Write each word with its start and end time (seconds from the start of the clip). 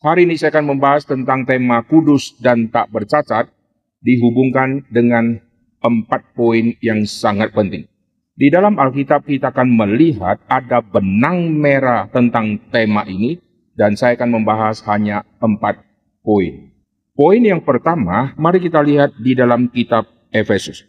Hari 0.00 0.24
ini 0.24 0.32
saya 0.40 0.56
akan 0.56 0.72
membahas 0.72 1.04
tentang 1.04 1.44
tema 1.44 1.84
kudus 1.84 2.32
dan 2.40 2.72
tak 2.72 2.88
bercacat 2.88 3.52
dihubungkan 4.00 4.80
dengan 4.88 5.36
empat 5.84 6.32
poin 6.32 6.72
yang 6.80 7.04
sangat 7.04 7.52
penting. 7.52 7.84
Di 8.32 8.48
dalam 8.48 8.80
Alkitab 8.80 9.28
kita 9.28 9.52
akan 9.52 9.68
melihat 9.76 10.40
ada 10.48 10.80
benang 10.80 11.52
merah 11.52 12.08
tentang 12.08 12.56
tema 12.72 13.04
ini 13.04 13.44
dan 13.76 13.92
saya 13.92 14.16
akan 14.16 14.40
membahas 14.40 14.80
hanya 14.88 15.20
empat 15.36 15.84
poin. 16.24 16.72
Poin 17.12 17.44
yang 17.44 17.60
pertama, 17.60 18.32
mari 18.40 18.56
kita 18.56 18.80
lihat 18.80 19.12
di 19.20 19.36
dalam 19.36 19.68
kitab 19.68 20.08
Efesus. 20.32 20.88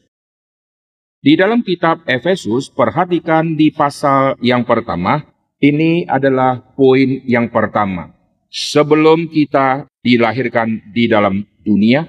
Di 1.20 1.36
dalam 1.36 1.68
kitab 1.68 2.08
Efesus, 2.08 2.72
perhatikan 2.72 3.60
di 3.60 3.76
pasal 3.76 4.40
yang 4.40 4.64
pertama, 4.64 5.20
ini 5.60 6.08
adalah 6.08 6.64
poin 6.80 7.28
yang 7.28 7.52
pertama. 7.52 8.21
Sebelum 8.52 9.32
kita 9.32 9.88
dilahirkan 10.04 10.92
di 10.92 11.08
dalam 11.08 11.48
dunia, 11.64 12.04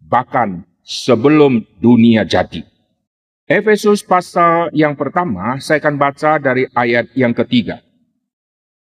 bahkan 0.00 0.64
sebelum 0.80 1.60
dunia 1.76 2.24
jadi. 2.24 2.64
Efesus 3.44 4.00
pasal 4.00 4.72
yang 4.72 4.96
pertama, 4.96 5.60
saya 5.60 5.84
akan 5.84 6.00
baca 6.00 6.40
dari 6.40 6.64
ayat 6.72 7.12
yang 7.12 7.36
ketiga. 7.36 7.84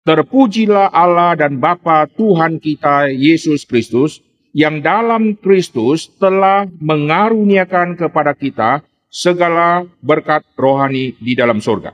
Terpujilah 0.07 0.95
Allah 0.95 1.35
dan 1.35 1.59
Bapa 1.59 2.07
Tuhan 2.15 2.63
kita 2.63 3.11
Yesus 3.11 3.67
Kristus, 3.67 4.23
yang 4.55 4.79
dalam 4.79 5.35
Kristus 5.35 6.07
telah 6.23 6.71
mengaruniakan 6.79 7.99
kepada 7.99 8.39
kita 8.39 8.87
segala 9.11 9.83
berkat 9.99 10.47
rohani 10.55 11.19
di 11.19 11.35
dalam 11.35 11.59
surga. 11.59 11.91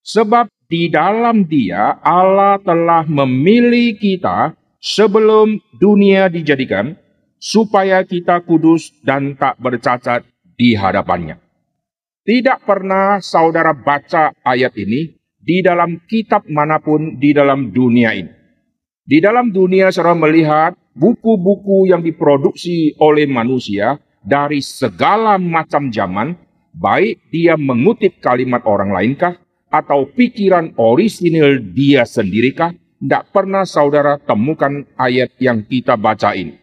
Sebab 0.00 0.48
di 0.70 0.86
dalam 0.86 1.50
dia 1.50 1.98
Allah 1.98 2.62
telah 2.62 3.02
memilih 3.02 3.98
kita 3.98 4.54
sebelum 4.78 5.58
dunia 5.82 6.30
dijadikan, 6.30 6.94
supaya 7.42 8.06
kita 8.06 8.38
kudus 8.46 8.94
dan 9.02 9.34
tak 9.34 9.58
bercacat 9.58 10.22
di 10.54 10.78
hadapannya. 10.78 11.42
Tidak 12.22 12.62
pernah 12.62 13.18
saudara 13.18 13.74
baca 13.74 14.30
ayat 14.46 14.78
ini 14.78 15.10
di 15.42 15.58
dalam 15.58 16.06
kitab 16.06 16.46
mana 16.46 16.78
pun 16.78 17.18
di 17.18 17.34
dalam 17.34 17.74
dunia 17.74 18.14
ini. 18.14 18.30
Di 19.02 19.18
dalam 19.18 19.50
dunia 19.50 19.90
saudara 19.90 20.14
melihat 20.14 20.78
buku-buku 20.94 21.90
yang 21.90 21.98
diproduksi 21.98 22.94
oleh 23.02 23.26
manusia 23.26 23.98
dari 24.22 24.62
segala 24.62 25.34
macam 25.34 25.90
zaman, 25.90 26.38
baik 26.76 27.18
dia 27.34 27.58
mengutip 27.58 28.22
kalimat 28.22 28.62
orang 28.68 28.94
lainkah 28.94 29.39
atau 29.70 30.10
pikiran 30.10 30.74
orisinil 30.74 31.62
dia 31.72 32.02
sendirikah, 32.02 32.74
tidak 32.74 33.30
pernah 33.32 33.64
saudara 33.64 34.18
temukan 34.18 34.84
ayat 34.98 35.32
yang 35.38 35.64
kita 35.64 35.96
baca 35.96 36.34
ini. 36.34 36.58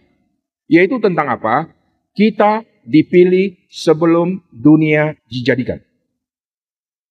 Yaitu 0.67 0.99
tentang 0.99 1.31
apa? 1.31 1.71
Kita 2.13 2.61
dipilih 2.83 3.55
sebelum 3.71 4.43
dunia 4.51 5.15
dijadikan. 5.31 5.79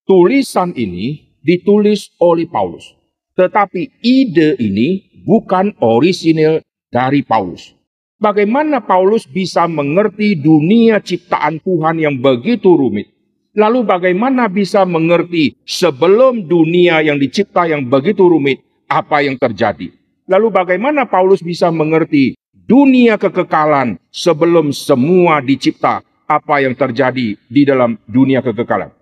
Tulisan 0.07 0.71
ini 0.77 1.35
ditulis 1.43 2.13
oleh 2.21 2.47
Paulus. 2.47 2.95
Tetapi 3.35 4.01
ide 4.05 4.55
ini 4.57 5.21
bukan 5.27 5.75
orisinil 5.83 6.63
dari 6.87 7.21
Paulus. 7.21 7.75
Bagaimana 8.17 8.81
Paulus 8.81 9.29
bisa 9.29 9.69
mengerti 9.69 10.33
dunia 10.33 10.97
ciptaan 10.97 11.61
Tuhan 11.61 12.01
yang 12.01 12.17
begitu 12.17 12.73
rumit? 12.73 13.16
Lalu 13.57 13.89
bagaimana 13.89 14.45
bisa 14.45 14.85
mengerti 14.85 15.57
sebelum 15.65 16.45
dunia 16.45 17.01
yang 17.01 17.17
dicipta 17.17 17.65
yang 17.65 17.89
begitu 17.89 18.29
rumit, 18.29 18.61
apa 18.85 19.25
yang 19.25 19.33
terjadi? 19.33 19.89
Lalu 20.29 20.53
bagaimana 20.53 21.09
Paulus 21.09 21.41
bisa 21.41 21.73
mengerti 21.73 22.37
dunia 22.53 23.17
kekekalan 23.17 23.97
sebelum 24.13 24.69
semua 24.69 25.41
dicipta, 25.41 26.05
apa 26.29 26.61
yang 26.61 26.77
terjadi 26.77 27.33
di 27.33 27.61
dalam 27.65 27.97
dunia 28.05 28.45
kekekalan? 28.45 28.93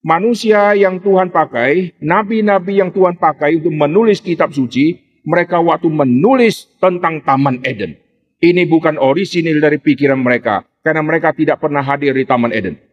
Manusia 0.00 0.72
yang 0.72 0.96
Tuhan 0.96 1.28
pakai, 1.28 2.00
nabi-nabi 2.00 2.80
yang 2.80 2.88
Tuhan 2.88 3.20
pakai 3.20 3.60
untuk 3.60 3.76
menulis 3.76 4.24
kitab 4.24 4.56
suci, 4.56 4.96
mereka 5.20 5.60
waktu 5.60 5.92
menulis 5.92 6.64
tentang 6.80 7.20
Taman 7.20 7.60
Eden. 7.68 8.00
Ini 8.40 8.64
bukan 8.64 8.96
orisinil 8.96 9.60
dari 9.60 9.76
pikiran 9.76 10.16
mereka, 10.16 10.64
karena 10.80 11.04
mereka 11.04 11.36
tidak 11.36 11.60
pernah 11.60 11.84
hadir 11.84 12.16
di 12.16 12.24
Taman 12.24 12.56
Eden. 12.56 12.88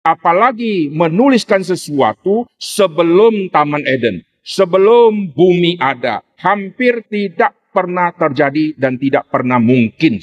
Apalagi 0.00 0.88
menuliskan 0.88 1.60
sesuatu 1.60 2.48
sebelum 2.56 3.52
Taman 3.52 3.84
Eden, 3.84 4.24
sebelum 4.40 5.28
bumi 5.36 5.76
ada, 5.76 6.24
hampir 6.40 7.04
tidak 7.08 7.52
pernah 7.70 8.08
terjadi 8.16 8.74
dan 8.80 8.96
tidak 8.96 9.28
pernah 9.28 9.60
mungkin. 9.60 10.16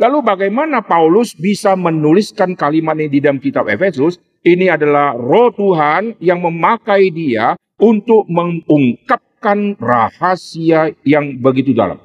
Lalu 0.00 0.18
bagaimana 0.22 0.80
Paulus 0.86 1.34
bisa 1.34 1.74
menuliskan 1.74 2.54
kalimat 2.54 2.94
ini 2.96 3.10
di 3.10 3.20
dalam 3.20 3.42
kitab 3.42 3.66
Efesus? 3.66 4.22
Ini 4.40 4.72
adalah 4.72 5.12
roh 5.12 5.52
Tuhan 5.52 6.16
yang 6.22 6.40
memakai 6.40 7.12
dia 7.12 7.58
untuk 7.76 8.24
mengungkap 8.30 9.20
menyimpan 9.40 9.80
rahasia 9.80 10.92
yang 11.00 11.40
begitu 11.40 11.72
dalam. 11.72 11.96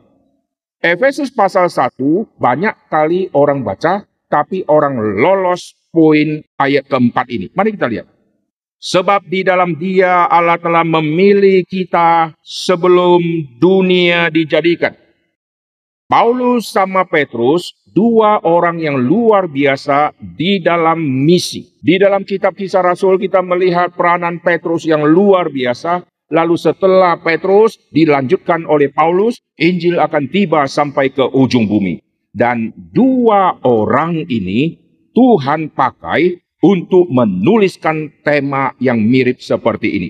Efesus 0.80 1.28
pasal 1.36 1.68
1 1.68 2.00
banyak 2.40 2.76
kali 2.88 3.28
orang 3.36 3.60
baca, 3.60 4.08
tapi 4.36 4.68
orang 4.68 5.00
lolos 5.00 5.72
poin 5.96 6.44
ayat 6.60 6.92
keempat 6.92 7.32
ini. 7.32 7.48
Mari 7.56 7.80
kita 7.80 7.88
lihat. 7.88 8.12
Sebab 8.76 9.32
di 9.32 9.48
dalam 9.48 9.80
dia 9.80 10.28
Allah 10.28 10.60
telah 10.60 10.84
memilih 10.84 11.64
kita 11.64 12.36
sebelum 12.44 13.24
dunia 13.56 14.28
dijadikan. 14.28 14.92
Paulus 16.06 16.70
sama 16.70 17.08
Petrus, 17.08 17.72
dua 17.96 18.44
orang 18.44 18.78
yang 18.78 19.00
luar 19.00 19.48
biasa 19.48 20.12
di 20.20 20.60
dalam 20.60 21.00
misi. 21.00 21.80
Di 21.80 21.96
dalam 21.96 22.28
kitab 22.28 22.54
kisah 22.54 22.84
Rasul 22.84 23.16
kita 23.18 23.40
melihat 23.40 23.96
peranan 23.96 24.44
Petrus 24.44 24.86
yang 24.86 25.02
luar 25.08 25.50
biasa 25.50 26.06
Lalu 26.34 26.58
setelah 26.58 27.22
Petrus 27.22 27.78
dilanjutkan 27.94 28.66
oleh 28.66 28.90
Paulus, 28.90 29.38
Injil 29.62 30.02
akan 30.02 30.26
tiba 30.34 30.66
sampai 30.66 31.14
ke 31.14 31.22
ujung 31.22 31.70
bumi. 31.70 32.02
Dan 32.36 32.76
dua 32.76 33.64
orang 33.64 34.28
ini 34.28 34.76
Tuhan 35.16 35.72
pakai 35.72 36.44
untuk 36.60 37.08
menuliskan 37.08 38.12
tema 38.28 38.76
yang 38.84 39.00
mirip 39.00 39.40
seperti 39.40 39.88
ini. 39.96 40.10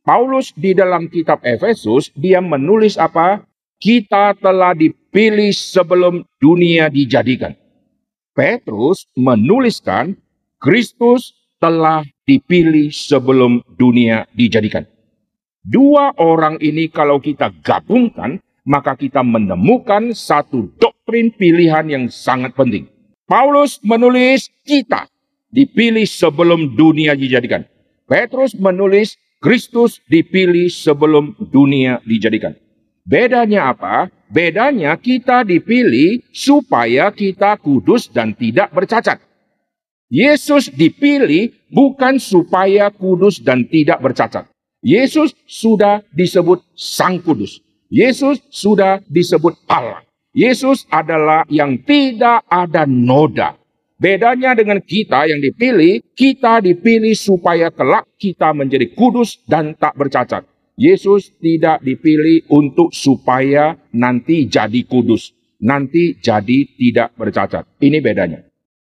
Paulus 0.00 0.56
di 0.56 0.72
dalam 0.72 1.12
kitab 1.12 1.44
Efesus, 1.44 2.08
dia 2.16 2.40
menulis 2.40 2.96
apa? 2.96 3.44
Kita 3.76 4.32
telah 4.40 4.72
dipilih 4.72 5.52
sebelum 5.52 6.24
dunia 6.40 6.88
dijadikan. 6.88 7.52
Petrus 8.32 9.04
menuliskan 9.12 10.16
Kristus 10.56 11.36
telah 11.60 12.00
dipilih 12.24 12.88
sebelum 12.88 13.60
dunia 13.76 14.24
dijadikan. 14.32 14.88
Dua 15.60 16.16
orang 16.16 16.56
ini 16.64 16.88
kalau 16.88 17.20
kita 17.20 17.52
gabungkan, 17.60 18.40
maka 18.64 18.96
kita 18.96 19.20
menemukan 19.20 20.16
satu 20.16 20.72
doktrin 21.08 21.32
pilihan 21.32 21.88
yang 21.88 22.04
sangat 22.12 22.52
penting. 22.52 22.84
Paulus 23.24 23.80
menulis 23.80 24.52
kita 24.60 25.08
dipilih 25.48 26.04
sebelum 26.04 26.76
dunia 26.76 27.16
dijadikan. 27.16 27.64
Petrus 28.04 28.52
menulis 28.52 29.16
Kristus 29.40 30.04
dipilih 30.04 30.68
sebelum 30.68 31.32
dunia 31.48 32.04
dijadikan. 32.04 32.52
Bedanya 33.08 33.72
apa? 33.72 34.12
Bedanya 34.28 35.00
kita 35.00 35.48
dipilih 35.48 36.28
supaya 36.28 37.08
kita 37.08 37.56
kudus 37.56 38.12
dan 38.12 38.36
tidak 38.36 38.68
bercacat. 38.76 39.16
Yesus 40.12 40.68
dipilih 40.68 41.56
bukan 41.72 42.20
supaya 42.20 42.92
kudus 42.92 43.40
dan 43.40 43.64
tidak 43.64 43.96
bercacat. 44.04 44.44
Yesus 44.84 45.32
sudah 45.48 46.04
disebut 46.12 46.60
Sang 46.76 47.16
Kudus. 47.24 47.64
Yesus 47.88 48.44
sudah 48.52 49.00
disebut 49.08 49.56
Allah. 49.64 50.07
Yesus 50.36 50.84
adalah 50.92 51.48
yang 51.48 51.80
tidak 51.82 52.44
ada 52.48 52.84
noda. 52.84 53.56
Bedanya 53.98 54.54
dengan 54.54 54.78
kita 54.78 55.26
yang 55.26 55.42
dipilih, 55.42 56.04
kita 56.14 56.62
dipilih 56.62 57.16
supaya 57.18 57.74
kelak 57.74 58.06
kita 58.14 58.54
menjadi 58.54 58.94
kudus 58.94 59.42
dan 59.48 59.74
tak 59.74 59.98
bercacat. 59.98 60.46
Yesus 60.78 61.34
tidak 61.42 61.82
dipilih 61.82 62.46
untuk 62.54 62.94
supaya 62.94 63.74
nanti 63.90 64.46
jadi 64.46 64.86
kudus, 64.86 65.34
nanti 65.58 66.14
jadi 66.22 66.58
tidak 66.78 67.18
bercacat. 67.18 67.66
Ini 67.82 67.98
bedanya. 67.98 68.46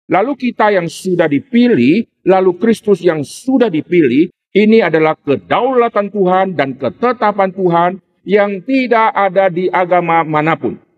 Lalu 0.06 0.38
kita 0.38 0.70
yang 0.70 0.86
sudah 0.86 1.26
dipilih, 1.26 2.06
lalu 2.22 2.62
Kristus 2.62 3.02
yang 3.02 3.26
sudah 3.26 3.74
dipilih, 3.74 4.30
ini 4.54 4.84
adalah 4.86 5.18
kedaulatan 5.18 6.14
Tuhan 6.14 6.54
dan 6.54 6.78
ketetapan 6.78 7.50
Tuhan 7.50 7.92
yang 8.28 8.62
tidak 8.62 9.10
ada 9.18 9.50
di 9.50 9.66
agama 9.72 10.22
mana 10.22 10.54
pun. 10.54 10.91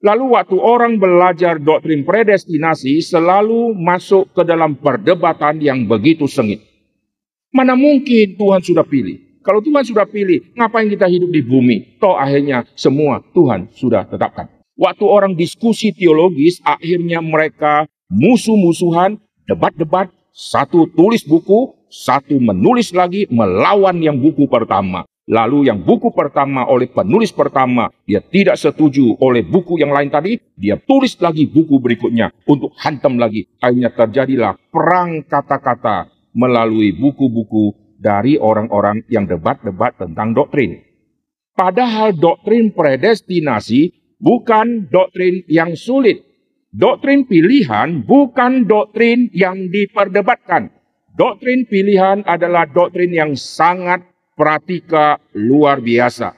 Lalu 0.00 0.32
waktu 0.32 0.56
orang 0.56 0.96
belajar 0.96 1.60
doktrin 1.60 2.08
predestinasi 2.08 3.04
selalu 3.04 3.76
masuk 3.76 4.32
ke 4.32 4.40
dalam 4.48 4.72
perdebatan 4.72 5.60
yang 5.60 5.84
begitu 5.84 6.24
sengit. 6.24 6.64
Mana 7.52 7.76
mungkin 7.76 8.32
Tuhan 8.40 8.64
sudah 8.64 8.80
pilih? 8.80 9.20
Kalau 9.44 9.60
Tuhan 9.60 9.84
sudah 9.84 10.08
pilih, 10.08 10.56
ngapain 10.56 10.88
kita 10.88 11.04
hidup 11.04 11.28
di 11.28 11.44
bumi? 11.44 12.00
Toh 12.00 12.16
akhirnya 12.16 12.64
semua 12.72 13.20
Tuhan 13.36 13.68
sudah 13.76 14.08
tetapkan. 14.08 14.48
Waktu 14.80 15.04
orang 15.04 15.36
diskusi 15.36 15.92
teologis, 15.92 16.64
akhirnya 16.64 17.20
mereka 17.20 17.84
musuh-musuhan, 18.08 19.20
debat-debat, 19.44 20.08
satu 20.32 20.88
tulis 20.96 21.20
buku, 21.28 21.76
satu 21.92 22.40
menulis 22.40 22.96
lagi 22.96 23.28
melawan 23.28 24.00
yang 24.00 24.16
buku 24.16 24.48
pertama. 24.48 25.04
Lalu 25.30 25.70
yang 25.70 25.86
buku 25.86 26.10
pertama 26.10 26.66
oleh 26.66 26.90
penulis 26.90 27.30
pertama, 27.30 27.86
dia 28.02 28.18
tidak 28.18 28.58
setuju 28.58 29.14
oleh 29.22 29.46
buku 29.46 29.78
yang 29.78 29.94
lain 29.94 30.10
tadi, 30.10 30.34
dia 30.58 30.74
tulis 30.74 31.14
lagi 31.22 31.46
buku 31.46 31.78
berikutnya 31.78 32.34
untuk 32.50 32.74
hantam 32.82 33.14
lagi. 33.14 33.46
Akhirnya 33.62 33.94
terjadilah 33.94 34.58
perang 34.74 35.22
kata-kata 35.22 36.10
melalui 36.34 36.98
buku-buku 36.98 37.94
dari 37.94 38.42
orang-orang 38.42 39.06
yang 39.06 39.30
debat-debat 39.30 39.94
tentang 40.02 40.34
doktrin. 40.34 40.82
Padahal 41.54 42.10
doktrin 42.10 42.74
predestinasi 42.74 43.94
bukan 44.18 44.90
doktrin 44.90 45.46
yang 45.46 45.78
sulit. 45.78 46.26
Doktrin 46.74 47.30
pilihan 47.30 48.02
bukan 48.02 48.66
doktrin 48.66 49.30
yang 49.30 49.70
diperdebatkan. 49.70 50.74
Doktrin 51.14 51.70
pilihan 51.70 52.26
adalah 52.26 52.66
doktrin 52.66 53.14
yang 53.14 53.38
sangat 53.38 54.09
pratika 54.40 55.20
luar 55.36 55.84
biasa. 55.84 56.32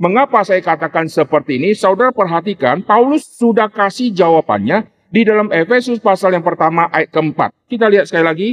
Mengapa 0.00 0.40
saya 0.40 0.64
katakan 0.64 1.04
seperti 1.04 1.60
ini? 1.60 1.76
Saudara 1.76 2.08
perhatikan, 2.08 2.80
Paulus 2.80 3.28
sudah 3.36 3.68
kasih 3.68 4.08
jawabannya 4.08 4.88
di 5.12 5.20
dalam 5.28 5.52
Efesus 5.52 6.00
pasal 6.00 6.32
yang 6.32 6.40
pertama 6.40 6.88
ayat 6.88 7.12
keempat. 7.12 7.52
Kita 7.68 7.92
lihat 7.92 8.08
sekali 8.08 8.24
lagi. 8.24 8.48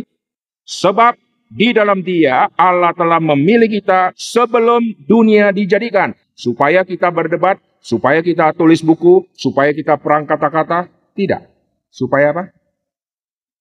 Sebab 0.67 1.15
di 1.47 1.71
dalam 1.71 2.03
dia 2.03 2.51
Allah 2.59 2.91
telah 2.91 3.23
memilih 3.23 3.71
kita 3.71 4.11
sebelum 4.19 4.83
dunia 5.07 5.55
dijadikan. 5.55 6.11
Supaya 6.35 6.83
kita 6.83 7.07
berdebat, 7.07 7.57
supaya 7.79 8.19
kita 8.19 8.51
tulis 8.51 8.83
buku, 8.83 9.23
supaya 9.31 9.71
kita 9.71 9.95
perang 9.95 10.27
kata-kata. 10.27 10.91
Tidak. 11.15 11.41
Supaya 11.87 12.35
apa? 12.35 12.43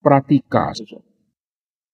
Pratika. 0.02 0.75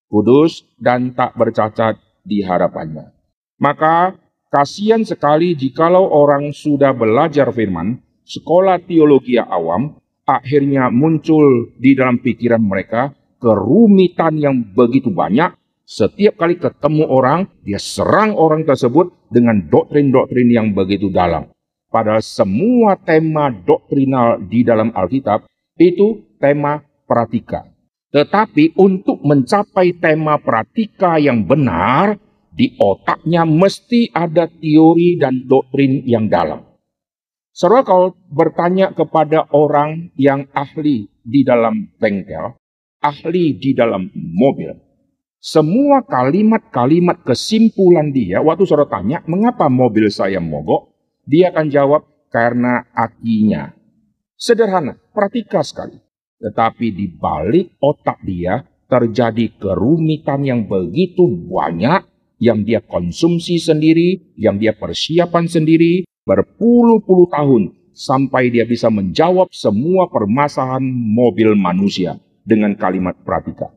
Kudus 0.09 0.65
dan 0.81 1.13
tak 1.13 1.37
bercacat 1.37 2.01
di 2.25 2.41
harapannya. 2.41 3.15
Maka 3.59 4.19
kasihan 4.51 5.03
sekali 5.03 5.55
jikalau 5.55 6.11
orang 6.11 6.51
sudah 6.51 6.91
belajar 6.95 7.51
firman, 7.55 8.03
sekolah 8.27 8.83
teologi 8.83 9.39
awam, 9.39 9.99
akhirnya 10.25 10.89
muncul 10.89 11.71
di 11.79 11.95
dalam 11.95 12.19
pikiran 12.19 12.63
mereka 12.63 13.13
kerumitan 13.39 14.41
yang 14.41 14.57
begitu 14.73 15.13
banyak. 15.13 15.53
Setiap 15.85 16.41
kali 16.41 16.57
ketemu 16.57 17.05
orang, 17.05 17.45
dia 17.61 17.77
serang 17.77 18.33
orang 18.41 18.65
tersebut 18.65 19.13
dengan 19.29 19.69
doktrin-doktrin 19.69 20.49
yang 20.49 20.73
begitu 20.73 21.13
dalam. 21.13 21.53
Padahal 21.93 22.25
semua 22.25 22.97
tema 22.97 23.53
doktrinal 23.53 24.41
di 24.41 24.65
dalam 24.65 24.91
Alkitab 24.97 25.45
itu 25.77 26.25
tema 26.41 26.81
pratika. 27.05 27.69
Tetapi 28.17 28.81
untuk 28.81 29.21
mencapai 29.27 29.93
tema 30.01 30.41
pratika 30.41 31.21
yang 31.21 31.45
benar, 31.45 32.17
di 32.55 32.79
otaknya 32.79 33.43
mesti 33.43 34.15
ada 34.15 34.47
teori 34.47 35.19
dan 35.19 35.43
doktrin 35.51 36.07
yang 36.07 36.31
dalam. 36.31 36.63
Saudara 37.51 37.83
kalau 37.83 38.15
bertanya 38.31 38.95
kepada 38.95 39.47
orang 39.51 40.15
yang 40.15 40.47
ahli 40.55 41.11
di 41.23 41.43
dalam 41.43 41.91
bengkel, 41.99 42.55
ahli 43.03 43.59
di 43.59 43.75
dalam 43.75 44.11
mobil, 44.15 44.75
semua 45.39 46.03
kalimat-kalimat 46.07 47.21
kesimpulan 47.27 48.11
dia, 48.15 48.41
waktu 48.41 48.65
saudara 48.65 48.89
tanya, 48.89 49.23
mengapa 49.29 49.69
mobil 49.69 50.09
saya 50.11 50.41
mogok? 50.41 50.95
Dia 51.27 51.53
akan 51.55 51.67
jawab, 51.69 52.03
karena 52.33 52.91
akinya. 52.91 53.71
Sederhana, 54.35 54.99
perhatikan 55.15 55.63
sekali. 55.63 56.01
Tetapi 56.43 56.87
di 56.91 57.07
balik 57.13 57.79
otak 57.79 58.25
dia 58.27 58.67
terjadi 58.91 59.55
kerumitan 59.55 60.43
yang 60.43 60.67
begitu 60.67 61.29
banyak 61.47 62.14
yang 62.45 62.61
dia 62.61 62.85
konsumsi 62.85 63.57
sendiri, 63.57 64.37
yang 64.37 64.61
dia 64.61 64.77
persiapan 64.77 65.49
sendiri 65.49 66.05
berpuluh-puluh 66.29 67.33
tahun 67.33 67.63
sampai 67.97 68.53
dia 68.53 68.69
bisa 68.69 68.93
menjawab 68.93 69.49
semua 69.49 70.13
permasalahan 70.13 70.85
mobil 70.85 71.57
manusia 71.57 72.21
dengan 72.45 72.77
kalimat 72.77 73.17
pratika. 73.25 73.73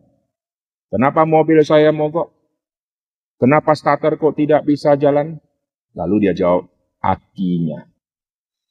Kenapa 0.92 1.24
mobil 1.24 1.64
saya 1.64 1.96
mogok? 1.96 2.36
Kenapa 3.40 3.72
starter 3.78 4.20
kok 4.20 4.36
tidak 4.36 4.68
bisa 4.68 5.00
jalan? 5.00 5.40
Lalu 5.96 6.28
dia 6.28 6.34
jawab, 6.34 6.68
akinya. 7.00 7.86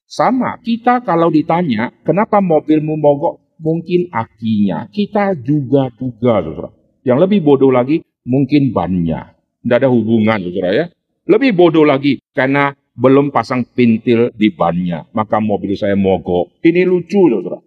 Sama, 0.07 0.59
kita 0.59 1.03
kalau 1.07 1.31
ditanya, 1.31 1.95
kenapa 2.03 2.43
mobilmu 2.43 2.99
mogok? 2.99 3.57
Mungkin 3.57 4.11
akinya. 4.11 4.91
Kita 4.91 5.33
juga 5.39 5.89
juga, 5.95 6.43
saudara. 6.43 6.69
Yang 7.07 7.19
lebih 7.29 7.41
bodoh 7.47 7.71
lagi, 7.71 8.03
mungkin 8.27 8.75
bannya. 8.75 9.36
Tidak 9.67 9.83
ada 9.83 9.91
hubungan, 9.91 10.39
saudara 10.39 10.71
ya. 10.71 10.87
Lebih 11.27 11.59
bodoh 11.59 11.83
lagi, 11.83 12.23
karena 12.31 12.71
belum 12.95 13.35
pasang 13.35 13.67
pintil 13.67 14.31
di 14.31 14.55
bannya. 14.55 15.11
Maka 15.11 15.43
mobil 15.43 15.75
saya 15.75 15.99
mogok. 15.99 16.63
Ini 16.63 16.87
lucu, 16.87 17.27
saudara. 17.27 17.59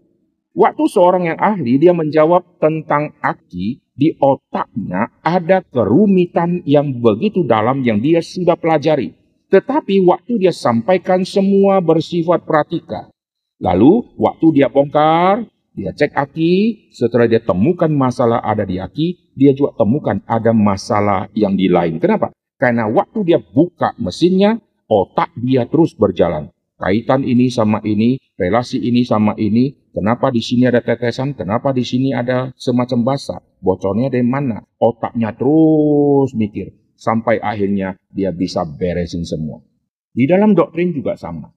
Waktu 0.55 0.83
seorang 0.87 1.27
yang 1.27 1.39
ahli, 1.43 1.75
dia 1.75 1.91
menjawab 1.91 2.55
tentang 2.55 3.19
aki, 3.19 3.83
di 3.99 4.15
otaknya 4.15 5.11
ada 5.19 5.59
kerumitan 5.59 6.63
yang 6.63 7.03
begitu 7.03 7.43
dalam 7.43 7.83
yang 7.83 7.99
dia 7.99 8.23
sudah 8.23 8.55
pelajari. 8.55 9.11
Tetapi 9.51 9.99
waktu 10.07 10.47
dia 10.47 10.55
sampaikan 10.55 11.27
semua 11.27 11.83
bersifat 11.83 12.47
pratika. 12.47 13.11
Lalu 13.59 14.07
waktu 14.15 14.55
dia 14.55 14.71
bongkar, 14.71 15.43
dia 15.75 15.91
cek 15.91 16.15
aki, 16.15 16.87
setelah 16.95 17.27
dia 17.27 17.43
temukan 17.43 17.91
masalah 17.91 18.39
ada 18.39 18.63
di 18.63 18.79
aki, 18.79 19.28
dia 19.39 19.55
juga 19.55 19.71
temukan 19.79 20.19
ada 20.27 20.51
masalah 20.51 21.31
yang 21.31 21.55
di 21.55 21.71
lain. 21.71 22.03
Kenapa? 22.03 22.35
Karena 22.59 22.91
waktu 22.91 23.23
dia 23.23 23.39
buka 23.39 23.95
mesinnya, 23.95 24.59
otak 24.91 25.31
dia 25.39 25.63
terus 25.63 25.95
berjalan. 25.95 26.51
Kaitan 26.75 27.23
ini 27.23 27.47
sama 27.47 27.79
ini, 27.87 28.19
relasi 28.35 28.83
ini 28.83 29.07
sama 29.07 29.35
ini, 29.39 29.91
kenapa 29.95 30.27
di 30.31 30.43
sini 30.43 30.67
ada 30.67 30.83
tetesan, 30.83 31.35
kenapa 31.35 31.71
di 31.71 31.87
sini 31.87 32.11
ada 32.11 32.51
semacam 32.59 33.15
basah, 33.15 33.39
bocornya 33.63 34.11
dari 34.11 34.27
mana? 34.27 34.63
Otaknya 34.79 35.35
terus 35.35 36.35
mikir, 36.35 36.75
sampai 36.99 37.39
akhirnya 37.39 37.95
dia 38.11 38.35
bisa 38.35 38.67
beresin 38.67 39.23
semua. 39.23 39.63
Di 40.11 40.27
dalam 40.27 40.51
doktrin 40.55 40.91
juga 40.91 41.15
sama. 41.15 41.51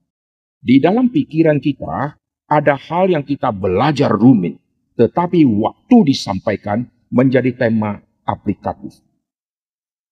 Di 0.62 0.78
dalam 0.78 1.10
pikiran 1.10 1.58
kita, 1.58 2.18
ada 2.46 2.74
hal 2.78 3.10
yang 3.10 3.26
kita 3.26 3.50
belajar 3.50 4.10
rumit, 4.10 4.58
tetapi 4.94 5.42
waktu 5.46 5.96
disampaikan 6.14 6.86
menjadi 7.12 7.52
tema 7.52 8.00
aplikatif. 8.24 9.04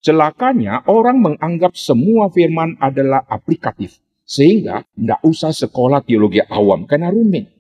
Celakanya 0.04 0.85
orang 0.85 1.21
menganggap 1.21 1.73
semua 1.76 2.28
firman 2.28 2.76
adalah 2.76 3.25
aplikatif. 3.25 4.00
Sehingga 4.25 4.87
tidak 4.95 5.21
usah 5.26 5.50
sekolah 5.50 6.07
teologi 6.07 6.38
awam 6.47 6.87
karena 6.87 7.11
rumit. 7.11 7.50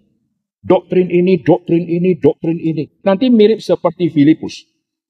Doktrin 0.60 1.10
ini, 1.10 1.40
doktrin 1.42 1.82
ini, 1.88 2.14
doktrin 2.14 2.60
ini. 2.60 3.00
Nanti 3.02 3.26
mirip 3.32 3.58
seperti 3.58 4.12
Filipus. 4.12 4.62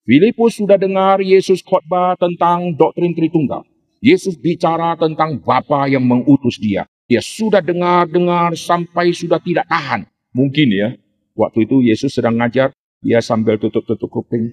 Filipus 0.08 0.56
sudah 0.56 0.80
dengar 0.80 1.20
Yesus 1.20 1.60
khotbah 1.60 2.16
tentang 2.16 2.72
doktrin 2.72 3.12
Tritunggal. 3.12 3.66
Yesus 4.00 4.40
bicara 4.40 4.96
tentang 4.96 5.36
Bapa 5.44 5.84
yang 5.84 6.02
mengutus 6.08 6.56
dia. 6.56 6.88
Dia 7.04 7.20
sudah 7.20 7.60
dengar-dengar 7.60 8.56
sampai 8.56 9.12
sudah 9.12 9.36
tidak 9.42 9.68
tahan. 9.68 10.08
Mungkin 10.32 10.68
ya, 10.72 10.88
waktu 11.36 11.68
itu 11.68 11.84
Yesus 11.84 12.14
sedang 12.14 12.40
ngajar, 12.40 12.72
dia 13.00 13.24
sambil 13.24 13.56
tutup-tutup 13.56 14.08
kuping. 14.12 14.52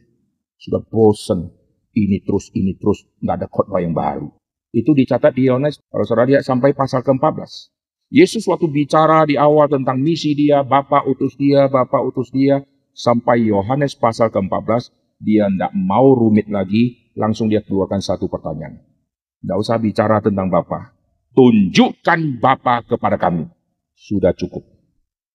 Sudah 0.58 0.82
bosen. 0.88 1.52
Ini 1.94 2.24
terus, 2.24 2.50
ini 2.56 2.80
terus. 2.80 3.04
Nggak 3.20 3.36
ada 3.44 3.48
khotbah 3.52 3.80
yang 3.84 3.94
baru. 3.94 4.32
Itu 4.72 4.96
dicatat 4.96 5.36
di 5.36 5.48
Yohanes, 5.48 5.80
kalau 5.88 6.06
saudara 6.06 6.28
lihat 6.28 6.44
sampai 6.44 6.76
pasal 6.76 7.02
ke-14. 7.04 7.72
Yesus 8.08 8.48
waktu 8.48 8.72
bicara 8.72 9.28
di 9.28 9.36
awal 9.36 9.68
tentang 9.68 10.00
misi 10.00 10.32
dia, 10.32 10.64
Bapak 10.64 11.08
utus 11.12 11.36
dia, 11.36 11.68
Bapak 11.68 12.08
utus 12.08 12.32
dia, 12.32 12.64
sampai 12.96 13.52
Yohanes 13.52 14.00
pasal 14.00 14.32
ke-14, 14.32 14.92
dia 15.20 15.50
tidak 15.50 15.72
mau 15.76 16.14
rumit 16.16 16.48
lagi, 16.48 17.12
langsung 17.18 17.52
dia 17.52 17.66
keluarkan 17.66 18.00
satu 18.00 18.30
pertanyaan. 18.32 18.80
Tidak 19.44 19.58
usah 19.58 19.78
bicara 19.82 20.24
tentang 20.24 20.48
Bapak. 20.48 20.94
Tunjukkan 21.36 22.42
Bapak 22.42 22.96
kepada 22.96 23.20
kami. 23.20 23.50
Sudah 23.98 24.34
cukup. 24.34 24.66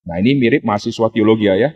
Nah 0.02 0.19
ini 0.19 0.35
mirip 0.38 0.66
mahasiswa 0.66 1.11
teologi 1.14 1.47
ya. 1.47 1.71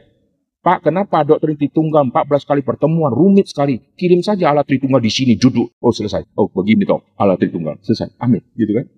Pak, 0.67 0.83
kenapa 0.83 1.23
doktrin 1.23 1.55
Tritunggal 1.55 2.11
14 2.11 2.43
kali 2.43 2.67
pertemuan 2.67 3.15
rumit 3.15 3.47
sekali? 3.47 3.79
Kirim 3.95 4.19
saja 4.19 4.51
alat 4.51 4.67
Tritunggal 4.67 4.99
di 4.99 5.15
sini 5.15 5.39
duduk. 5.39 5.79
Oh 5.79 5.95
selesai. 5.95 6.35
Oh 6.35 6.51
begini 6.51 6.83
toh 6.83 7.07
alat 7.15 7.39
Tritunggal. 7.39 7.79
Selesai. 7.87 8.19
Amin. 8.19 8.43
Gitu 8.59 8.75
kan? 8.75 8.91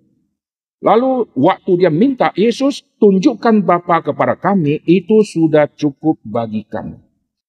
Lalu 0.81 1.29
waktu 1.37 1.71
dia 1.77 1.93
minta 1.93 2.33
Yesus 2.33 2.81
tunjukkan 2.97 3.61
Bapa 3.69 4.01
kepada 4.01 4.33
kami 4.33 4.81
itu 4.89 5.21
sudah 5.21 5.69
cukup 5.69 6.17
bagi 6.25 6.65
kami. 6.65 6.97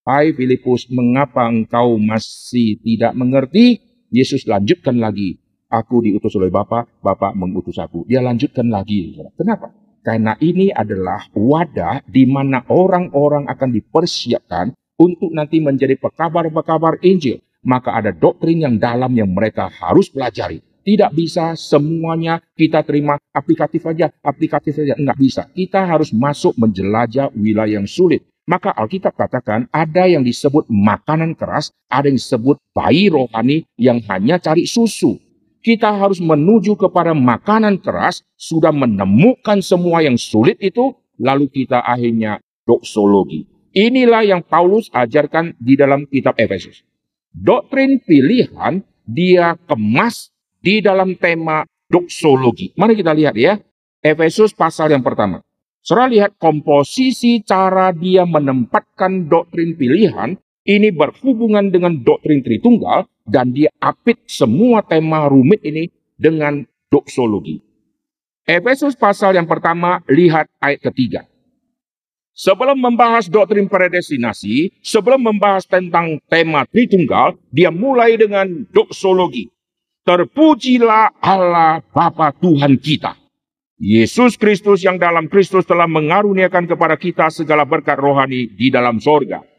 Hai 0.04 0.36
Filipus, 0.36 0.92
mengapa 0.92 1.48
engkau 1.48 1.96
masih 1.96 2.76
tidak 2.84 3.16
mengerti? 3.16 3.80
Yesus 4.12 4.44
lanjutkan 4.44 5.00
lagi. 5.00 5.40
Aku 5.72 6.04
diutus 6.04 6.36
oleh 6.36 6.52
Bapa, 6.52 6.84
Bapa 7.00 7.32
mengutus 7.32 7.80
aku. 7.80 8.04
Dia 8.04 8.20
lanjutkan 8.20 8.68
lagi. 8.68 9.16
Kenapa? 9.32 9.79
Karena 10.00 10.33
ini 10.40 10.73
adalah 10.73 11.28
wadah 11.37 12.00
di 12.09 12.25
mana 12.25 12.64
orang-orang 12.73 13.45
akan 13.45 13.69
dipersiapkan 13.69 14.73
untuk 14.97 15.28
nanti 15.33 15.61
menjadi 15.61 15.97
pekabar-pekabar 16.00 17.00
Injil. 17.04 17.45
Maka 17.61 17.92
ada 18.00 18.09
doktrin 18.09 18.64
yang 18.64 18.80
dalam 18.80 19.12
yang 19.12 19.28
mereka 19.28 19.69
harus 19.69 20.09
pelajari. 20.09 20.64
Tidak 20.80 21.12
bisa 21.12 21.52
semuanya 21.52 22.40
kita 22.57 22.80
terima 22.80 23.21
aplikatif 23.37 23.85
saja, 23.85 24.09
aplikatif 24.25 24.80
saja. 24.80 24.97
Enggak 24.97 25.21
bisa. 25.21 25.42
Kita 25.52 25.85
harus 25.85 26.09
masuk 26.16 26.57
menjelajah 26.57 27.28
wilayah 27.37 27.76
yang 27.76 27.85
sulit. 27.85 28.25
Maka 28.49 28.73
Alkitab 28.73 29.12
katakan 29.12 29.69
ada 29.69 30.09
yang 30.09 30.25
disebut 30.25 30.66
makanan 30.73 31.37
keras, 31.37 31.69
ada 31.92 32.09
yang 32.09 32.16
disebut 32.16 32.57
bayi 32.73 33.12
rohani 33.12 33.69
yang 33.76 34.00
hanya 34.09 34.40
cari 34.40 34.64
susu 34.64 35.21
kita 35.60 35.92
harus 35.92 36.18
menuju 36.20 36.76
kepada 36.76 37.12
makanan 37.12 37.80
keras, 37.80 38.24
sudah 38.36 38.72
menemukan 38.72 39.60
semua 39.60 40.00
yang 40.00 40.16
sulit 40.16 40.56
itu, 40.60 40.96
lalu 41.20 41.52
kita 41.52 41.84
akhirnya 41.84 42.40
doksologi. 42.64 43.44
Inilah 43.70 44.26
yang 44.26 44.42
Paulus 44.42 44.90
ajarkan 44.90 45.54
di 45.60 45.78
dalam 45.78 46.08
kitab 46.10 46.34
Efesus. 46.40 46.82
Doktrin 47.30 48.02
pilihan 48.02 48.82
dia 49.06 49.54
kemas 49.70 50.34
di 50.58 50.82
dalam 50.82 51.14
tema 51.14 51.62
doksologi. 51.86 52.74
Mari 52.74 52.98
kita 52.98 53.14
lihat 53.14 53.34
ya. 53.38 53.54
Efesus 54.00 54.56
pasal 54.56 54.90
yang 54.90 55.04
pertama. 55.04 55.44
Saudara 55.80 56.10
lihat 56.12 56.36
komposisi 56.36 57.40
cara 57.44 57.92
dia 57.92 58.24
menempatkan 58.28 59.28
doktrin 59.28 59.76
pilihan 59.76 60.36
ini 60.70 60.94
berhubungan 60.94 61.66
dengan 61.74 61.98
doktrin 61.98 62.46
Tritunggal 62.46 63.10
dan 63.26 63.50
dia 63.50 63.74
apit 63.82 64.22
semua 64.30 64.86
tema 64.86 65.26
rumit 65.26 65.58
ini 65.66 65.90
dengan 66.14 66.62
doksologi. 66.86 67.58
Efesus 68.46 68.94
pasal 68.94 69.34
yang 69.34 69.50
pertama, 69.50 70.02
lihat 70.06 70.46
ayat 70.62 70.78
ketiga. 70.90 71.26
Sebelum 72.30 72.78
membahas 72.78 73.26
doktrin 73.26 73.66
predestinasi, 73.66 74.80
sebelum 74.80 75.20
membahas 75.26 75.66
tentang 75.66 76.22
tema 76.30 76.62
Tritunggal, 76.70 77.34
dia 77.50 77.74
mulai 77.74 78.14
dengan 78.14 78.46
doksologi. 78.70 79.50
Terpujilah 80.06 81.20
Allah 81.20 81.82
Bapa 81.92 82.32
Tuhan 82.38 82.78
kita. 82.80 83.18
Yesus 83.80 84.36
Kristus 84.36 84.84
yang 84.84 85.00
dalam 85.00 85.28
Kristus 85.28 85.64
telah 85.64 85.88
mengaruniakan 85.88 86.68
kepada 86.68 86.96
kita 87.00 87.32
segala 87.32 87.64
berkat 87.64 87.96
rohani 87.96 88.48
di 88.52 88.68
dalam 88.68 89.00
sorga 89.00 89.50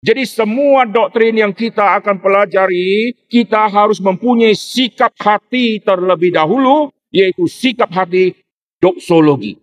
jadi 0.00 0.24
semua 0.24 0.88
doktrin 0.88 1.36
yang 1.36 1.52
kita 1.52 2.00
akan 2.00 2.24
pelajari, 2.24 3.12
kita 3.28 3.68
harus 3.68 4.00
mempunyai 4.00 4.56
sikap 4.56 5.12
hati 5.20 5.76
terlebih 5.76 6.32
dahulu, 6.32 6.88
yaitu 7.12 7.44
sikap 7.44 7.92
hati 7.92 8.32
doksologi. 8.80 9.60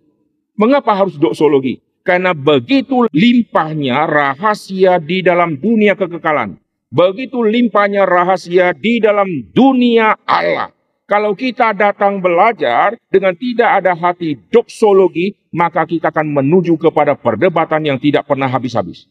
Mengapa 0.53 0.93
harus 0.93 1.17
doksologi? 1.17 1.81
Karena 2.05 2.37
begitu 2.37 3.09
limpahnya 3.09 4.05
rahasia 4.05 5.01
di 5.01 5.25
dalam 5.25 5.57
dunia 5.57 5.97
kekekalan. 5.97 6.61
Begitu 6.93 7.41
limpahnya 7.41 8.05
rahasia 8.05 8.77
di 8.77 9.01
dalam 9.01 9.25
dunia 9.49 10.21
Allah. 10.21 10.69
Kalau 11.09 11.33
kita 11.33 11.73
datang 11.73 12.21
belajar 12.21 12.93
dengan 13.09 13.33
tidak 13.33 13.69
ada 13.81 13.97
hati 13.97 14.37
doksologi, 14.53 15.33
maka 15.49 15.81
kita 15.89 16.13
akan 16.13 16.29
menuju 16.29 16.77
kepada 16.77 17.17
perdebatan 17.17 17.89
yang 17.89 17.97
tidak 17.97 18.29
pernah 18.29 18.45
habis-habis. 18.45 19.09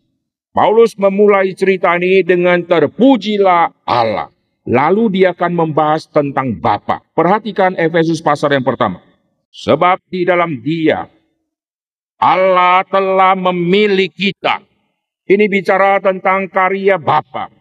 Paulus 0.57 0.97
memulai 0.97 1.53
cerita 1.53 1.93
ini 2.01 2.25
dengan 2.25 2.57
terpujilah 2.65 3.85
Allah. 3.85 4.33
Lalu 4.65 5.21
dia 5.21 5.37
akan 5.37 5.53
membahas 5.53 6.09
tentang 6.09 6.57
Bapa. 6.57 7.05
Perhatikan 7.13 7.77
Efesus 7.77 8.25
pasal 8.25 8.57
yang 8.57 8.65
pertama. 8.65 9.05
Sebab 9.53 10.01
di 10.09 10.25
dalam 10.25 10.57
dia 10.65 11.13
Allah 12.17 12.81
telah 12.89 13.37
memilih 13.37 14.09
kita. 14.09 14.65
Ini 15.29 15.45
bicara 15.45 16.01
tentang 16.01 16.49
karya 16.49 16.97
Bapa. 16.97 17.53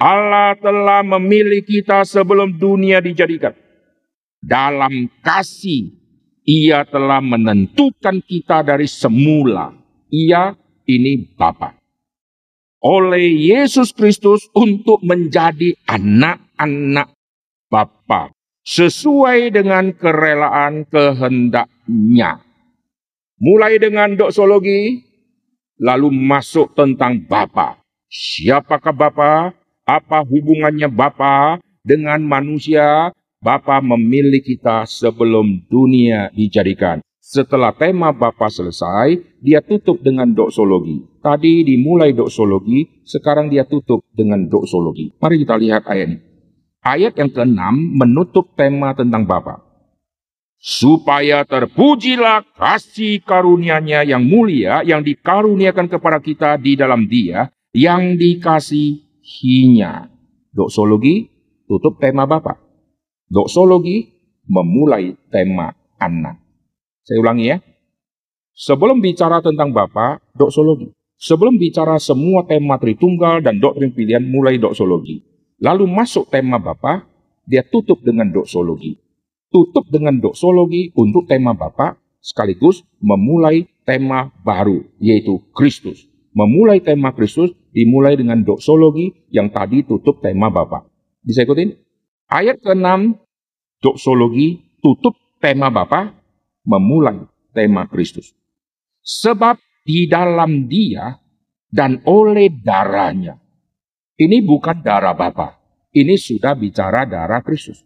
Allah 0.00 0.56
telah 0.56 1.04
memilih 1.04 1.60
kita 1.60 2.08
sebelum 2.08 2.56
dunia 2.56 3.04
dijadikan. 3.04 3.52
Dalam 4.40 5.12
kasih, 5.20 5.92
ia 6.48 6.88
telah 6.88 7.20
menentukan 7.20 8.24
kita 8.24 8.64
dari 8.64 8.88
semula. 8.88 9.76
Ia 10.08 10.56
ini 10.88 11.36
Bapak 11.36 11.83
oleh 12.84 13.32
Yesus 13.32 13.96
Kristus 13.96 14.44
untuk 14.52 15.00
menjadi 15.00 15.72
anak-anak 15.88 17.16
Bapa 17.72 18.28
sesuai 18.68 19.56
dengan 19.56 19.96
kerelaan 19.96 20.84
kehendaknya. 20.84 22.44
Mulai 23.40 23.80
dengan 23.80 24.14
doksologi, 24.14 25.00
lalu 25.80 26.12
masuk 26.12 26.76
tentang 26.76 27.24
Bapa. 27.24 27.80
Siapakah 28.12 28.94
Bapa? 28.94 29.32
Apa 29.84 30.22
hubungannya 30.22 30.86
Bapa 30.86 31.58
dengan 31.82 32.20
manusia? 32.20 33.10
Bapa 33.44 33.84
memilih 33.84 34.40
kita 34.40 34.88
sebelum 34.88 35.68
dunia 35.68 36.32
dijadikan. 36.32 37.04
Setelah 37.24 37.72
tema 37.72 38.12
Bapak 38.12 38.52
selesai, 38.52 39.16
dia 39.40 39.64
tutup 39.64 39.96
dengan 40.04 40.28
doksologi. 40.28 41.08
Tadi 41.24 41.64
dimulai 41.64 42.12
doksologi, 42.12 43.00
sekarang 43.00 43.48
dia 43.48 43.64
tutup 43.64 44.04
dengan 44.12 44.44
doksologi. 44.44 45.16
Mari 45.16 45.40
kita 45.40 45.56
lihat 45.56 45.88
ayat 45.88 46.12
ini. 46.12 46.20
Ayat 46.84 47.16
yang 47.16 47.32
keenam 47.32 47.96
menutup 47.96 48.52
tema 48.52 48.92
tentang 48.92 49.24
Bapa. 49.24 49.64
Supaya 50.60 51.48
terpujilah 51.48 52.44
kasih 52.60 53.24
karunia-Nya 53.24 54.04
yang 54.04 54.20
mulia 54.20 54.84
yang 54.84 55.00
dikaruniakan 55.00 55.88
kepada 55.88 56.20
kita 56.20 56.60
di 56.60 56.76
dalam 56.76 57.08
Dia 57.08 57.48
yang 57.72 58.20
dikasihinya. 58.20 60.12
Doksologi 60.52 61.32
tutup 61.64 61.96
tema 61.96 62.28
Bapa. 62.28 62.60
Doksologi 63.32 64.12
memulai 64.44 65.16
tema 65.32 65.72
anak. 65.96 66.43
Saya 67.04 67.20
ulangi 67.20 67.52
ya. 67.52 67.60
Sebelum 68.56 69.04
bicara 69.04 69.44
tentang 69.44 69.76
Bapak, 69.76 70.24
doksologi. 70.32 70.88
Sebelum 71.20 71.60
bicara 71.60 72.00
semua 72.00 72.48
tema 72.48 72.80
Tritunggal 72.80 73.44
dan 73.44 73.60
doktrin 73.60 73.92
pilihan 73.92 74.24
mulai 74.24 74.56
doksologi. 74.56 75.20
Lalu 75.60 75.84
masuk 75.84 76.32
tema 76.32 76.56
Bapak, 76.56 77.04
dia 77.44 77.60
tutup 77.60 78.00
dengan 78.00 78.32
doksologi. 78.32 78.96
Tutup 79.52 79.84
dengan 79.92 80.16
doksologi 80.16 80.96
untuk 80.96 81.28
tema 81.28 81.52
Bapak 81.52 82.00
sekaligus 82.24 82.82
memulai 83.04 83.68
tema 83.84 84.32
baru 84.40 84.80
yaitu 84.96 85.44
Kristus. 85.52 86.08
Memulai 86.32 86.80
tema 86.80 87.12
Kristus 87.12 87.52
dimulai 87.70 88.16
dengan 88.16 88.40
doksologi 88.42 89.28
yang 89.28 89.52
tadi 89.52 89.84
tutup 89.84 90.24
tema 90.24 90.48
Bapak. 90.48 90.88
Bisa 91.20 91.44
ikutin? 91.44 91.76
Ayat 92.32 92.64
ke-6 92.64 93.20
doksologi 93.84 94.80
tutup 94.80 95.14
tema 95.38 95.68
Bapak 95.68 96.23
memulai 96.64 97.24
tema 97.52 97.86
Kristus. 97.86 98.32
Sebab 99.04 99.60
di 99.84 100.08
dalam 100.08 100.66
dia 100.66 101.20
dan 101.68 102.00
oleh 102.08 102.48
darahnya. 102.50 103.36
Ini 104.16 104.40
bukan 104.42 104.80
darah 104.80 105.12
Bapa. 105.12 105.60
Ini 105.94 106.16
sudah 106.16 106.56
bicara 106.56 107.04
darah 107.04 107.44
Kristus. 107.44 107.84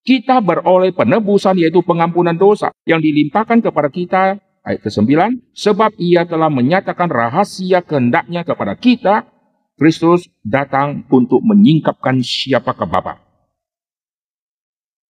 Kita 0.00 0.40
beroleh 0.40 0.96
penebusan 0.96 1.60
yaitu 1.60 1.84
pengampunan 1.84 2.34
dosa 2.34 2.72
yang 2.88 3.04
dilimpahkan 3.04 3.60
kepada 3.60 3.92
kita 3.92 4.40
ayat 4.64 4.80
ke-9 4.80 5.06
sebab 5.52 5.92
ia 6.00 6.24
telah 6.24 6.48
menyatakan 6.48 7.12
rahasia 7.12 7.84
kehendaknya 7.84 8.42
kepada 8.48 8.80
kita 8.80 9.28
Kristus 9.76 10.32
datang 10.40 11.04
untuk 11.12 11.44
menyingkapkan 11.44 12.24
siapakah 12.24 12.88
Bapa 12.88 13.29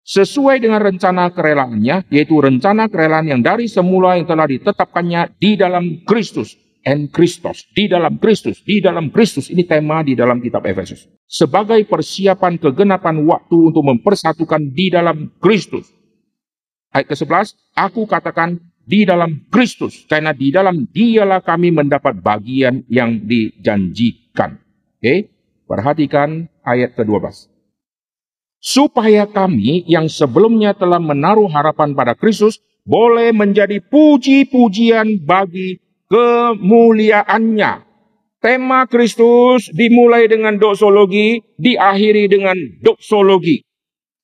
sesuai 0.05 0.61
dengan 0.61 0.85
rencana 0.85 1.33
kerelaannya, 1.33 2.13
yaitu 2.13 2.37
rencana 2.37 2.93
kerelaan 2.93 3.25
yang 3.25 3.41
dari 3.41 3.67
semula 3.67 4.21
yang 4.21 4.29
telah 4.29 4.45
ditetapkannya 4.45 5.41
di 5.41 5.57
dalam 5.57 6.05
Kristus. 6.05 6.61
And 6.85 7.09
Kristus, 7.09 7.65
di 7.73 7.89
dalam 7.89 8.21
Kristus, 8.21 8.61
di 8.61 8.77
dalam 8.77 9.09
Kristus. 9.09 9.49
Ini 9.49 9.65
tema 9.65 10.05
di 10.05 10.13
dalam 10.13 10.45
kitab 10.45 10.69
Efesus. 10.69 11.09
Sebagai 11.25 11.81
persiapan 11.89 12.61
kegenapan 12.61 13.25
waktu 13.25 13.73
untuk 13.73 13.89
mempersatukan 13.89 14.69
di 14.69 14.93
dalam 14.93 15.33
Kristus. 15.41 15.89
Ayat 16.93 17.09
ke-11, 17.09 17.57
aku 17.73 18.05
katakan 18.05 18.61
di 18.85 19.09
dalam 19.09 19.49
Kristus. 19.49 20.05
Karena 20.05 20.37
di 20.37 20.53
dalam 20.53 20.85
dialah 20.85 21.41
kami 21.41 21.73
mendapat 21.73 22.21
bagian 22.21 22.85
yang 22.93 23.17
dijanjikan. 23.25 24.61
Oke, 24.61 25.01
okay? 25.01 25.19
perhatikan 25.65 26.53
ayat 26.69 26.93
ke-12 27.01 27.54
supaya 28.65 29.29
kami 29.29 29.85
yang 29.85 30.09
sebelumnya 30.09 30.73
telah 30.73 30.97
menaruh 30.97 31.53
harapan 31.53 31.93
pada 31.93 32.17
Kristus 32.17 32.65
boleh 32.89 33.29
menjadi 33.37 33.77
puji-pujian 33.85 35.21
bagi 35.21 35.85
kemuliaannya. 36.09 37.85
Tema 38.41 38.85
Kristus 38.89 39.73
dimulai 39.73 40.29
dengan 40.29 40.57
doksologi, 40.57 41.45
diakhiri 41.61 42.29
dengan 42.29 42.57
doksologi. 42.81 43.65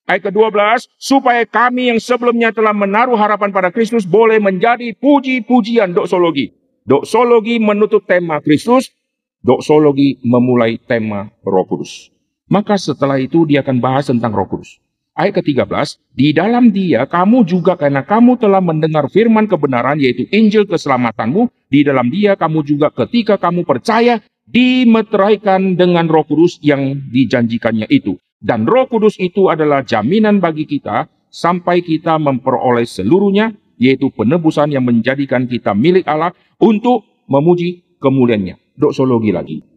Ayat 0.04 0.28
ke-12, 0.28 0.90
supaya 1.00 1.44
kami 1.48 1.92
yang 1.92 2.00
sebelumnya 2.00 2.52
telah 2.52 2.76
menaruh 2.76 3.16
harapan 3.16 3.48
pada 3.48 3.72
Kristus 3.72 4.04
boleh 4.04 4.36
menjadi 4.36 4.92
puji-pujian 4.96 5.96
doksologi. 5.96 6.52
Doksologi 6.84 7.62
menutup 7.62 8.04
tema 8.04 8.44
Kristus, 8.44 8.92
doksologi 9.40 10.20
memulai 10.20 10.76
tema 10.76 11.32
Roh 11.40 11.64
Kudus. 11.64 12.19
Maka 12.50 12.74
setelah 12.74 13.22
itu 13.22 13.46
dia 13.46 13.62
akan 13.62 13.78
bahas 13.78 14.10
tentang 14.10 14.34
Roh 14.34 14.50
Kudus. 14.50 14.82
Ayat 15.14 15.38
ke-13, 15.38 16.02
di 16.18 16.34
dalam 16.34 16.74
dia 16.74 17.06
kamu 17.06 17.46
juga 17.46 17.78
karena 17.78 18.02
kamu 18.02 18.42
telah 18.42 18.58
mendengar 18.58 19.06
firman 19.06 19.46
kebenaran 19.46 20.02
yaitu 20.02 20.26
Injil 20.34 20.66
keselamatanmu, 20.66 21.46
di 21.70 21.86
dalam 21.86 22.10
dia 22.10 22.34
kamu 22.34 22.66
juga 22.66 22.90
ketika 22.90 23.38
kamu 23.38 23.62
percaya 23.62 24.18
dimeteraikan 24.50 25.78
dengan 25.78 26.10
Roh 26.10 26.26
Kudus 26.26 26.58
yang 26.58 26.98
dijanjikannya 27.14 27.86
itu. 27.86 28.18
Dan 28.42 28.66
Roh 28.66 28.90
Kudus 28.90 29.14
itu 29.22 29.46
adalah 29.46 29.86
jaminan 29.86 30.42
bagi 30.42 30.66
kita 30.66 31.06
sampai 31.30 31.86
kita 31.86 32.18
memperoleh 32.18 32.82
seluruhnya, 32.82 33.54
yaitu 33.78 34.10
penebusan 34.10 34.74
yang 34.74 34.82
menjadikan 34.82 35.46
kita 35.46 35.70
milik 35.70 36.02
Allah 36.10 36.34
untuk 36.58 37.06
memuji 37.30 37.86
kemuliaannya. 38.02 38.74
Doksologi 38.74 39.30
lagi. 39.30 39.69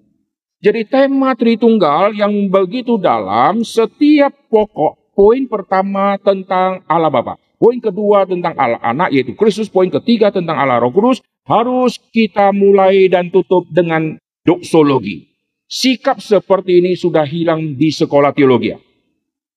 Jadi 0.64 0.88
tema 0.88 1.36
Tritunggal 1.36 2.16
yang 2.16 2.48
begitu 2.48 2.96
dalam, 2.96 3.68
setiap 3.68 4.32
pokok 4.48 5.12
poin 5.12 5.44
pertama 5.44 6.16
tentang 6.16 6.80
Allah 6.88 7.12
Bapa. 7.12 7.36
Poin 7.60 7.84
kedua 7.84 8.24
tentang 8.24 8.56
Allah 8.56 8.80
Anak, 8.80 9.12
yaitu 9.12 9.36
Kristus. 9.36 9.68
Poin 9.68 9.92
ketiga 9.92 10.32
tentang 10.32 10.56
Allah 10.56 10.80
Roh 10.80 10.96
Kudus. 10.96 11.20
Harus 11.44 12.00
kita 12.16 12.56
mulai 12.56 13.12
dan 13.12 13.28
tutup 13.28 13.68
dengan 13.68 14.16
doksologi. 14.48 15.28
Sikap 15.68 16.24
seperti 16.24 16.80
ini 16.80 16.96
sudah 16.96 17.28
hilang 17.28 17.76
di 17.76 17.92
sekolah 17.92 18.32
teologi. 18.32 18.72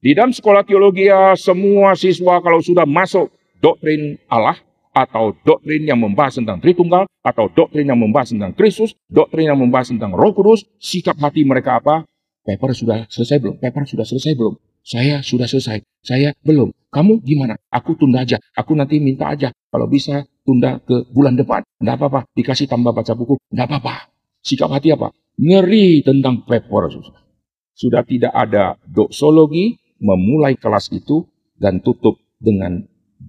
Di 0.02 0.10
dalam 0.10 0.34
sekolah 0.34 0.66
teologi, 0.66 1.06
semua 1.38 1.94
siswa 1.94 2.42
kalau 2.42 2.58
sudah 2.58 2.82
masuk 2.82 3.30
doktrin 3.62 4.18
Allah 4.26 4.58
atau 4.96 5.36
doktrin 5.44 5.84
yang 5.84 6.00
membahas 6.00 6.40
tentang 6.40 6.56
Tritunggal 6.64 7.04
atau 7.20 7.52
doktrin 7.52 7.84
yang 7.84 8.00
membahas 8.00 8.32
tentang 8.32 8.56
Kristus, 8.56 8.96
doktrin 9.12 9.52
yang 9.52 9.60
membahas 9.60 9.92
tentang 9.92 10.16
Roh 10.16 10.32
Kudus, 10.32 10.64
sikap 10.80 11.20
hati 11.20 11.44
mereka 11.44 11.84
apa? 11.84 12.08
Paper 12.48 12.72
sudah 12.72 13.04
selesai 13.12 13.36
belum? 13.36 13.56
Paper 13.60 13.84
sudah 13.84 14.06
selesai 14.08 14.32
belum? 14.32 14.56
Saya 14.80 15.20
sudah 15.20 15.44
selesai. 15.44 15.84
Saya 16.00 16.32
belum. 16.40 16.72
Kamu 16.88 17.20
gimana? 17.20 17.58
Aku 17.68 17.98
tunda 17.98 18.24
aja. 18.24 18.38
Aku 18.54 18.72
nanti 18.72 19.02
minta 19.02 19.28
aja. 19.28 19.50
Kalau 19.50 19.90
bisa 19.90 20.24
tunda 20.46 20.78
ke 20.78 21.10
bulan 21.10 21.34
depan. 21.34 21.66
Tidak 21.66 21.94
apa-apa. 21.98 22.30
Dikasih 22.32 22.70
tambah 22.70 22.94
baca 22.94 23.12
buku. 23.18 23.34
Tidak 23.50 23.66
apa-apa. 23.66 24.14
Sikap 24.46 24.70
hati 24.70 24.94
apa? 24.94 25.10
ngeri 25.36 26.00
tentang 26.00 26.44
paper. 26.48 26.88
Sudah 27.76 28.02
tidak 28.08 28.32
ada 28.32 28.80
doksologi, 28.88 29.76
memulai 30.00 30.56
kelas 30.56 30.88
itu 30.92 31.28
dan 31.60 31.84
tutup 31.84 32.16
dengan 32.40 32.80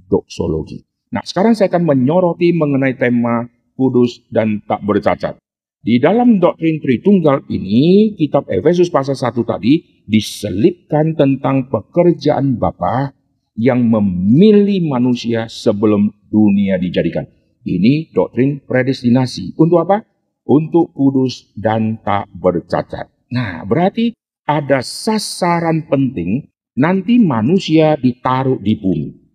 doksologi. 0.07 0.86
Nah, 1.13 1.23
sekarang 1.23 1.55
saya 1.55 1.71
akan 1.71 1.87
menyoroti 1.87 2.51
mengenai 2.51 2.95
tema 2.99 3.47
kudus 3.77 4.25
dan 4.27 4.59
tak 4.67 4.83
bercacat. 4.83 5.39
Di 5.79 6.03
dalam 6.03 6.41
doktrin 6.41 6.83
Tritunggal 6.83 7.47
ini, 7.47 8.17
kitab 8.19 8.49
Efesus 8.51 8.91
pasal 8.91 9.15
1 9.15 9.39
tadi 9.47 10.03
diselipkan 10.03 11.15
tentang 11.15 11.71
pekerjaan 11.71 12.59
Bapa 12.59 13.15
yang 13.55 13.87
memilih 13.87 14.83
manusia 14.83 15.47
sebelum 15.47 16.11
dunia 16.27 16.75
dijadikan. 16.81 17.23
Ini 17.63 18.11
doktrin 18.11 18.63
predestinasi. 18.67 19.55
Untuk 19.55 19.79
apa? 19.79 20.03
untuk 20.47 20.95
kudus 20.95 21.51
dan 21.53 21.99
tak 22.01 22.31
bercacat. 22.31 23.11
Nah, 23.29 23.67
berarti 23.67 24.15
ada 24.47 24.79
sasaran 24.79 25.85
penting 25.91 26.47
nanti 26.79 27.19
manusia 27.19 27.99
ditaruh 27.99 28.57
di 28.63 28.79
bumi. 28.79 29.26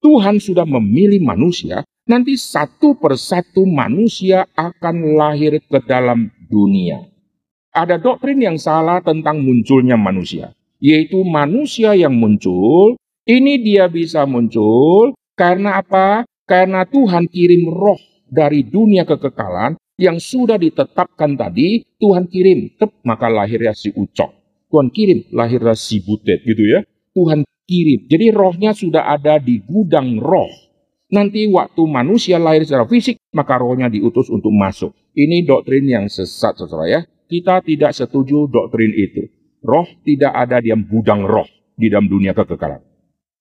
Tuhan 0.00 0.40
sudah 0.40 0.64
memilih 0.64 1.20
manusia, 1.20 1.84
nanti 2.08 2.34
satu 2.40 2.96
persatu 2.96 3.68
manusia 3.68 4.48
akan 4.56 5.14
lahir 5.14 5.60
ke 5.60 5.78
dalam 5.84 6.32
dunia. 6.48 7.04
Ada 7.70 8.00
doktrin 8.00 8.40
yang 8.40 8.56
salah 8.56 8.98
tentang 9.04 9.44
munculnya 9.44 9.94
manusia, 9.94 10.56
yaitu 10.80 11.20
manusia 11.22 11.94
yang 11.94 12.16
muncul, 12.16 12.96
ini 13.28 13.60
dia 13.60 13.86
bisa 13.86 14.24
muncul 14.24 15.14
karena 15.36 15.78
apa? 15.78 16.24
Karena 16.48 16.82
Tuhan 16.82 17.30
kirim 17.30 17.70
roh 17.70 18.00
dari 18.26 18.66
dunia 18.66 19.06
kekekalan 19.06 19.78
yang 20.00 20.16
sudah 20.16 20.56
ditetapkan 20.56 21.36
tadi, 21.36 21.84
Tuhan 22.00 22.26
kirim, 22.26 22.74
maka 23.04 23.28
lahirnya 23.28 23.76
si 23.76 23.92
Ucok. 23.92 24.32
Tuhan 24.72 24.88
kirim, 24.88 25.28
lahirnya 25.30 25.76
si 25.76 26.00
Butet 26.00 26.40
gitu 26.42 26.64
ya. 26.64 26.80
Tuhan 27.12 27.44
kirim. 27.70 28.10
Jadi 28.10 28.34
rohnya 28.34 28.74
sudah 28.74 29.06
ada 29.06 29.38
di 29.38 29.62
gudang 29.62 30.18
roh. 30.18 30.50
Nanti 31.10 31.46
waktu 31.46 31.82
manusia 31.86 32.42
lahir 32.42 32.66
secara 32.66 32.86
fisik, 32.90 33.22
maka 33.30 33.58
rohnya 33.62 33.86
diutus 33.86 34.26
untuk 34.30 34.50
masuk. 34.50 34.90
Ini 35.14 35.46
doktrin 35.46 35.86
yang 35.86 36.06
sesat, 36.10 36.58
saudara 36.58 36.86
ya. 36.90 37.00
Kita 37.30 37.62
tidak 37.62 37.94
setuju 37.94 38.50
doktrin 38.50 38.90
itu. 38.94 39.30
Roh 39.62 39.86
tidak 40.02 40.34
ada 40.34 40.58
di 40.58 40.74
dalam 40.74 40.90
gudang 40.90 41.22
roh 41.22 41.46
di 41.78 41.86
dalam 41.86 42.10
dunia 42.10 42.34
kekekalan. 42.34 42.82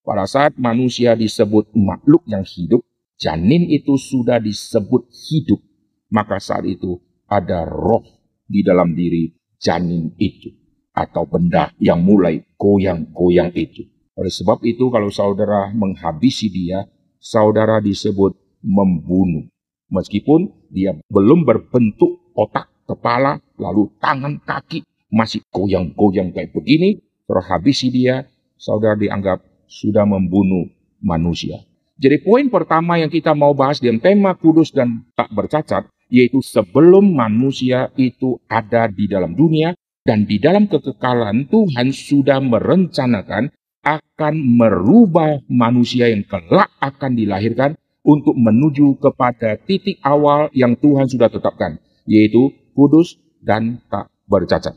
Pada 0.06 0.26
saat 0.30 0.54
manusia 0.62 1.18
disebut 1.18 1.74
makhluk 1.74 2.22
yang 2.30 2.46
hidup, 2.46 2.86
janin 3.18 3.66
itu 3.66 3.98
sudah 3.98 4.38
disebut 4.38 5.10
hidup 5.10 5.62
maka 6.10 6.42
saat 6.42 6.66
itu 6.66 6.98
ada 7.30 7.64
roh 7.66 8.04
di 8.50 8.66
dalam 8.66 8.98
diri 8.98 9.30
janin 9.62 10.14
itu 10.18 10.50
atau 10.90 11.30
benda 11.30 11.72
yang 11.78 12.02
mulai 12.02 12.42
goyang-goyang 12.58 13.54
itu. 13.54 13.86
Oleh 14.20 14.34
sebab 14.36 14.60
itu 14.68 14.92
kalau 14.92 15.08
saudara 15.08 15.72
menghabisi 15.72 16.52
dia, 16.52 16.84
saudara 17.24 17.80
disebut 17.80 18.36
membunuh. 18.60 19.48
Meskipun 19.88 20.52
dia 20.68 21.00
belum 21.08 21.48
berbentuk 21.48 22.36
otak, 22.36 22.68
kepala, 22.84 23.40
lalu 23.56 23.88
tangan, 24.04 24.44
kaki, 24.44 24.84
masih 25.08 25.40
goyang-goyang 25.56 26.36
kayak 26.36 26.52
begini, 26.52 27.00
terhabisi 27.32 27.88
dia, 27.88 28.28
saudara 28.60 29.00
dianggap 29.00 29.40
sudah 29.72 30.04
membunuh 30.04 30.68
manusia. 31.00 31.64
Jadi 31.96 32.20
poin 32.20 32.52
pertama 32.52 33.00
yang 33.00 33.08
kita 33.08 33.32
mau 33.32 33.56
bahas 33.56 33.80
dalam 33.80 34.04
tema 34.04 34.36
kudus 34.36 34.76
dan 34.76 35.08
tak 35.16 35.32
bercacat 35.32 35.88
yaitu 36.10 36.42
sebelum 36.42 37.06
manusia 37.14 37.94
itu 37.96 38.42
ada 38.50 38.90
di 38.90 39.06
dalam 39.06 39.38
dunia 39.38 39.78
dan 40.02 40.26
di 40.26 40.42
dalam 40.42 40.66
kekekalan 40.66 41.46
Tuhan 41.52 41.94
sudah 41.94 42.42
merencanakan 42.42 43.54
akan 43.98 44.34
merubah 44.38 45.42
manusia 45.50 46.12
yang 46.12 46.22
kelak 46.28 46.70
akan 46.78 47.18
dilahirkan 47.18 47.74
untuk 48.06 48.38
menuju 48.38 49.02
kepada 49.02 49.58
titik 49.58 49.98
awal 50.06 50.52
yang 50.54 50.78
Tuhan 50.78 51.10
sudah 51.10 51.30
tetapkan, 51.32 51.82
yaitu 52.06 52.54
kudus 52.78 53.18
dan 53.42 53.82
tak 53.90 54.12
bercacat. 54.30 54.76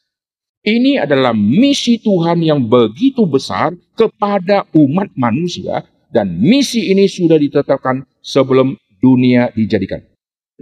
Ini 0.62 1.02
adalah 1.02 1.34
misi 1.34 1.98
Tuhan 1.98 2.38
yang 2.38 2.62
begitu 2.62 3.26
besar 3.26 3.74
kepada 3.98 4.62
umat 4.78 5.10
manusia 5.18 5.82
dan 6.14 6.38
misi 6.38 6.86
ini 6.92 7.10
sudah 7.10 7.34
ditetapkan 7.34 8.06
sebelum 8.22 8.78
dunia 9.02 9.50
dijadikan. 9.58 10.06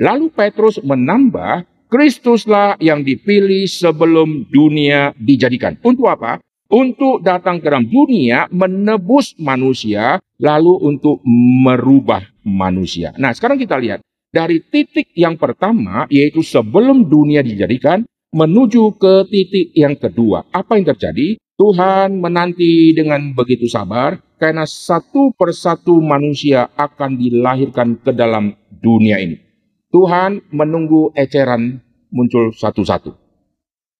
Lalu 0.01 0.33
Petrus 0.33 0.81
menambah, 0.81 1.69
Kristuslah 1.91 2.79
yang 2.79 3.03
dipilih 3.05 3.67
sebelum 3.67 4.49
dunia 4.49 5.13
dijadikan. 5.19 5.77
Untuk 5.83 6.09
apa? 6.09 6.41
Untuk 6.71 7.27
datang 7.27 7.59
ke 7.59 7.67
dalam 7.67 7.91
dunia 7.91 8.47
menebus 8.55 9.35
manusia, 9.43 10.23
lalu 10.39 10.79
untuk 10.87 11.19
merubah 11.67 12.23
manusia. 12.47 13.11
Nah 13.19 13.35
sekarang 13.35 13.59
kita 13.59 13.75
lihat, 13.75 13.99
dari 14.31 14.63
titik 14.63 15.11
yang 15.19 15.35
pertama, 15.35 16.07
yaitu 16.07 16.47
sebelum 16.47 17.11
dunia 17.11 17.43
dijadikan, 17.43 18.07
menuju 18.31 18.95
ke 19.03 19.27
titik 19.27 19.75
yang 19.75 19.99
kedua. 19.99 20.47
Apa 20.55 20.79
yang 20.79 20.95
terjadi? 20.95 21.43
Tuhan 21.59 22.23
menanti 22.23 22.95
dengan 22.95 23.35
begitu 23.35 23.67
sabar, 23.67 24.23
karena 24.39 24.63
satu 24.63 25.35
persatu 25.35 25.99
manusia 25.99 26.71
akan 26.79 27.19
dilahirkan 27.19 27.99
ke 27.99 28.15
dalam 28.15 28.55
dunia 28.79 29.19
ini. 29.19 29.43
Tuhan 29.91 30.55
menunggu 30.55 31.11
eceran 31.19 31.83
muncul 32.15 32.55
satu-satu. 32.55 33.11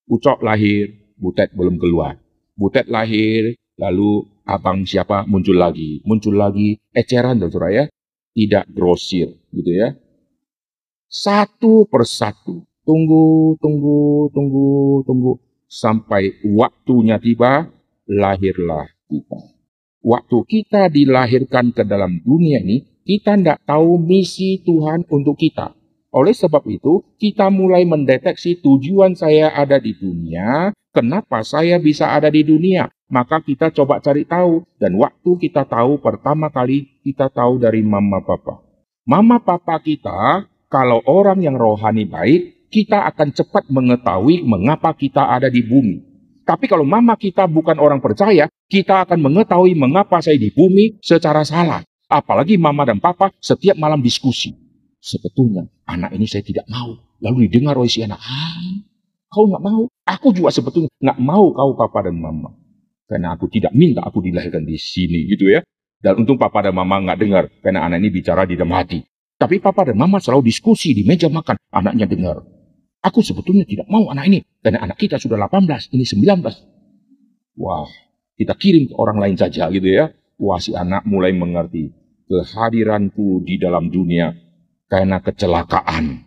Ucok 0.07 0.39
lahir, 0.47 1.01
Butet 1.21 1.53
belum 1.53 1.77
keluar. 1.77 2.30
Butet 2.61 2.93
lahir, 2.93 3.57
lalu 3.81 4.29
abang 4.45 4.85
siapa 4.85 5.25
muncul 5.25 5.57
lagi. 5.57 6.05
Muncul 6.05 6.37
lagi, 6.37 6.77
eceran 6.93 7.41
saudara 7.41 7.73
ya. 7.73 7.85
Tidak 8.37 8.69
grosir 8.77 9.33
gitu 9.49 9.73
ya. 9.73 9.97
Satu 11.09 11.89
persatu. 11.89 12.69
Tunggu, 12.85 13.57
tunggu, 13.57 14.29
tunggu, 14.37 15.01
tunggu. 15.09 15.33
Sampai 15.65 16.37
waktunya 16.45 17.17
tiba, 17.17 17.73
lahirlah 18.05 18.93
kita. 19.09 19.41
Waktu 20.05 20.39
kita 20.45 20.93
dilahirkan 20.93 21.73
ke 21.73 21.89
dalam 21.89 22.21
dunia 22.21 22.61
ini, 22.61 22.85
kita 23.09 23.41
tidak 23.41 23.65
tahu 23.65 23.97
misi 23.97 24.61
Tuhan 24.61 25.09
untuk 25.09 25.41
kita. 25.41 25.80
Oleh 26.11 26.35
sebab 26.35 26.67
itu, 26.67 27.07
kita 27.23 27.49
mulai 27.55 27.87
mendeteksi 27.87 28.59
tujuan 28.59 29.15
saya 29.15 29.55
ada 29.55 29.79
di 29.79 29.95
dunia, 29.95 30.75
kenapa 30.91 31.47
saya 31.47 31.79
bisa 31.79 32.11
ada 32.11 32.31
di 32.31 32.43
dunia. 32.43 32.91
maka 33.11 33.43
kita 33.43 33.75
coba 33.75 33.99
cari 33.99 34.23
tahu. 34.23 34.63
Dan 34.79 34.97
waktu 34.97 35.31
kita 35.43 35.67
tahu 35.67 35.99
pertama 35.99 36.49
kali 36.49 37.03
kita 37.03 37.27
tahu 37.27 37.59
dari 37.59 37.83
mama 37.83 38.23
papa. 38.23 38.63
Mama 39.03 39.43
papa 39.43 39.83
kita, 39.83 40.47
kalau 40.71 41.03
orang 41.05 41.43
yang 41.43 41.59
rohani 41.59 42.07
baik, 42.07 42.71
kita 42.71 43.03
akan 43.11 43.35
cepat 43.35 43.67
mengetahui 43.67 44.47
mengapa 44.47 44.95
kita 44.95 45.27
ada 45.27 45.51
di 45.51 45.67
bumi. 45.67 46.07
Tapi 46.47 46.71
kalau 46.71 46.87
mama 46.87 47.19
kita 47.19 47.51
bukan 47.51 47.83
orang 47.83 47.99
percaya, 47.99 48.47
kita 48.71 49.03
akan 49.03 49.19
mengetahui 49.19 49.75
mengapa 49.75 50.23
saya 50.23 50.39
di 50.39 50.55
bumi 50.55 51.03
secara 51.03 51.43
salah. 51.43 51.83
Apalagi 52.07 52.55
mama 52.59 52.87
dan 52.87 53.03
papa 53.03 53.35
setiap 53.43 53.75
malam 53.75 53.99
diskusi. 53.99 54.55
Sebetulnya 55.03 55.67
anak 55.91 56.15
ini 56.15 56.27
saya 56.31 56.47
tidak 56.47 56.67
mau. 56.71 56.95
Lalu 57.21 57.51
didengar 57.51 57.77
oleh 57.77 57.91
si 57.91 58.01
anak, 58.01 58.23
ah, 58.23 58.63
kau 59.29 59.47
nggak 59.51 59.63
mau? 59.63 59.91
Aku 60.07 60.33
juga 60.33 60.55
sebetulnya 60.55 60.91
nggak 60.99 61.19
mau 61.21 61.53
kau 61.53 61.75
papa 61.77 62.09
dan 62.09 62.17
mama. 62.17 62.55
Karena 63.11 63.35
aku 63.35 63.51
tidak 63.51 63.75
minta 63.75 64.07
aku 64.07 64.23
dilahirkan 64.23 64.63
di 64.63 64.79
sini 64.79 65.27
gitu 65.27 65.51
ya. 65.51 65.67
Dan 66.01 66.23
untung 66.23 66.39
papa 66.39 66.63
dan 66.63 66.79
mama 66.79 67.03
nggak 67.03 67.19
dengar. 67.19 67.45
Karena 67.61 67.91
anak 67.91 67.99
ini 68.01 68.09
bicara 68.15 68.47
di 68.47 68.55
dalam 68.55 68.73
hati. 68.73 69.03
Tapi 69.37 69.59
papa 69.59 69.91
dan 69.91 69.99
mama 69.99 70.23
selalu 70.23 70.47
diskusi 70.47 70.95
di 70.95 71.03
meja 71.03 71.27
makan. 71.27 71.59
Anaknya 71.75 72.07
dengar. 72.07 72.41
Aku 73.01 73.25
sebetulnya 73.25 73.65
tidak 73.65 73.89
mau 73.91 74.09
anak 74.13 74.31
ini. 74.31 74.39
Karena 74.61 74.85
anak 74.85 75.01
kita 75.01 75.17
sudah 75.17 75.41
18, 75.41 75.91
ini 75.97 76.05
19. 76.05 77.57
Wah, 77.57 77.89
kita 78.37 78.55
kirim 78.57 78.93
ke 78.93 78.95
orang 78.97 79.19
lain 79.19 79.37
saja 79.41 79.69
gitu 79.73 79.89
ya. 79.89 80.13
Wah, 80.41 80.61
si 80.61 80.77
anak 80.77 81.05
mulai 81.09 81.33
mengerti. 81.33 81.93
Kehadiranku 82.31 83.43
di 83.43 83.59
dalam 83.59 83.91
dunia 83.91 84.31
karena 84.91 85.23
kecelakaan. 85.23 86.27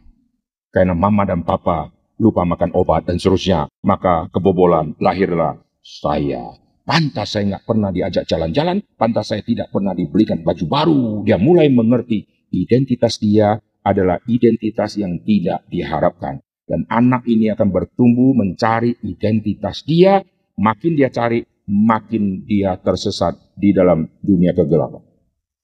Karena 0.73 0.95
mama 0.95 1.27
dan 1.27 1.43
papa 1.43 1.91
lupa 2.17 2.47
makan 2.47 2.71
obat 2.73 3.05
dan 3.05 3.19
seterusnya. 3.19 3.67
Maka 3.83 4.31
kebobolan, 4.31 4.95
lahirlah 4.97 5.59
saya. 5.83 6.55
Pantas 6.83 7.35
saya 7.35 7.55
nggak 7.55 7.67
pernah 7.67 7.91
diajak 7.91 8.27
jalan-jalan, 8.27 8.83
pantas 8.99 9.31
saya 9.31 9.43
tidak 9.43 9.71
pernah 9.71 9.91
dibelikan 9.91 10.41
baju 10.41 10.65
baru. 10.65 11.03
Dia 11.27 11.37
mulai 11.39 11.69
mengerti 11.69 12.27
identitas 12.51 13.19
dia 13.19 13.59
adalah 13.83 14.19
identitas 14.27 14.95
yang 14.95 15.19
tidak 15.23 15.67
diharapkan. 15.67 16.39
Dan 16.63 16.87
anak 16.87 17.27
ini 17.27 17.51
akan 17.51 17.69
bertumbuh 17.71 18.31
mencari 18.35 18.95
identitas 19.03 19.83
dia, 19.83 20.23
makin 20.55 20.95
dia 20.95 21.11
cari, 21.11 21.43
makin 21.67 22.47
dia 22.47 22.75
tersesat 22.79 23.35
di 23.55 23.75
dalam 23.75 24.07
dunia 24.23 24.55
kegelapan. 24.55 25.12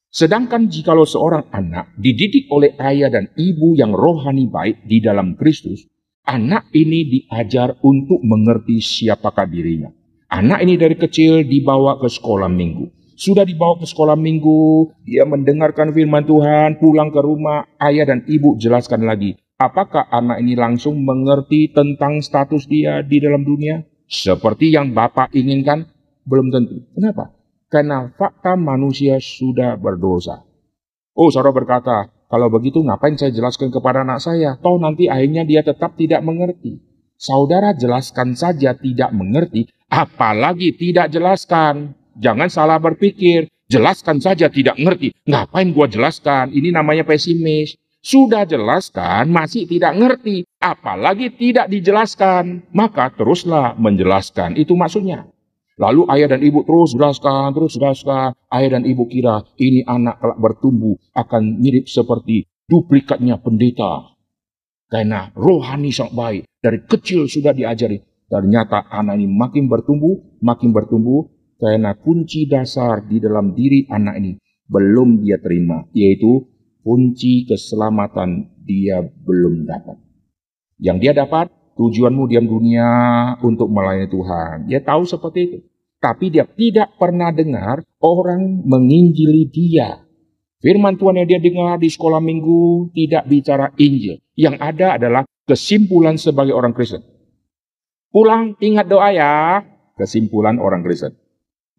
Sedangkan 0.09 0.73
jikalau 0.73 1.05
seorang 1.05 1.53
anak 1.53 1.93
dididik 1.93 2.49
oleh 2.49 2.73
ayah 2.81 3.13
dan 3.13 3.29
ibu 3.37 3.77
yang 3.77 3.93
rohani 3.93 4.49
baik 4.49 4.81
di 4.89 4.97
dalam 5.05 5.37
Kristus, 5.37 5.85
anak 6.25 6.65
ini 6.73 7.05
diajar 7.05 7.77
untuk 7.85 8.17
mengerti 8.25 8.81
siapakah 8.81 9.45
dirinya. 9.45 9.93
Anak 10.33 10.65
ini 10.65 10.81
dari 10.81 10.97
kecil 10.97 11.45
dibawa 11.45 12.01
ke 12.01 12.09
sekolah 12.09 12.49
minggu. 12.49 12.89
Sudah 13.21 13.45
dibawa 13.45 13.77
ke 13.77 13.85
sekolah 13.85 14.17
minggu, 14.17 14.89
dia 15.05 15.29
mendengarkan 15.29 15.93
firman 15.93 16.25
Tuhan, 16.25 16.81
pulang 16.81 17.13
ke 17.13 17.21
rumah, 17.21 17.69
ayah 17.77 18.09
dan 18.09 18.25
ibu 18.25 18.57
jelaskan 18.57 19.05
lagi. 19.05 19.37
Apakah 19.61 20.09
anak 20.09 20.41
ini 20.41 20.57
langsung 20.57 21.05
mengerti 21.05 21.69
tentang 21.69 22.25
status 22.25 22.65
dia 22.65 23.05
di 23.05 23.21
dalam 23.21 23.45
dunia? 23.45 23.85
Seperti 24.09 24.73
yang 24.73 24.89
Bapak 24.89 25.37
inginkan? 25.37 25.85
Belum 26.25 26.49
tentu. 26.49 26.81
Kenapa? 26.97 27.38
Karena 27.69 28.10
fakta 28.17 28.58
manusia 28.58 29.21
sudah 29.21 29.77
berdosa. 29.77 30.41
Oh, 31.13 31.29
saudara 31.29 31.53
berkata, 31.53 32.10
kalau 32.25 32.49
begitu 32.49 32.82
ngapain 32.82 33.13
saya 33.13 33.29
jelaskan 33.29 33.69
kepada 33.69 34.01
anak 34.01 34.21
saya? 34.21 34.58
Toh 34.58 34.82
nanti 34.82 35.05
akhirnya 35.05 35.45
dia 35.45 35.62
tetap 35.62 35.93
tidak 35.93 36.25
mengerti. 36.25 36.82
Saudara 37.13 37.77
jelaskan 37.77 38.34
saja 38.34 38.73
tidak 38.73 39.13
mengerti, 39.13 39.69
apalagi 39.86 40.73
tidak 40.73 41.13
jelaskan. 41.13 41.93
Jangan 42.17 42.49
salah 42.49 42.82
berpikir, 42.82 43.51
jelaskan 43.69 44.17
saja 44.17 44.49
tidak 44.49 44.77
ngerti. 44.77 45.13
Ngapain 45.29 45.69
gua 45.69 45.86
jelaskan? 45.86 46.49
Ini 46.49 46.73
namanya 46.73 47.05
pesimis. 47.05 47.77
Sudah 47.99 48.47
jelaskan, 48.47 49.27
masih 49.27 49.67
tidak 49.67 49.93
ngerti, 49.99 50.47
apalagi 50.63 51.36
tidak 51.36 51.67
dijelaskan. 51.67 52.71
Maka 52.71 53.12
teruslah 53.12 53.75
menjelaskan. 53.75 54.55
Itu 54.55 54.79
maksudnya. 54.79 55.27
Lalu 55.79 56.11
ayah 56.11 56.35
dan 56.35 56.43
ibu 56.43 56.67
terus 56.67 56.91
jelaskan, 56.91 57.55
terus 57.55 57.79
jelaskan. 57.79 58.35
Ayah 58.51 58.75
dan 58.75 58.83
ibu 58.83 59.07
kira 59.07 59.47
ini 59.55 59.87
anak 59.87 60.19
kelak 60.19 60.39
bertumbuh 60.43 60.99
akan 61.15 61.63
mirip 61.63 61.87
seperti 61.87 62.43
duplikatnya 62.67 63.39
pendeta. 63.39 64.11
Karena 64.91 65.31
rohani 65.31 65.95
sangat 65.95 66.13
baik. 66.19 66.43
Dari 66.59 66.79
kecil 66.83 67.31
sudah 67.31 67.55
diajari. 67.55 68.03
Ternyata 68.27 68.91
anak 68.91 69.15
ini 69.15 69.31
makin 69.31 69.71
bertumbuh, 69.71 70.43
makin 70.43 70.75
bertumbuh. 70.75 71.31
Karena 71.55 71.95
kunci 71.95 72.43
dasar 72.43 73.07
di 73.07 73.23
dalam 73.23 73.55
diri 73.55 73.87
anak 73.87 74.15
ini 74.19 74.35
belum 74.67 75.23
dia 75.23 75.39
terima. 75.39 75.87
Yaitu 75.95 76.43
kunci 76.83 77.47
keselamatan 77.47 78.51
dia 78.67 78.99
belum 78.99 79.63
dapat. 79.63 79.95
Yang 80.79 80.97
dia 81.03 81.13
dapat, 81.23 81.51
tujuanmu 81.79 82.27
diam 82.27 82.43
dunia 82.43 82.87
untuk 83.39 83.71
melayani 83.71 84.11
Tuhan. 84.11 84.55
Dia 84.67 84.83
tahu 84.83 85.07
seperti 85.07 85.39
itu. 85.47 85.59
Tapi 85.99 86.31
dia 86.31 86.47
tidak 86.47 86.95
pernah 86.95 87.35
dengar 87.35 87.83
orang 87.99 88.63
menginjili 88.63 89.51
dia. 89.51 89.99
Firman 90.59 90.99
Tuhan 90.99 91.23
yang 91.23 91.27
dia 91.27 91.39
dengar 91.39 91.79
di 91.79 91.88
sekolah 91.88 92.19
minggu 92.19 92.91
tidak 92.91 93.23
bicara 93.27 93.71
Injil. 93.79 94.19
Yang 94.35 94.55
ada 94.59 94.88
adalah 94.99 95.23
kesimpulan 95.47 96.19
sebagai 96.19 96.51
orang 96.51 96.75
Kristen. 96.75 96.99
Pulang 98.12 98.59
ingat 98.59 98.91
doa 98.91 99.12
ya, 99.12 99.63
kesimpulan 99.95 100.59
orang 100.59 100.83
Kristen. 100.83 101.15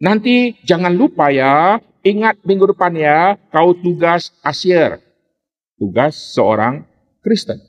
Nanti 0.00 0.56
jangan 0.64 0.96
lupa 0.96 1.28
ya, 1.28 1.76
ingat 2.00 2.40
minggu 2.40 2.72
depan 2.72 2.96
ya, 2.96 3.37
kau 3.52 3.76
tugas 3.76 4.33
asyir. 4.40 4.96
Tugas 5.76 6.16
seorang 6.16 6.88
Kristen. 7.20 7.61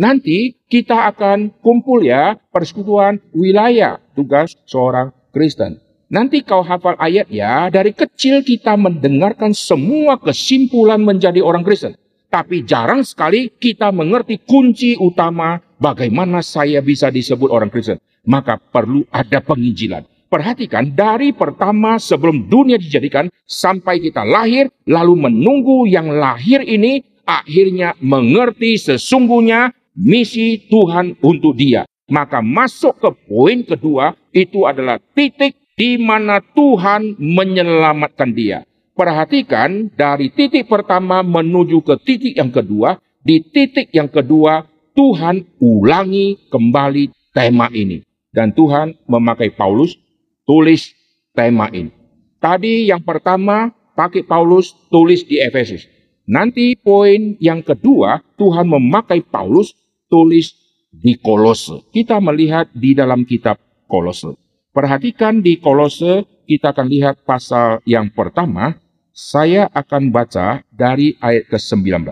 Nanti 0.00 0.64
kita 0.64 1.12
akan 1.12 1.60
kumpul 1.60 2.08
ya, 2.08 2.40
persekutuan 2.48 3.20
wilayah, 3.36 4.00
tugas 4.16 4.56
seorang 4.64 5.12
Kristen. 5.28 5.83
Nanti 6.12 6.44
kau 6.44 6.60
hafal 6.60 7.00
ayat 7.00 7.32
ya, 7.32 7.72
dari 7.72 7.96
kecil 7.96 8.44
kita 8.44 8.76
mendengarkan 8.76 9.56
semua 9.56 10.20
kesimpulan 10.20 11.00
menjadi 11.00 11.40
orang 11.40 11.64
Kristen. 11.64 11.96
Tapi 12.28 12.66
jarang 12.66 13.06
sekali 13.06 13.48
kita 13.48 13.94
mengerti 13.94 14.42
kunci 14.42 14.98
utama 14.98 15.62
bagaimana 15.78 16.42
saya 16.42 16.82
bisa 16.84 17.08
disebut 17.08 17.48
orang 17.48 17.70
Kristen. 17.70 18.02
Maka 18.26 18.58
perlu 18.58 19.06
ada 19.08 19.40
penginjilan. 19.40 20.04
Perhatikan 20.28 20.90
dari 20.90 21.30
pertama 21.30 21.94
sebelum 21.94 22.50
dunia 22.50 22.74
dijadikan 22.74 23.30
sampai 23.46 24.02
kita 24.02 24.26
lahir 24.26 24.66
lalu 24.82 25.30
menunggu 25.30 25.86
yang 25.86 26.10
lahir 26.10 26.58
ini 26.66 27.06
akhirnya 27.22 27.94
mengerti 28.02 28.74
sesungguhnya 28.74 29.70
misi 29.94 30.66
Tuhan 30.66 31.22
untuk 31.22 31.54
dia. 31.54 31.86
Maka 32.10 32.42
masuk 32.44 33.00
ke 33.00 33.10
poin 33.30 33.62
kedua 33.64 34.12
itu 34.34 34.66
adalah 34.68 34.98
titik 35.16 35.63
di 35.74 35.98
mana 35.98 36.38
Tuhan 36.42 37.18
menyelamatkan 37.18 38.30
dia. 38.34 38.62
Perhatikan 38.94 39.90
dari 39.90 40.30
titik 40.30 40.70
pertama 40.70 41.26
menuju 41.26 41.82
ke 41.82 41.94
titik 42.02 42.34
yang 42.38 42.54
kedua. 42.54 42.98
Di 43.24 43.42
titik 43.42 43.90
yang 43.90 44.06
kedua 44.06 44.62
Tuhan 44.94 45.58
ulangi 45.58 46.38
kembali 46.46 47.10
tema 47.34 47.66
ini. 47.74 48.06
Dan 48.30 48.54
Tuhan 48.54 48.94
memakai 49.10 49.50
Paulus 49.54 49.98
tulis 50.46 50.94
tema 51.34 51.66
ini. 51.74 51.90
Tadi 52.38 52.86
yang 52.86 53.02
pertama 53.02 53.74
pakai 53.98 54.22
Paulus 54.22 54.74
tulis 54.90 55.26
di 55.26 55.42
Efesus. 55.42 55.90
Nanti 56.30 56.78
poin 56.78 57.34
yang 57.42 57.66
kedua 57.66 58.22
Tuhan 58.38 58.70
memakai 58.70 59.26
Paulus 59.26 59.74
tulis 60.06 60.54
di 60.94 61.18
Kolose. 61.18 61.90
Kita 61.90 62.22
melihat 62.22 62.70
di 62.70 62.94
dalam 62.94 63.26
kitab 63.26 63.58
Kolose. 63.90 64.43
Perhatikan 64.74 65.38
di 65.38 65.62
Kolose 65.62 66.26
kita 66.50 66.74
akan 66.74 66.90
lihat 66.90 67.22
pasal 67.22 67.78
yang 67.86 68.10
pertama 68.10 68.74
saya 69.14 69.70
akan 69.70 70.10
baca 70.10 70.66
dari 70.74 71.14
ayat 71.22 71.46
ke-19. 71.46 72.02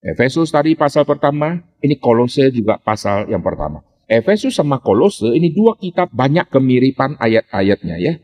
Efesus 0.00 0.48
tadi 0.48 0.72
pasal 0.72 1.04
pertama, 1.04 1.60
ini 1.84 2.00
Kolose 2.00 2.48
juga 2.48 2.80
pasal 2.80 3.28
yang 3.28 3.44
pertama. 3.44 3.84
Efesus 4.08 4.56
sama 4.56 4.80
Kolose 4.80 5.28
ini 5.36 5.52
dua 5.52 5.76
kitab 5.76 6.08
banyak 6.08 6.48
kemiripan 6.48 7.20
ayat-ayatnya 7.20 8.00
ya. 8.00 8.16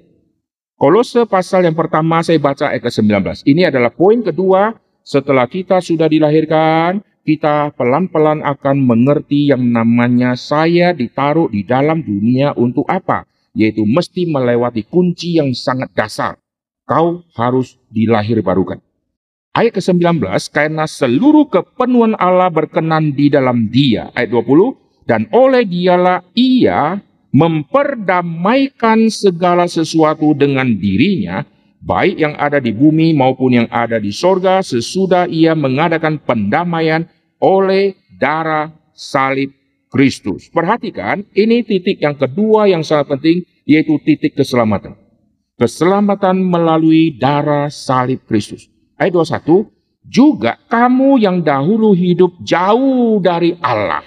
Kolose 0.80 1.28
pasal 1.28 1.68
yang 1.68 1.76
pertama 1.76 2.24
saya 2.24 2.40
baca 2.40 2.72
ayat 2.72 2.80
ke-19. 2.80 3.44
Ini 3.44 3.68
adalah 3.68 3.92
poin 3.92 4.24
kedua 4.24 4.72
setelah 5.04 5.44
kita 5.44 5.84
sudah 5.84 6.08
dilahirkan, 6.08 7.04
kita 7.22 7.74
pelan-pelan 7.78 8.42
akan 8.42 8.82
mengerti 8.82 9.50
yang 9.50 9.62
namanya 9.70 10.34
saya 10.34 10.90
ditaruh 10.90 11.48
di 11.48 11.62
dalam 11.62 12.02
dunia 12.02 12.54
untuk 12.58 12.86
apa? 12.90 13.26
Yaitu 13.54 13.86
mesti 13.86 14.26
melewati 14.26 14.86
kunci 14.86 15.38
yang 15.38 15.54
sangat 15.54 15.92
dasar 15.94 16.42
kau 16.92 17.24
harus 17.38 17.78
dilahir 17.88 18.42
barukan. 18.42 18.78
Ayat 19.52 19.76
ke-19, 19.76 20.20
karena 20.48 20.88
seluruh 20.88 21.44
kepenuhan 21.48 22.16
Allah 22.16 22.48
berkenan 22.48 23.12
di 23.12 23.28
dalam 23.28 23.68
dia. 23.68 24.08
Ayat 24.16 24.32
20, 24.32 25.04
dan 25.04 25.28
oleh 25.28 25.68
dialah 25.68 26.24
ia 26.32 27.00
memperdamaikan 27.32 29.12
segala 29.12 29.68
sesuatu 29.68 30.32
dengan 30.32 30.72
dirinya, 30.72 31.44
baik 31.82 32.16
yang 32.16 32.34
ada 32.38 32.62
di 32.62 32.70
bumi 32.70 33.10
maupun 33.12 33.58
yang 33.58 33.68
ada 33.68 33.98
di 33.98 34.14
sorga, 34.14 34.62
sesudah 34.62 35.26
ia 35.26 35.52
mengadakan 35.58 36.22
pendamaian 36.22 37.04
oleh 37.42 37.98
darah 38.16 38.70
salib 38.94 39.50
Kristus. 39.90 40.48
Perhatikan, 40.48 41.26
ini 41.34 41.66
titik 41.66 42.00
yang 42.00 42.16
kedua 42.16 42.70
yang 42.70 42.86
sangat 42.86 43.18
penting, 43.18 43.44
yaitu 43.66 43.98
titik 44.06 44.38
keselamatan. 44.38 44.96
Keselamatan 45.58 46.40
melalui 46.40 47.12
darah 47.18 47.68
salib 47.68 48.24
Kristus. 48.24 48.70
Ayat 48.96 49.12
21, 49.18 49.68
juga 50.06 50.58
kamu 50.70 51.20
yang 51.20 51.44
dahulu 51.44 51.92
hidup 51.92 52.40
jauh 52.42 53.20
dari 53.22 53.54
Allah. 53.60 54.02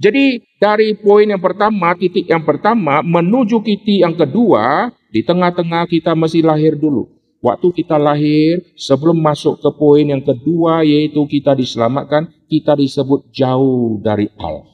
Jadi 0.00 0.40
dari 0.56 0.96
poin 0.96 1.28
yang 1.28 1.40
pertama, 1.40 1.92
titik 1.92 2.24
yang 2.24 2.40
pertama 2.40 3.04
menuju 3.04 3.60
titik 3.60 4.00
yang 4.00 4.16
kedua, 4.16 4.88
di 5.10 5.26
tengah-tengah 5.26 5.90
kita 5.90 6.14
masih 6.14 6.46
lahir 6.46 6.78
dulu. 6.78 7.10
Waktu 7.40 7.72
kita 7.72 7.96
lahir, 7.96 8.60
sebelum 8.76 9.16
masuk 9.16 9.64
ke 9.64 9.70
poin 9.74 10.04
yang 10.04 10.20
kedua 10.20 10.84
yaitu 10.84 11.24
kita 11.24 11.56
diselamatkan, 11.56 12.28
kita 12.46 12.76
disebut 12.76 13.32
jauh 13.32 13.96
dari 13.98 14.28
Allah. 14.36 14.68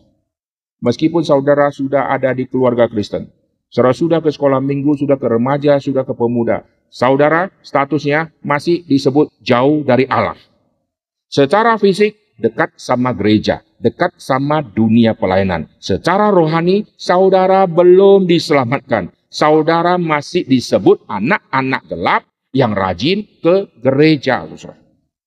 Meskipun 0.82 1.22
saudara 1.22 1.70
sudah 1.72 2.10
ada 2.10 2.34
di 2.34 2.44
keluarga 2.44 2.90
Kristen, 2.90 3.30
saudara 3.70 3.94
sudah 3.94 4.18
ke 4.18 4.28
sekolah 4.34 4.58
minggu, 4.60 4.98
sudah 4.98 5.14
ke 5.14 5.24
remaja, 5.30 5.78
sudah 5.78 6.02
ke 6.02 6.12
pemuda, 6.12 6.66
saudara 6.90 7.54
statusnya 7.62 8.34
masih 8.42 8.82
disebut 8.84 9.30
jauh 9.40 9.86
dari 9.86 10.04
Allah. 10.10 10.36
Secara 11.30 11.78
fisik 11.78 12.18
dekat 12.36 12.76
sama 12.76 13.16
gereja, 13.16 13.64
dekat 13.80 14.12
sama 14.20 14.60
dunia 14.60 15.16
pelayanan. 15.16 15.70
Secara 15.80 16.28
rohani, 16.28 16.84
saudara 16.98 17.64
belum 17.64 18.28
diselamatkan. 18.28 19.15
Saudara 19.26 19.98
masih 19.98 20.46
disebut 20.46 21.02
anak-anak 21.10 21.82
gelap 21.90 22.22
yang 22.54 22.72
rajin 22.72 23.26
ke 23.42 23.68
gereja. 23.82 24.46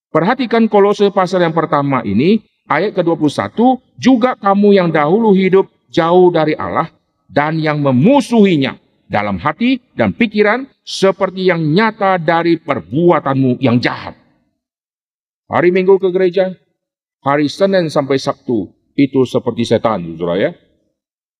Perhatikan 0.10 0.66
kolose 0.66 1.14
pasal 1.14 1.46
yang 1.46 1.54
pertama 1.54 2.02
ini, 2.02 2.42
ayat 2.66 2.98
ke-21, 2.98 3.54
juga 4.02 4.34
kamu 4.40 4.74
yang 4.74 4.90
dahulu 4.90 5.38
hidup 5.38 5.70
jauh 5.94 6.34
dari 6.34 6.58
Allah 6.58 6.90
dan 7.30 7.62
yang 7.62 7.78
memusuhinya 7.84 8.78
dalam 9.06 9.38
hati 9.38 9.82
dan 9.94 10.18
pikiran 10.18 10.66
seperti 10.82 11.50
yang 11.50 11.62
nyata 11.62 12.18
dari 12.18 12.58
perbuatanmu 12.58 13.62
yang 13.62 13.78
jahat. 13.78 14.18
Hari 15.50 15.70
Minggu 15.74 15.98
ke 15.98 16.10
gereja, 16.14 16.54
hari 17.26 17.50
Senin 17.50 17.90
sampai 17.90 18.22
Sabtu 18.22 18.70
itu 18.94 19.26
seperti 19.26 19.66
setan, 19.66 20.14
saudara 20.14 20.38
ya. 20.38 20.52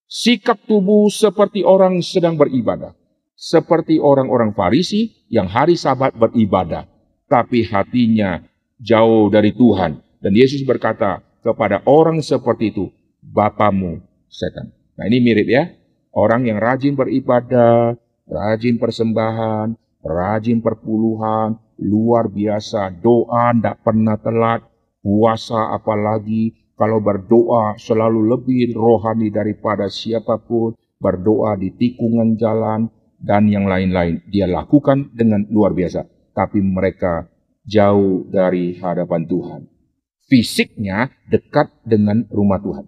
Sikap 0.10 0.66
tubuh 0.66 1.06
seperti 1.14 1.62
orang 1.62 2.02
sedang 2.02 2.34
beribadah. 2.34 2.98
Seperti 3.38 4.02
orang-orang 4.02 4.58
Farisi 4.58 5.14
yang 5.30 5.46
hari 5.46 5.78
Sabat 5.78 6.18
beribadah, 6.18 6.90
tapi 7.30 7.62
hatinya 7.62 8.42
jauh 8.82 9.30
dari 9.30 9.54
Tuhan. 9.54 10.02
Dan 10.18 10.34
Yesus 10.34 10.66
berkata 10.66 11.22
kepada 11.46 11.86
orang 11.86 12.26
seperti 12.26 12.74
itu, 12.74 12.90
Bapamu 13.22 14.02
setan. 14.26 14.74
Nah 14.98 15.06
ini 15.06 15.22
mirip 15.22 15.46
ya. 15.46 15.70
Orang 16.10 16.50
yang 16.50 16.58
rajin 16.58 16.98
beribadah, 16.98 17.94
rajin 18.26 18.82
persembahan, 18.82 19.78
rajin 20.02 20.60
perpuluhan, 20.60 21.62
luar 21.78 22.34
biasa. 22.34 22.98
Doa 22.98 23.54
tidak 23.54 23.86
pernah 23.86 24.18
telat, 24.18 24.66
puasa 25.06 25.70
apalagi. 25.70 26.69
Kalau 26.80 27.04
berdoa 27.04 27.76
selalu 27.76 28.40
lebih 28.40 28.72
rohani 28.72 29.28
daripada 29.28 29.92
siapa 29.92 30.40
pun. 30.40 30.80
Berdoa 31.00 31.56
di 31.60 31.76
tikungan 31.76 32.40
jalan 32.40 32.88
dan 33.20 33.52
yang 33.52 33.68
lain-lain. 33.68 34.24
Dia 34.32 34.48
lakukan 34.48 35.12
dengan 35.12 35.44
luar 35.52 35.76
biasa. 35.76 36.08
Tapi 36.32 36.64
mereka 36.64 37.28
jauh 37.68 38.24
dari 38.32 38.80
hadapan 38.80 39.28
Tuhan. 39.28 39.62
Fisiknya 40.32 41.12
dekat 41.28 41.68
dengan 41.84 42.24
rumah 42.32 42.64
Tuhan. 42.64 42.88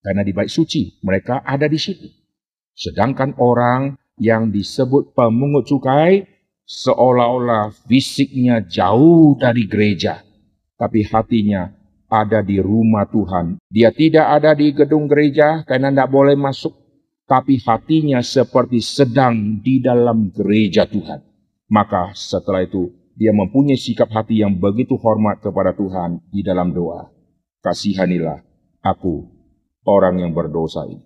Karena 0.00 0.24
di 0.24 0.32
bait 0.32 0.48
suci 0.48 1.00
mereka 1.04 1.44
ada 1.44 1.68
di 1.68 1.76
situ. 1.80 2.08
Sedangkan 2.72 3.36
orang 3.36 4.00
yang 4.20 4.48
disebut 4.48 5.12
pemungut 5.12 5.68
cukai 5.68 6.24
seolah-olah 6.64 7.72
fisiknya 7.88 8.64
jauh 8.64 9.36
dari 9.36 9.68
gereja, 9.68 10.24
tapi 10.80 11.04
hatinya 11.04 11.72
ada 12.14 12.46
di 12.46 12.62
rumah 12.62 13.10
Tuhan. 13.10 13.58
Dia 13.66 13.90
tidak 13.90 14.38
ada 14.38 14.54
di 14.54 14.70
gedung 14.70 15.10
gereja 15.10 15.66
karena 15.66 15.90
tidak 15.90 16.14
boleh 16.14 16.38
masuk, 16.38 16.70
tapi 17.26 17.58
hatinya 17.58 18.22
seperti 18.22 18.78
sedang 18.78 19.58
di 19.58 19.82
dalam 19.82 20.30
gereja 20.30 20.86
Tuhan. 20.86 21.18
Maka 21.74 22.14
setelah 22.14 22.62
itu 22.62 22.94
dia 23.18 23.34
mempunyai 23.34 23.74
sikap 23.74 24.14
hati 24.14 24.46
yang 24.46 24.62
begitu 24.62 24.94
hormat 24.94 25.42
kepada 25.42 25.74
Tuhan 25.74 26.22
di 26.30 26.46
dalam 26.46 26.70
doa. 26.70 27.10
Kasihanilah 27.58 28.38
aku, 28.84 29.26
orang 29.82 30.22
yang 30.22 30.30
berdosa 30.30 30.86
ini. 30.86 31.02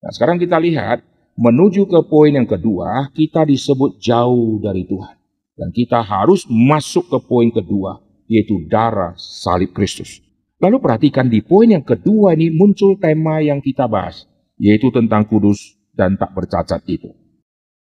Nah 0.00 0.10
sekarang 0.10 0.40
kita 0.40 0.56
lihat 0.56 1.04
menuju 1.36 1.86
ke 1.86 2.00
poin 2.08 2.32
yang 2.32 2.48
kedua, 2.48 3.12
kita 3.14 3.44
disebut 3.44 4.00
jauh 4.00 4.58
dari 4.58 4.88
Tuhan. 4.88 5.14
Dan 5.60 5.76
kita 5.76 6.00
harus 6.00 6.48
masuk 6.48 7.12
ke 7.12 7.18
poin 7.28 7.52
kedua, 7.52 8.00
yaitu 8.24 8.64
darah 8.72 9.12
salib 9.20 9.76
Kristus. 9.76 10.29
Lalu 10.60 10.76
perhatikan 10.76 11.32
di 11.32 11.40
poin 11.40 11.72
yang 11.72 11.80
kedua 11.80 12.36
ini 12.36 12.52
muncul 12.52 13.00
tema 13.00 13.40
yang 13.40 13.64
kita 13.64 13.88
bahas, 13.88 14.28
yaitu 14.60 14.92
tentang 14.92 15.24
kudus 15.24 15.80
dan 15.96 16.20
tak 16.20 16.36
bercacat 16.36 16.84
itu. 16.84 17.16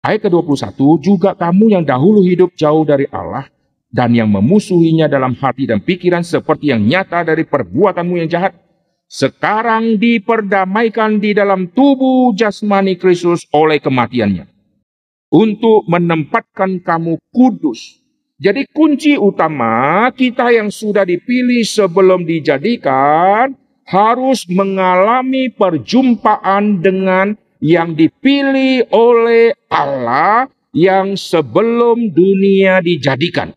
Ayat 0.00 0.28
ke-21, 0.28 0.76
juga 1.00 1.36
kamu 1.36 1.76
yang 1.76 1.84
dahulu 1.84 2.24
hidup 2.24 2.56
jauh 2.56 2.84
dari 2.84 3.04
Allah 3.12 3.48
dan 3.92 4.16
yang 4.16 4.32
memusuhinya 4.32 5.10
dalam 5.10 5.36
hati 5.36 5.68
dan 5.68 5.84
pikiran 5.84 6.24
seperti 6.24 6.72
yang 6.72 6.84
nyata 6.84 7.20
dari 7.20 7.44
perbuatanmu 7.44 8.14
yang 8.16 8.28
jahat, 8.28 8.56
sekarang 9.10 9.98
diperdamaikan 10.00 11.20
di 11.20 11.36
dalam 11.36 11.68
tubuh 11.68 12.32
jasmani 12.32 12.96
Kristus 12.96 13.44
oleh 13.50 13.82
kematiannya. 13.82 14.46
Untuk 15.30 15.84
menempatkan 15.84 16.80
kamu 16.80 17.20
kudus. 17.28 17.99
Jadi 18.40 18.72
kunci 18.72 19.20
utama 19.20 20.08
kita 20.16 20.48
yang 20.48 20.72
sudah 20.72 21.04
dipilih 21.04 21.60
sebelum 21.60 22.24
dijadikan 22.24 23.52
harus 23.84 24.48
mengalami 24.48 25.52
perjumpaan 25.52 26.80
dengan 26.80 27.36
yang 27.60 27.92
dipilih 27.92 28.88
oleh 28.96 29.52
Allah 29.68 30.48
yang 30.72 31.20
sebelum 31.20 32.16
dunia 32.16 32.80
dijadikan. 32.80 33.52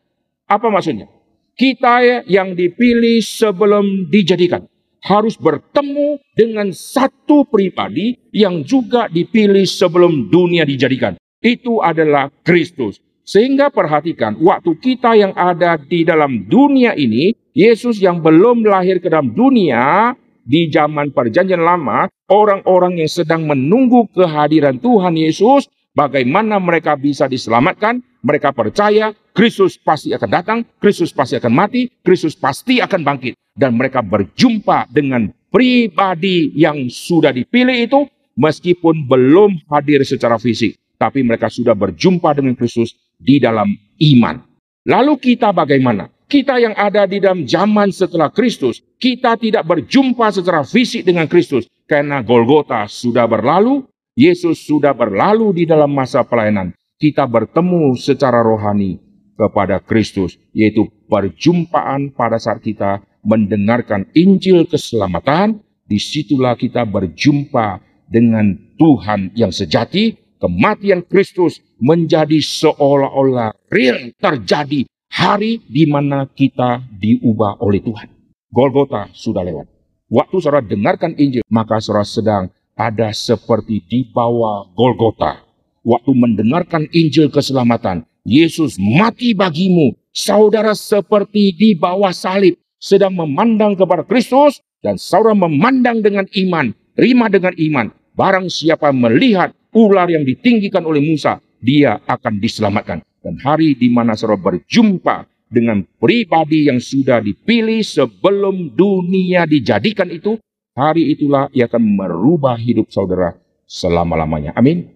Apa 0.52 0.67
maksudnya? 0.67 1.08
Kita 1.56 2.04
yang 2.28 2.52
dipilih 2.52 3.24
sebelum 3.24 4.12
dijadikan 4.12 4.67
harus 5.00 5.39
bertemu 5.39 6.19
dengan 6.36 6.76
satu 6.76 7.48
pribadi 7.48 8.19
yang 8.36 8.67
juga 8.67 9.08
dipilih 9.08 9.63
sebelum 9.63 10.28
dunia 10.28 10.67
dijadikan. 10.67 11.15
Itu 11.39 11.80
adalah 11.80 12.28
Kristus. 12.43 13.00
Sehingga 13.23 13.71
perhatikan, 13.71 14.36
waktu 14.39 14.75
kita 14.79 15.15
yang 15.15 15.31
ada 15.36 15.79
di 15.79 16.03
dalam 16.03 16.43
dunia 16.43 16.91
ini, 16.95 17.31
Yesus 17.55 18.03
yang 18.03 18.19
belum 18.19 18.67
lahir 18.67 18.99
ke 18.99 19.07
dalam 19.07 19.31
dunia, 19.31 20.12
di 20.43 20.67
zaman 20.67 21.15
perjanjian 21.15 21.63
lama, 21.63 22.12
orang-orang 22.27 22.99
yang 22.99 23.07
sedang 23.07 23.47
menunggu 23.47 24.12
kehadiran 24.12 24.75
Tuhan 24.75 25.15
Yesus, 25.15 25.71
bagaimana 25.95 26.59
mereka 26.59 26.99
bisa 26.99 27.31
diselamatkan, 27.31 28.03
mereka 28.23 28.51
percaya 28.51 29.15
Kristus 29.31 29.79
pasti 29.79 30.12
akan 30.12 30.29
datang, 30.29 30.59
Kristus 30.77 31.15
pasti 31.15 31.39
akan 31.39 31.53
mati, 31.55 31.89
Kristus 32.03 32.36
pasti 32.38 32.83
akan 32.83 33.01
bangkit. 33.01 33.33
Dan 33.53 33.77
mereka 33.77 34.01
berjumpa 34.01 34.89
dengan 34.89 35.29
pribadi 35.53 36.49
yang 36.57 36.89
sudah 36.89 37.29
dipilih 37.29 37.86
itu 37.86 37.99
meskipun 38.33 39.05
belum 39.05 39.69
hadir 39.69 40.01
secara 40.01 40.41
fisik. 40.41 40.77
Tapi 40.97 41.21
mereka 41.21 41.49
sudah 41.53 41.77
berjumpa 41.77 42.33
dengan 42.33 42.57
Kristus 42.57 42.97
di 43.23 43.39
dalam 43.39 43.71
iman. 44.03 44.43
Lalu 44.83 45.15
kita 45.15 45.55
bagaimana? 45.55 46.12
Kita 46.27 46.59
yang 46.59 46.75
ada 46.75 47.07
di 47.07 47.23
dalam 47.23 47.47
zaman 47.47 47.93
setelah 47.93 48.27
Kristus, 48.27 48.83
kita 48.99 49.39
tidak 49.39 49.63
berjumpa 49.63 50.33
secara 50.33 50.67
fisik 50.67 51.07
dengan 51.07 51.29
Kristus 51.29 51.69
karena 51.88 52.19
Golgota 52.19 52.83
sudah 52.89 53.23
berlalu, 53.29 53.86
Yesus 54.17 54.65
sudah 54.67 54.91
berlalu 54.91 55.63
di 55.63 55.63
dalam 55.63 55.93
masa 55.93 56.25
pelayanan. 56.25 56.75
Kita 56.97 57.27
bertemu 57.27 57.95
secara 57.99 58.41
rohani 58.41 58.97
kepada 59.38 59.81
Kristus, 59.83 60.39
yaitu 60.55 60.88
perjumpaan 61.09 62.13
pada 62.13 62.39
saat 62.39 62.63
kita 62.63 63.03
mendengarkan 63.23 64.07
Injil 64.13 64.65
keselamatan, 64.67 65.63
di 65.83 65.99
situlah 65.99 66.55
kita 66.55 66.88
berjumpa 66.88 67.83
dengan 68.07 68.55
Tuhan 68.79 69.36
yang 69.36 69.51
sejati, 69.51 70.22
kematian 70.43 71.08
Kristus 71.08 71.63
menjadi 71.79 72.43
seolah-olah 72.43 73.56
real 73.71 74.12
terjadi 74.19 74.84
hari 75.08 75.63
di 75.63 75.88
mana 75.88 76.27
kita 76.27 76.84
diubah 76.99 77.63
oleh 77.63 77.79
Tuhan. 77.79 78.12
Golgota 78.51 79.08
sudah 79.15 79.47
lewat. 79.47 79.71
Waktu 80.12 80.36
saudara 80.43 80.60
dengarkan 80.60 81.15
Injil, 81.15 81.47
maka 81.47 81.79
saudara 81.79 82.03
sedang 82.03 82.51
ada 82.75 83.15
seperti 83.15 83.82
di 83.88 84.03
bawah 84.12 84.67
Golgota. 84.75 85.41
Waktu 85.82 86.12
mendengarkan 86.12 86.91
Injil 86.91 87.32
keselamatan, 87.32 88.03
Yesus 88.27 88.75
mati 88.77 89.32
bagimu. 89.34 89.95
Saudara 90.13 90.77
seperti 90.77 91.58
di 91.58 91.73
bawah 91.73 92.13
salib, 92.13 92.53
sedang 92.77 93.17
memandang 93.17 93.73
kepada 93.73 94.06
Kristus, 94.06 94.62
dan 94.86 95.01
saudara 95.01 95.34
memandang 95.34 96.06
dengan 96.06 96.29
iman, 96.29 96.69
terima 96.93 97.25
dengan 97.34 97.58
iman. 97.58 97.89
Barang 98.13 98.45
siapa 98.45 98.93
melihat 98.93 99.58
ular 99.73 100.07
yang 100.09 100.23
ditinggikan 100.23 100.86
oleh 100.86 101.01
Musa, 101.01 101.41
dia 101.59 101.99
akan 102.05 102.39
diselamatkan. 102.39 103.01
Dan 103.23 103.39
hari 103.39 103.73
di 103.73 103.88
mana 103.88 104.13
saudara 104.13 104.39
berjumpa 104.39 105.27
dengan 105.47 105.86
pribadi 105.97 106.67
yang 106.67 106.81
sudah 106.81 107.23
dipilih 107.23 107.79
sebelum 107.86 108.73
dunia 108.73 109.47
dijadikan 109.47 110.09
itu, 110.12 110.38
hari 110.75 111.13
itulah 111.13 111.47
ia 111.55 111.69
akan 111.69 111.83
merubah 111.83 112.57
hidup 112.59 112.91
saudara 112.91 113.38
selama-lamanya. 113.63 114.51
Amin. 114.59 114.91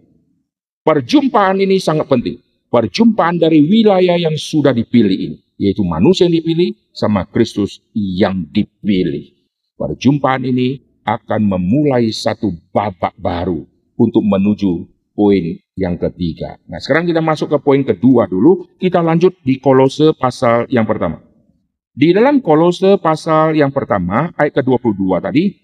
Perjumpaan 0.83 1.59
ini 1.63 1.79
sangat 1.79 2.07
penting. 2.07 2.39
Perjumpaan 2.67 3.39
dari 3.39 3.63
wilayah 3.63 4.19
yang 4.19 4.35
sudah 4.35 4.75
dipilih 4.75 5.15
ini, 5.15 5.37
yaitu 5.55 5.87
manusia 5.87 6.27
yang 6.27 6.35
dipilih 6.43 6.75
sama 6.91 7.23
Kristus 7.23 7.79
yang 7.95 8.43
dipilih. 8.51 9.31
Perjumpaan 9.79 10.43
ini 10.43 10.83
akan 11.07 11.47
memulai 11.47 12.11
satu 12.11 12.51
babak 12.75 13.15
baru 13.15 13.63
untuk 13.97 14.21
menuju 14.23 14.85
poin 15.17 15.57
yang 15.73 15.97
ketiga. 15.97 16.61
Nah, 16.69 16.77
sekarang 16.77 17.09
kita 17.09 17.25
masuk 17.25 17.49
ke 17.49 17.57
poin 17.57 17.81
kedua 17.81 18.29
dulu. 18.29 18.69
Kita 18.77 19.01
lanjut 19.01 19.33
di 19.41 19.57
Kolose 19.57 20.13
pasal 20.13 20.69
yang 20.69 20.85
pertama. 20.85 21.25
Di 21.97 22.13
dalam 22.13 22.45
Kolose 22.45 23.01
pasal 23.01 23.57
yang 23.57 23.73
pertama, 23.73 24.29
ayat 24.37 24.61
ke-22 24.61 25.17
tadi, 25.17 25.57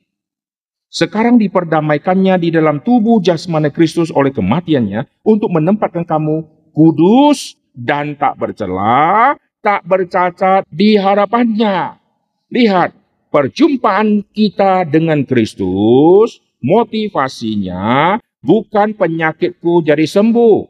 sekarang 0.89 1.37
diperdamaikannya 1.37 2.41
di 2.41 2.49
dalam 2.49 2.81
tubuh 2.81 3.21
jasmani 3.21 3.69
Kristus 3.69 4.09
oleh 4.09 4.33
kematiannya 4.33 5.25
untuk 5.25 5.53
menempatkan 5.53 6.05
kamu 6.05 6.69
kudus 6.73 7.53
dan 7.73 8.17
tak 8.17 8.37
bercela, 8.37 9.37
tak 9.61 9.85
bercacat 9.85 10.65
di 10.69 10.97
harapannya. 10.97 12.01
Lihat, 12.49 12.93
perjumpaan 13.33 14.21
kita 14.29 14.85
dengan 14.85 15.25
Kristus, 15.25 16.37
motivasinya 16.63 18.17
Bukan 18.43 18.99
penyakitku 18.99 19.87
jadi 19.87 20.03
sembuh. 20.03 20.67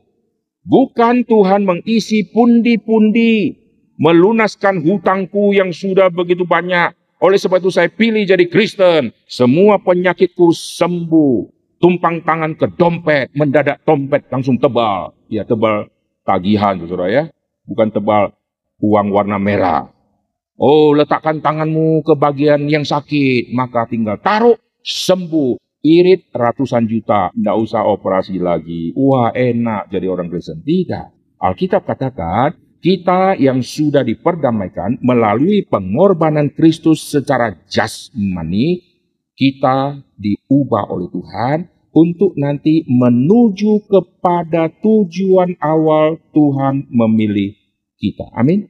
Bukan 0.62 1.26
Tuhan 1.26 1.66
mengisi 1.66 2.30
pundi-pundi, 2.30 3.58
melunaskan 3.98 4.86
hutangku 4.86 5.58
yang 5.58 5.74
sudah 5.74 6.14
begitu 6.14 6.46
banyak. 6.46 6.94
Oleh 7.18 7.42
sebab 7.42 7.66
itu 7.66 7.74
saya 7.74 7.90
pilih 7.90 8.30
jadi 8.30 8.46
Kristen. 8.46 9.10
Semua 9.26 9.82
penyakitku 9.82 10.54
sembuh. 10.54 11.50
Tumpang 11.82 12.22
tangan 12.22 12.54
ke 12.56 12.70
dompet, 12.78 13.34
mendadak 13.34 13.82
dompet 13.84 14.30
langsung 14.30 14.62
tebal. 14.62 15.18
Ya 15.28 15.42
tebal 15.42 15.90
tagihan, 16.22 16.78
saudara 16.78 17.10
ya. 17.10 17.24
Bukan 17.66 17.90
tebal 17.90 18.38
uang 18.86 19.10
warna 19.10 19.42
merah. 19.42 19.90
Oh, 20.62 20.94
letakkan 20.94 21.42
tanganmu 21.42 22.06
ke 22.06 22.14
bagian 22.14 22.70
yang 22.70 22.86
sakit, 22.86 23.50
maka 23.52 23.90
tinggal 23.90 24.22
taruh, 24.22 24.56
sembuh 24.86 25.63
irit 25.84 26.32
ratusan 26.32 26.88
juta, 26.88 27.30
tidak 27.36 27.56
usah 27.60 27.84
operasi 27.86 28.40
lagi. 28.40 28.96
Wah 28.96 29.36
enak 29.36 29.92
jadi 29.92 30.08
orang 30.08 30.32
Kristen. 30.32 30.64
Tidak. 30.64 31.38
Alkitab 31.44 31.84
katakan, 31.84 32.56
kita 32.80 33.36
yang 33.36 33.60
sudah 33.60 34.04
diperdamaikan 34.04 35.00
melalui 35.04 35.68
pengorbanan 35.68 36.52
Kristus 36.56 37.04
secara 37.04 37.52
jasmani, 37.68 38.80
kita 39.36 40.00
diubah 40.16 40.88
oleh 40.88 41.12
Tuhan 41.12 41.58
untuk 41.94 42.34
nanti 42.40 42.88
menuju 42.90 43.86
kepada 43.86 44.72
tujuan 44.82 45.60
awal 45.62 46.18
Tuhan 46.32 46.90
memilih 46.90 47.54
kita. 48.00 48.34
Amin. 48.34 48.68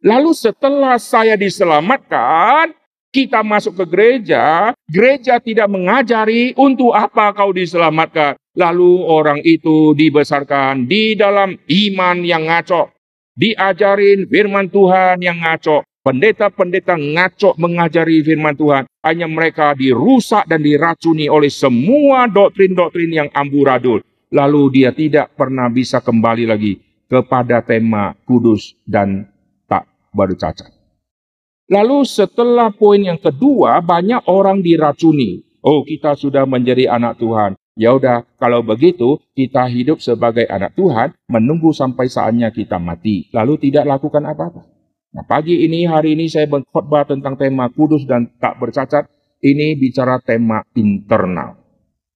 Lalu 0.00 0.32
setelah 0.32 0.96
saya 0.96 1.36
diselamatkan, 1.36 2.72
kita 3.10 3.42
masuk 3.42 3.82
ke 3.82 3.84
gereja, 3.90 4.70
gereja 4.86 5.42
tidak 5.42 5.66
mengajari 5.66 6.54
untuk 6.54 6.94
apa 6.94 7.34
kau 7.34 7.50
diselamatkan. 7.50 8.38
Lalu 8.54 9.06
orang 9.06 9.38
itu 9.46 9.94
dibesarkan 9.94 10.86
di 10.86 11.14
dalam 11.14 11.54
iman 11.54 12.16
yang 12.22 12.46
ngaco. 12.50 12.90
Diajarin 13.34 14.26
firman 14.26 14.70
Tuhan 14.70 15.22
yang 15.22 15.38
ngaco. 15.38 15.86
Pendeta-pendeta 16.00 16.96
ngaco 16.96 17.54
mengajari 17.60 18.24
firman 18.26 18.56
Tuhan. 18.56 18.88
Hanya 19.06 19.30
mereka 19.30 19.76
dirusak 19.76 20.48
dan 20.50 20.64
diracuni 20.66 21.30
oleh 21.30 21.52
semua 21.52 22.26
doktrin-doktrin 22.26 23.10
yang 23.10 23.28
amburadul. 23.30 24.02
Lalu 24.30 24.62
dia 24.82 24.90
tidak 24.94 25.34
pernah 25.34 25.66
bisa 25.70 25.98
kembali 26.02 26.46
lagi 26.46 26.78
kepada 27.10 27.62
tema 27.62 28.14
kudus 28.22 28.78
dan 28.86 29.26
tak 29.66 29.86
bercacat. 30.14 30.79
Lalu 31.70 32.02
setelah 32.02 32.74
poin 32.74 32.98
yang 32.98 33.22
kedua, 33.22 33.78
banyak 33.78 34.26
orang 34.26 34.58
diracuni. 34.58 35.46
Oh, 35.62 35.86
kita 35.86 36.18
sudah 36.18 36.42
menjadi 36.42 36.90
anak 36.90 37.22
Tuhan. 37.22 37.54
Ya 37.78 37.94
udah, 37.94 38.26
kalau 38.42 38.66
begitu 38.66 39.22
kita 39.38 39.70
hidup 39.70 40.02
sebagai 40.02 40.50
anak 40.50 40.74
Tuhan, 40.74 41.14
menunggu 41.30 41.70
sampai 41.70 42.10
saatnya 42.10 42.50
kita 42.50 42.82
mati, 42.82 43.30
lalu 43.30 43.70
tidak 43.70 43.86
lakukan 43.86 44.26
apa-apa. 44.26 44.66
Nah, 45.14 45.22
pagi 45.26 45.62
ini, 45.62 45.86
hari 45.86 46.18
ini 46.18 46.26
saya 46.26 46.50
berkhotbah 46.50 47.06
tentang 47.06 47.38
tema 47.38 47.70
kudus 47.70 48.02
dan 48.02 48.34
tak 48.42 48.58
bercacat. 48.58 49.06
Ini 49.40 49.78
bicara 49.78 50.18
tema 50.20 50.66
internal. 50.74 51.56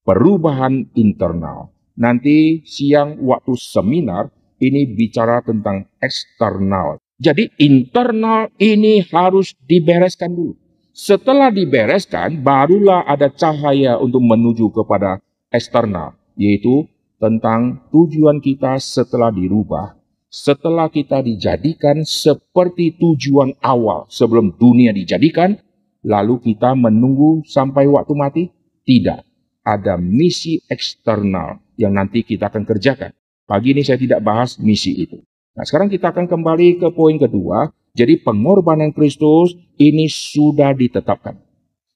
Perubahan 0.05 0.93
internal. 0.99 1.73
Nanti 1.97 2.67
siang 2.67 3.23
waktu 3.23 3.55
seminar, 3.55 4.29
ini 4.59 4.93
bicara 4.93 5.41
tentang 5.41 5.89
eksternal. 6.03 7.01
Jadi 7.19 7.55
internal 7.63 8.51
ini 8.59 9.03
harus 9.15 9.55
dibereskan 9.65 10.35
dulu. 10.35 10.59
Setelah 10.95 11.51
dibereskan, 11.51 12.43
barulah 12.43 13.03
ada 13.07 13.31
cahaya 13.31 13.99
untuk 13.99 14.23
menuju 14.23 14.71
kepada 14.71 15.19
eksternal, 15.51 16.15
yaitu 16.39 16.87
tentang 17.19 17.87
tujuan 17.91 18.39
kita 18.39 18.79
setelah 18.79 19.35
dirubah, 19.35 19.99
setelah 20.35 20.91
kita 20.91 21.23
dijadikan 21.23 22.03
seperti 22.03 22.99
tujuan 22.99 23.55
awal 23.63 24.11
sebelum 24.11 24.59
dunia 24.59 24.91
dijadikan, 24.91 25.55
lalu 26.03 26.43
kita 26.43 26.75
menunggu 26.75 27.47
sampai 27.47 27.87
waktu 27.87 28.15
mati? 28.19 28.45
Tidak. 28.83 29.23
Ada 29.63 29.95
misi 29.97 30.59
eksternal 30.67 31.63
yang 31.79 31.95
nanti 31.95 32.27
kita 32.27 32.51
akan 32.51 32.67
kerjakan. 32.67 33.15
Pagi 33.47 33.79
ini 33.79 33.87
saya 33.87 33.97
tidak 33.97 34.27
bahas 34.27 34.59
misi 34.59 35.07
itu. 35.07 35.23
Nah, 35.55 35.63
sekarang 35.63 35.87
kita 35.87 36.11
akan 36.11 36.27
kembali 36.27 36.83
ke 36.83 36.91
poin 36.91 37.15
kedua. 37.15 37.71
Jadi 37.95 38.19
pengorbanan 38.19 38.91
Kristus 38.91 39.55
ini 39.79 40.11
sudah 40.11 40.75
ditetapkan. 40.75 41.39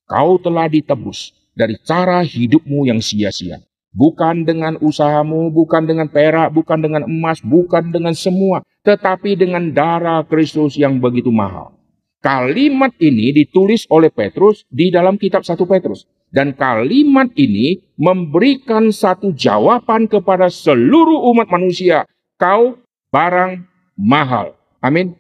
Kau 0.07 0.39
telah 0.39 0.71
ditebus 0.71 1.35
dari 1.59 1.75
cara 1.83 2.23
hidupmu 2.23 2.87
yang 2.87 3.03
sia-sia. 3.03 3.59
Bukan 3.91 4.47
dengan 4.47 4.79
usahamu, 4.79 5.51
bukan 5.51 5.91
dengan 5.91 6.07
perak, 6.07 6.55
bukan 6.55 6.79
dengan 6.79 7.03
emas, 7.03 7.43
bukan 7.43 7.91
dengan 7.91 8.15
semua. 8.15 8.63
Tetapi 8.87 9.35
dengan 9.35 9.75
darah 9.75 10.23
Kristus 10.23 10.79
yang 10.79 11.03
begitu 11.03 11.35
mahal. 11.35 11.75
Kalimat 12.23 12.95
ini 13.03 13.35
ditulis 13.35 13.91
oleh 13.91 14.15
Petrus 14.15 14.63
di 14.71 14.95
dalam 14.95 15.19
kitab 15.19 15.43
1 15.43 15.59
Petrus. 15.67 16.07
Dan 16.31 16.55
kalimat 16.55 17.35
ini 17.35 17.83
memberikan 17.99 18.95
satu 18.95 19.35
jawaban 19.35 20.07
kepada 20.07 20.47
seluruh 20.47 21.27
umat 21.35 21.51
manusia. 21.51 22.07
Kau 22.39 22.79
barang 23.09 23.65
mahal. 23.99 24.55
Amin. 24.81 25.17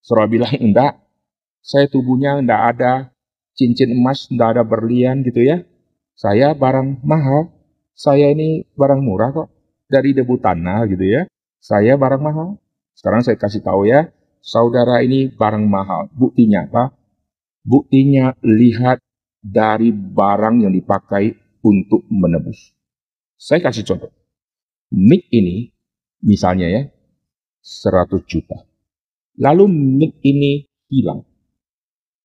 Surah 0.00 0.26
bilang 0.30 0.54
enggak. 0.56 0.98
Saya 1.60 1.86
tubuhnya 1.86 2.40
enggak 2.40 2.62
ada 2.76 2.92
cincin 3.52 3.92
emas, 3.92 4.26
enggak 4.32 4.58
ada 4.58 4.62
berlian 4.64 5.20
gitu 5.22 5.44
ya. 5.44 5.62
Saya 6.16 6.56
barang 6.56 7.04
mahal. 7.04 7.52
Saya 7.92 8.32
ini 8.32 8.64
barang 8.76 9.00
murah 9.04 9.30
kok. 9.32 9.48
Dari 9.90 10.16
debu 10.16 10.40
tanah 10.40 10.88
gitu 10.88 11.04
ya. 11.04 11.28
Saya 11.60 12.00
barang 12.00 12.22
mahal. 12.22 12.56
Sekarang 12.96 13.20
saya 13.20 13.36
kasih 13.36 13.60
tahu 13.60 13.84
ya. 13.88 14.08
Saudara 14.40 15.04
ini 15.04 15.28
barang 15.28 15.64
mahal. 15.68 16.08
Buktinya 16.16 16.64
apa? 16.64 16.96
Buktinya 17.60 18.32
lihat 18.40 19.04
dari 19.44 19.92
barang 19.92 20.64
yang 20.64 20.72
dipakai 20.72 21.36
untuk 21.60 22.08
menebus. 22.08 22.72
Saya 23.36 23.60
kasih 23.60 23.84
contoh. 23.84 24.12
Mic 24.92 25.28
ini 25.32 25.72
misalnya 26.24 26.68
ya, 26.68 26.82
100 27.60 28.24
juta. 28.24 28.64
Lalu 29.40 29.64
mic 29.68 30.12
ini 30.24 30.68
hilang. 30.88 31.24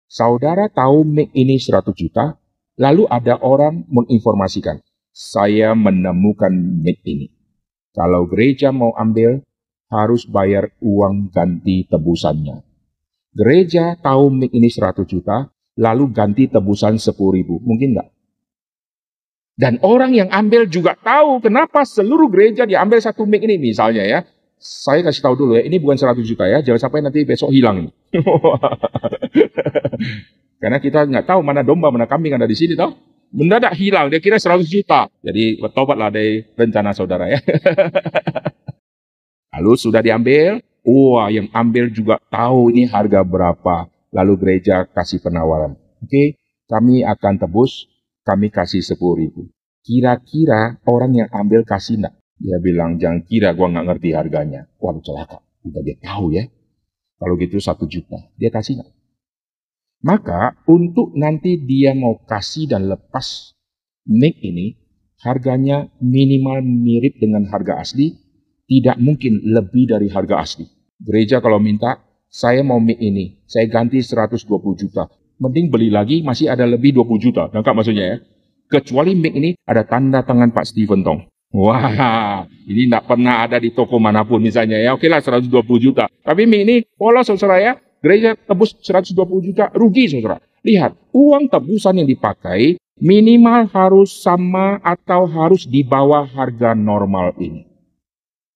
Saudara 0.08 0.72
tahu 0.72 1.04
mic 1.04 1.32
ini 1.36 1.60
100 1.60 1.92
juta, 1.96 2.40
lalu 2.80 3.08
ada 3.12 3.40
orang 3.40 3.84
menginformasikan, 3.88 4.80
saya 5.12 5.76
menemukan 5.76 6.52
mic 6.56 7.04
ini. 7.04 7.32
Kalau 7.96 8.28
gereja 8.28 8.76
mau 8.76 8.92
ambil, 8.96 9.44
harus 9.92 10.28
bayar 10.28 10.76
uang 10.84 11.32
ganti 11.32 11.88
tebusannya. 11.88 12.64
Gereja 13.36 14.00
tahu 14.00 14.32
mic 14.32 14.52
ini 14.56 14.72
100 14.72 15.04
juta, 15.08 15.52
lalu 15.76 16.12
ganti 16.12 16.48
tebusan 16.48 16.96
10 16.96 17.12
ribu. 17.36 17.60
Mungkin 17.60 17.96
enggak? 17.96 18.15
Dan 19.56 19.80
orang 19.88 20.12
yang 20.12 20.28
ambil 20.28 20.68
juga 20.68 21.00
tahu 21.00 21.40
kenapa 21.40 21.88
seluruh 21.88 22.28
gereja 22.28 22.68
diambil 22.68 23.00
satu 23.00 23.24
mic 23.24 23.40
ini 23.48 23.56
misalnya 23.56 24.04
ya. 24.04 24.20
Saya 24.60 25.04
kasih 25.04 25.24
tahu 25.24 25.36
dulu 25.36 25.52
ya, 25.60 25.64
ini 25.68 25.78
bukan 25.78 26.00
100 26.00 26.16
juta 26.26 26.48
ya, 26.48 26.64
jangan 26.64 26.88
sampai 26.88 27.04
nanti 27.04 27.22
besok 27.28 27.54
hilang. 27.54 27.92
Karena 30.64 30.78
kita 30.82 31.06
nggak 31.06 31.28
tahu 31.28 31.40
mana 31.46 31.62
domba, 31.62 31.92
mana 31.92 32.10
kambing 32.10 32.34
ada 32.34 32.50
di 32.50 32.58
sini 32.58 32.74
tau. 32.74 32.96
Mendadak 33.36 33.76
hilang, 33.78 34.10
dia 34.10 34.24
kira 34.24 34.40
100 34.40 34.66
juta. 34.66 35.12
Jadi 35.22 35.60
bertobatlah 35.60 36.10
dari 36.10 36.42
rencana 36.56 36.96
saudara 36.96 37.30
ya. 37.30 37.40
Lalu 39.60 39.72
sudah 39.76 40.02
diambil, 40.02 40.64
wah 40.82 41.30
yang 41.30 41.52
ambil 41.52 41.92
juga 41.92 42.18
tahu 42.32 42.74
ini 42.74 42.90
harga 42.90 43.22
berapa. 43.22 43.92
Lalu 44.16 44.34
gereja 44.40 44.88
kasih 44.88 45.20
penawaran. 45.20 45.76
Oke, 46.00 46.10
okay, 46.10 46.28
kami 46.72 47.04
akan 47.04 47.38
tebus 47.38 47.86
kami 48.26 48.50
kasih 48.50 48.82
sepuluh 48.82 49.22
ribu. 49.22 49.42
Kira-kira 49.86 50.82
orang 50.90 51.14
yang 51.14 51.30
ambil 51.30 51.62
kasih 51.62 52.02
enggak? 52.02 52.18
Dia 52.42 52.58
bilang, 52.58 52.98
jangan 52.98 53.22
kira 53.22 53.54
gua 53.54 53.70
nggak 53.70 53.86
ngerti 53.86 54.10
harganya. 54.18 54.66
Waduh 54.82 55.06
celaka. 55.06 55.46
Udah 55.62 55.82
dia 55.86 55.96
tahu 56.02 56.34
ya. 56.34 56.50
Kalau 57.22 57.38
gitu 57.38 57.62
satu 57.62 57.86
juta. 57.86 58.18
Dia 58.36 58.50
kasih 58.50 58.82
enggak? 58.82 58.92
Maka 60.02 60.58
untuk 60.66 61.14
nanti 61.14 61.62
dia 61.62 61.94
mau 61.94 62.18
kasih 62.26 62.66
dan 62.66 62.90
lepas 62.90 63.54
mic 64.10 64.42
ini, 64.42 64.74
harganya 65.22 65.90
minimal 66.02 66.66
mirip 66.66 67.22
dengan 67.22 67.46
harga 67.50 67.82
asli, 67.82 68.14
tidak 68.66 68.98
mungkin 68.98 69.46
lebih 69.46 69.86
dari 69.90 70.10
harga 70.10 70.42
asli. 70.42 70.66
Gereja 70.98 71.42
kalau 71.42 71.62
minta, 71.62 72.02
saya 72.30 72.66
mau 72.66 72.82
mic 72.82 72.98
ini, 73.02 73.46
saya 73.46 73.70
ganti 73.70 74.02
120 74.02 74.46
juta 74.78 75.10
mending 75.40 75.68
beli 75.72 75.90
lagi 75.92 76.22
masih 76.24 76.52
ada 76.52 76.64
lebih 76.64 76.96
20 76.96 77.26
juta. 77.26 77.44
Nangkap 77.52 77.74
maksudnya 77.76 78.06
ya? 78.06 78.18
Kecuali 78.66 79.14
mic 79.14 79.34
ini 79.36 79.50
ada 79.64 79.86
tanda 79.86 80.26
tangan 80.26 80.50
Pak 80.50 80.66
Steven 80.66 81.06
Tong. 81.06 81.20
Wah, 81.56 82.44
ini 82.68 82.90
tidak 82.90 83.08
pernah 83.08 83.48
ada 83.48 83.62
di 83.62 83.72
toko 83.72 83.96
mana 84.02 84.28
pun 84.28 84.44
misalnya 84.44 84.76
ya. 84.76 84.92
Oke 84.98 85.08
lah 85.08 85.22
120 85.24 85.52
juta. 85.80 86.10
Tapi 86.10 86.44
mic 86.50 86.62
ini 86.66 86.76
pola 86.98 87.22
saudara 87.22 87.62
ya, 87.62 87.74
gereja 88.02 88.34
tebus 88.36 88.76
120 88.82 89.16
juta, 89.52 89.70
rugi 89.72 90.10
saudara. 90.10 90.42
Lihat, 90.66 90.98
uang 91.14 91.46
tebusan 91.46 92.02
yang 92.02 92.10
dipakai 92.10 92.82
minimal 92.98 93.70
harus 93.70 94.24
sama 94.24 94.82
atau 94.82 95.28
harus 95.30 95.68
di 95.68 95.86
bawah 95.86 96.26
harga 96.26 96.74
normal 96.74 97.36
ini. 97.38 97.70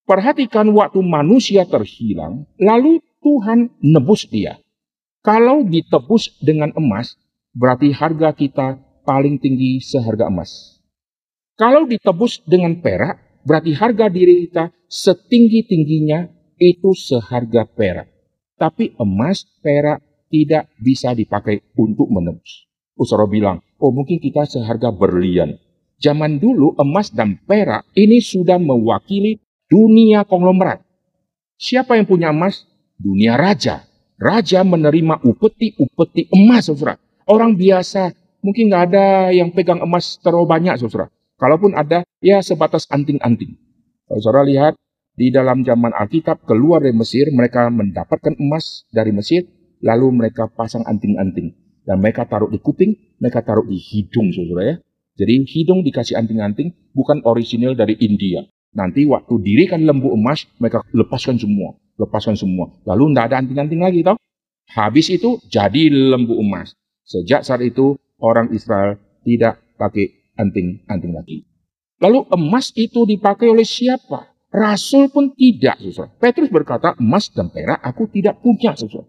Perhatikan 0.09 0.65
waktu 0.73 1.05
manusia 1.05 1.69
terhilang, 1.69 2.49
lalu 2.57 2.97
Tuhan 3.21 3.69
nebus 3.83 4.25
dia. 4.25 4.57
Kalau 5.29 5.61
ditebus 5.61 6.41
dengan 6.41 6.73
emas, 6.73 7.13
berarti 7.53 7.93
harga 7.93 8.33
kita 8.33 8.81
paling 9.05 9.37
tinggi 9.37 9.77
seharga 9.77 10.25
emas. 10.25 10.81
Kalau 11.53 11.85
ditebus 11.85 12.41
dengan 12.49 12.81
perak, 12.81 13.45
berarti 13.45 13.77
harga 13.77 14.09
diri 14.09 14.49
kita 14.49 14.73
setinggi-tingginya 14.89 16.33
itu 16.57 16.97
seharga 16.97 17.69
perak. 17.69 18.09
Tapi 18.57 18.97
emas, 18.97 19.45
perak 19.61 20.01
tidak 20.33 20.65
bisa 20.81 21.13
dipakai 21.13 21.61
untuk 21.77 22.09
menebus. 22.09 22.65
Usara 22.97 23.29
bilang, 23.29 23.61
oh 23.77 23.93
mungkin 23.93 24.17
kita 24.17 24.49
seharga 24.49 24.89
berlian. 24.89 25.61
Zaman 26.01 26.41
dulu 26.41 26.73
emas 26.81 27.13
dan 27.13 27.37
perak 27.45 27.85
ini 27.93 28.17
sudah 28.17 28.57
mewakili 28.57 29.37
dunia 29.69 30.25
konglomerat. 30.25 30.81
Siapa 31.61 32.01
yang 32.01 32.09
punya 32.09 32.33
emas? 32.33 32.65
Dunia 32.97 33.37
raja. 33.37 33.88
Raja 34.19 34.67
menerima 34.67 35.23
upeti-upeti 35.23 36.27
emas, 36.35 36.67
saudara. 36.67 36.99
Orang 37.23 37.55
biasa 37.55 38.11
mungkin 38.43 38.67
nggak 38.67 38.83
ada 38.91 39.31
yang 39.31 39.55
pegang 39.55 39.79
emas 39.79 40.19
terlalu 40.19 40.43
banyak, 40.43 40.75
saudara. 40.75 41.07
Kalaupun 41.39 41.71
ada, 41.71 42.03
ya 42.19 42.43
sebatas 42.43 42.83
anting-anting. 42.91 43.55
Saudara 44.19 44.43
lihat, 44.43 44.75
di 45.15 45.31
dalam 45.31 45.63
zaman 45.63 45.95
Alkitab 45.95 46.43
keluar 46.43 46.83
dari 46.83 46.91
Mesir, 46.91 47.31
mereka 47.31 47.71
mendapatkan 47.71 48.35
emas 48.35 48.83
dari 48.91 49.15
Mesir, 49.15 49.47
lalu 49.79 50.11
mereka 50.11 50.51
pasang 50.51 50.83
anting-anting. 50.83 51.55
Dan 51.87 52.03
mereka 52.03 52.27
taruh 52.27 52.51
di 52.51 52.59
kuping, 52.59 53.15
mereka 53.23 53.39
taruh 53.39 53.63
di 53.63 53.79
hidung, 53.79 54.35
saudara 54.35 54.63
ya. 54.67 54.75
Jadi 55.15 55.47
hidung 55.47 55.79
dikasih 55.79 56.19
anting-anting, 56.19 56.91
bukan 56.91 57.23
orisinil 57.23 57.71
dari 57.71 57.95
India. 58.03 58.43
Nanti 58.75 59.05
waktu 59.09 59.33
dirikan 59.41 59.81
lembu 59.85 60.13
emas, 60.13 60.45
mereka 60.61 60.85
lepaskan 60.93 61.37
semua 61.41 61.77
lepaskan 61.99 62.39
semua. 62.39 62.71
Lalu 62.87 63.11
tidak 63.11 63.25
ada 63.29 63.35
anting-anting 63.43 63.81
lagi, 63.83 63.99
tau? 64.01 64.15
Habis 64.71 65.11
itu 65.11 65.37
jadi 65.51 65.91
lembu 65.91 66.39
emas. 66.39 66.71
Sejak 67.03 67.43
saat 67.43 67.59
itu 67.59 67.99
orang 68.23 68.55
Israel 68.55 68.95
tidak 69.27 69.59
pakai 69.75 70.31
anting-anting 70.39 71.11
lagi. 71.11 71.43
Lalu 71.99 72.23
emas 72.31 72.71
itu 72.79 73.03
dipakai 73.03 73.51
oleh 73.51 73.67
siapa? 73.67 74.31
Rasul 74.49 75.11
pun 75.13 75.35
tidak, 75.35 75.77
susah. 75.83 76.09
Petrus 76.17 76.49
berkata, 76.49 76.97
emas 76.97 77.29
dan 77.29 77.53
perak 77.53 77.77
aku 77.85 78.09
tidak 78.09 78.39
punya, 78.41 78.73
susah. 78.73 79.05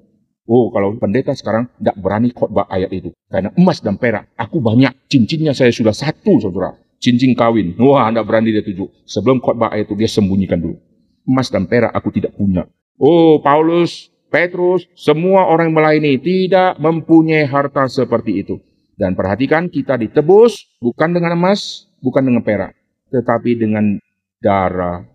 Oh, 0.51 0.69
kalau 0.75 0.99
pendeta 0.99 1.31
sekarang 1.33 1.71
tidak 1.79 1.97
berani 1.97 2.35
khotbah 2.35 2.67
ayat 2.67 2.91
itu. 2.91 3.15
Karena 3.31 3.55
emas 3.55 3.79
dan 3.81 3.97
perak, 3.97 4.29
aku 4.35 4.59
banyak. 4.59 4.91
Cincinnya 5.07 5.55
saya 5.55 5.71
sudah 5.71 5.95
satu, 5.95 6.43
saudara. 6.43 6.75
Cincin 7.01 7.33
kawin. 7.33 7.75
Wah, 7.81 8.13
tidak 8.13 8.29
berani 8.29 8.53
dia 8.53 8.61
tuju. 8.61 8.93
Sebelum 9.09 9.41
khotbah 9.41 9.73
itu, 9.81 9.97
dia 9.97 10.07
sembunyikan 10.07 10.61
dulu. 10.61 10.77
Emas 11.25 11.49
dan 11.49 11.65
perak 11.65 11.91
aku 11.97 12.13
tidak 12.13 12.37
punya. 12.37 12.69
Oh, 13.01 13.41
Paulus, 13.41 14.13
Petrus, 14.29 14.85
semua 14.95 15.49
orang 15.49 15.73
melayani 15.73 16.21
tidak 16.21 16.77
mempunyai 16.77 17.49
harta 17.49 17.89
seperti 17.89 18.45
itu. 18.45 18.61
Dan 19.01 19.17
perhatikan 19.17 19.73
kita 19.73 19.97
ditebus 19.97 20.77
bukan 20.79 21.17
dengan 21.17 21.33
emas, 21.35 21.89
bukan 22.05 22.21
dengan 22.21 22.45
perak, 22.45 22.77
tetapi 23.09 23.57
dengan 23.57 23.97
darah 24.45 25.09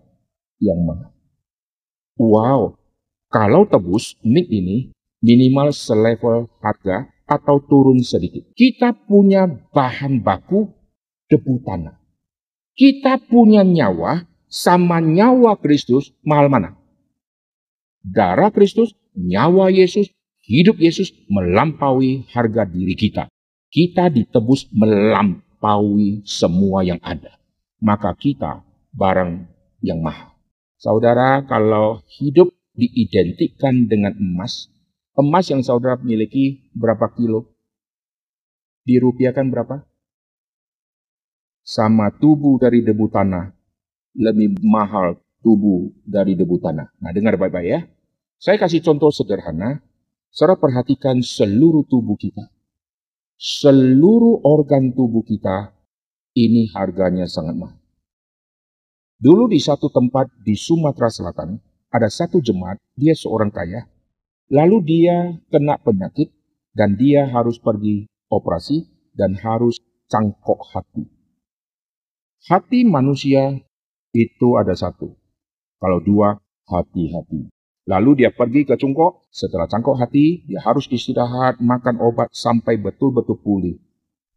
yang 0.58 0.82
mahal. 0.82 1.14
Wow, 2.18 2.60
kalau 3.30 3.62
tebus 3.62 4.18
nik 4.26 4.50
ini 4.50 4.90
minimal 5.22 5.70
selevel 5.70 6.50
harga 6.58 7.08
atau 7.26 7.62
turun 7.62 8.02
sedikit. 8.02 8.46
Kita 8.58 8.94
punya 8.94 9.46
bahan 9.46 10.18
baku 10.18 10.75
debu 11.30 11.62
tanah. 11.66 11.96
Kita 12.76 13.22
punya 13.24 13.64
nyawa 13.64 14.26
sama 14.46 15.00
nyawa 15.00 15.56
Kristus 15.58 16.12
mahal 16.22 16.52
mana? 16.52 16.76
darah 18.06 18.54
Kristus, 18.54 18.94
nyawa 19.18 19.74
Yesus, 19.74 20.14
hidup 20.46 20.78
Yesus 20.78 21.10
melampaui 21.26 22.30
harga 22.30 22.62
diri 22.62 22.94
kita. 22.94 23.26
Kita 23.66 24.06
ditebus 24.08 24.70
melampaui 24.70 26.22
semua 26.22 26.86
yang 26.86 27.02
ada. 27.02 27.34
Maka 27.82 28.14
kita 28.14 28.62
barang 28.94 29.44
yang 29.82 30.00
mahal. 30.00 30.32
Saudara, 30.78 31.42
kalau 31.44 32.00
hidup 32.06 32.54
diidentikan 32.78 33.90
dengan 33.90 34.14
emas, 34.16 34.70
emas 35.18 35.50
yang 35.50 35.60
saudara 35.66 35.98
miliki 36.00 36.70
berapa 36.72 37.10
kilo? 37.12 37.52
Dirupiahkan 38.86 39.50
berapa? 39.50 39.82
Sama 41.66 42.14
tubuh 42.14 42.62
dari 42.62 42.78
debu 42.86 43.10
tanah, 43.10 43.50
lebih 44.14 44.54
mahal 44.62 45.18
tubuh 45.42 45.90
dari 46.06 46.38
debu 46.38 46.62
tanah. 46.62 46.94
Nah, 47.02 47.10
dengar 47.10 47.34
baik-baik 47.34 47.66
ya. 47.66 47.80
Saya 48.38 48.54
kasih 48.62 48.86
contoh 48.86 49.10
sederhana. 49.10 49.82
Saudara 50.30 50.62
perhatikan 50.62 51.18
seluruh 51.18 51.82
tubuh 51.90 52.14
kita. 52.14 52.46
Seluruh 53.34 54.46
organ 54.46 54.94
tubuh 54.94 55.26
kita 55.26 55.74
ini 56.38 56.70
harganya 56.70 57.26
sangat 57.26 57.58
mahal. 57.58 57.80
Dulu 59.16 59.48
di 59.48 59.56
satu 59.56 59.88
tempat 59.88 60.28
di 60.44 60.54
Sumatera 60.54 61.08
Selatan, 61.08 61.56
ada 61.88 62.06
satu 62.12 62.38
jemaat, 62.38 62.76
dia 62.94 63.16
seorang 63.16 63.48
kaya, 63.48 63.88
lalu 64.52 64.84
dia 64.84 65.34
kena 65.48 65.80
penyakit 65.80 66.30
dan 66.76 66.94
dia 67.00 67.24
harus 67.24 67.56
pergi 67.56 68.04
operasi 68.28 68.84
dan 69.16 69.32
harus 69.40 69.80
cangkok 70.06 70.60
hati. 70.70 71.15
Hati 72.44 72.84
manusia 72.84 73.56
itu 74.12 74.48
ada 74.60 74.76
satu. 74.76 75.16
Kalau 75.80 76.04
dua, 76.04 76.36
hati-hati. 76.68 77.48
Lalu 77.86 78.26
dia 78.26 78.34
pergi 78.34 78.66
ke 78.66 78.74
cungkok, 78.74 79.30
setelah 79.30 79.70
cangkok 79.70 79.96
hati, 79.96 80.42
dia 80.44 80.58
harus 80.60 80.90
istirahat, 80.90 81.62
makan 81.62 82.02
obat 82.02 82.34
sampai 82.34 82.76
betul-betul 82.82 83.38
pulih. 83.40 83.78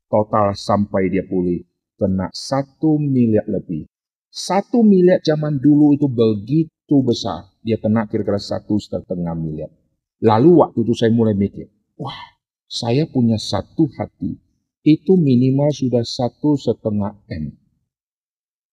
Total 0.06 0.54
sampai 0.54 1.10
dia 1.10 1.26
pulih, 1.26 1.66
kena 1.98 2.30
satu 2.30 3.02
miliar 3.02 3.46
lebih. 3.50 3.90
Satu 4.30 4.86
miliar 4.86 5.20
zaman 5.26 5.58
dulu 5.58 5.98
itu 5.98 6.06
begitu 6.06 6.96
besar. 7.02 7.50
Dia 7.66 7.82
kena 7.82 8.06
kira-kira 8.06 8.38
satu 8.38 8.78
setengah 8.78 9.34
miliar. 9.34 9.74
Lalu 10.22 10.62
waktu 10.62 10.86
itu 10.86 10.94
saya 10.94 11.10
mulai 11.10 11.34
mikir, 11.34 11.68
wah 11.98 12.38
saya 12.70 13.10
punya 13.10 13.42
satu 13.42 13.90
hati, 13.98 14.38
itu 14.86 15.14
minimal 15.18 15.74
sudah 15.74 16.06
satu 16.06 16.54
setengah 16.54 17.18
M. 17.28 17.59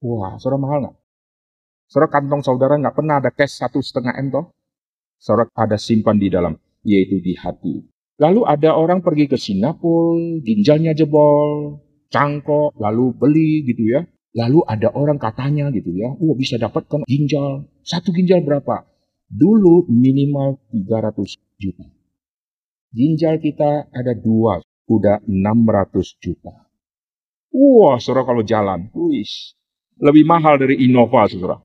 Wah, 0.04 0.36
saudara 0.36 0.60
mahal 0.60 0.78
nggak? 0.84 0.96
Saudara 1.86 2.10
kantong 2.10 2.42
saudara 2.42 2.74
nggak 2.76 2.96
pernah 2.96 3.22
ada 3.22 3.30
cash 3.32 3.62
satu 3.62 3.78
setengah 3.80 4.18
M 4.20 4.28
toh? 4.28 4.52
Sorak 5.16 5.48
ada 5.56 5.80
simpan 5.80 6.20
di 6.20 6.28
dalam, 6.28 6.52
yaitu 6.84 7.22
di 7.24 7.32
hati. 7.32 7.80
Lalu 8.20 8.44
ada 8.44 8.76
orang 8.76 9.00
pergi 9.00 9.28
ke 9.28 9.36
Singapura, 9.40 10.40
ginjalnya 10.44 10.92
jebol, 10.92 11.80
cangkok, 12.12 12.76
lalu 12.76 13.12
beli 13.16 13.64
gitu 13.64 13.84
ya. 13.88 14.04
Lalu 14.36 14.60
ada 14.68 14.92
orang 14.92 15.16
katanya 15.16 15.72
gitu 15.72 15.96
ya, 15.96 16.12
oh 16.12 16.36
bisa 16.36 16.60
dapatkan 16.60 17.08
ginjal. 17.08 17.64
Satu 17.80 18.12
ginjal 18.12 18.44
berapa? 18.44 18.84
Dulu 19.32 19.88
minimal 19.88 20.60
300 20.76 21.40
juta. 21.56 21.88
Ginjal 22.92 23.40
kita 23.40 23.88
ada 23.88 24.12
dua, 24.12 24.60
udah 24.88 25.24
600 25.24 26.20
juta. 26.20 26.68
Wah, 27.56 27.96
saudara 27.96 28.28
kalau 28.28 28.44
jalan, 28.44 28.92
wis, 28.92 29.56
lebih 30.00 30.24
mahal 30.28 30.60
dari 30.60 30.84
Innova, 30.84 31.24
saudara. 31.28 31.56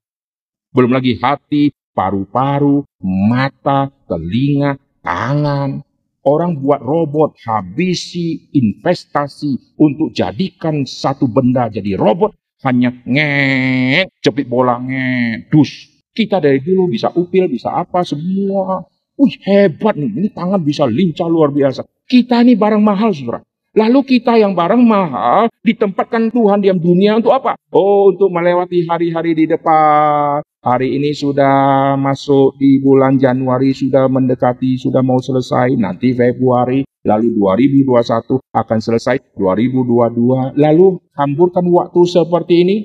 Belum 0.72 0.92
lagi 0.96 1.20
hati, 1.20 1.72
paru-paru, 1.92 2.84
mata, 3.04 3.92
telinga, 4.08 4.80
tangan. 5.04 5.84
Orang 6.22 6.62
buat 6.62 6.86
robot, 6.86 7.34
habisi 7.50 8.54
investasi 8.54 9.76
untuk 9.82 10.14
jadikan 10.14 10.86
satu 10.86 11.26
benda 11.26 11.66
jadi 11.66 11.98
robot 11.98 12.38
hanya 12.62 12.94
ngek, 12.94 14.22
cepit 14.22 14.46
bola 14.46 14.78
ngek, 14.78 15.50
dus. 15.50 15.90
Kita 16.12 16.38
dari 16.44 16.60
dulu 16.62 16.92
bisa 16.92 17.10
upil, 17.16 17.48
bisa 17.50 17.74
apa, 17.74 18.04
semua. 18.06 18.86
Wih 19.18 19.34
hebat 19.48 19.96
nih, 19.96 20.12
ini 20.12 20.30
tangan 20.30 20.62
bisa 20.62 20.84
lincah 20.86 21.26
luar 21.26 21.50
biasa. 21.50 21.88
Kita 22.06 22.44
ini 22.44 22.54
barang 22.54 22.84
mahal 22.84 23.16
saudara. 23.16 23.42
Lalu 23.72 24.04
kita 24.04 24.36
yang 24.36 24.52
barang 24.52 24.84
mahal 24.84 25.48
ditempatkan 25.64 26.28
Tuhan 26.28 26.60
diam 26.60 26.76
dunia 26.76 27.16
untuk 27.24 27.32
apa? 27.32 27.56
Oh 27.72 28.12
untuk 28.12 28.28
melewati 28.28 28.84
hari-hari 28.84 29.32
di 29.32 29.48
depan. 29.48 30.44
Hari 30.60 31.00
ini 31.00 31.16
sudah 31.16 31.96
masuk 31.96 32.60
di 32.60 32.84
bulan 32.84 33.16
Januari, 33.16 33.72
sudah 33.72 34.12
mendekati, 34.12 34.76
sudah 34.76 35.00
mau 35.00 35.24
selesai. 35.24 35.72
Nanti 35.80 36.12
Februari, 36.12 36.84
lalu 37.08 37.32
2021 37.32 38.44
akan 38.44 38.80
selesai 38.84 39.40
2022. 39.40 40.60
Lalu 40.60 40.88
hamburkan 41.16 41.64
waktu 41.72 42.02
seperti 42.04 42.56
ini. 42.68 42.78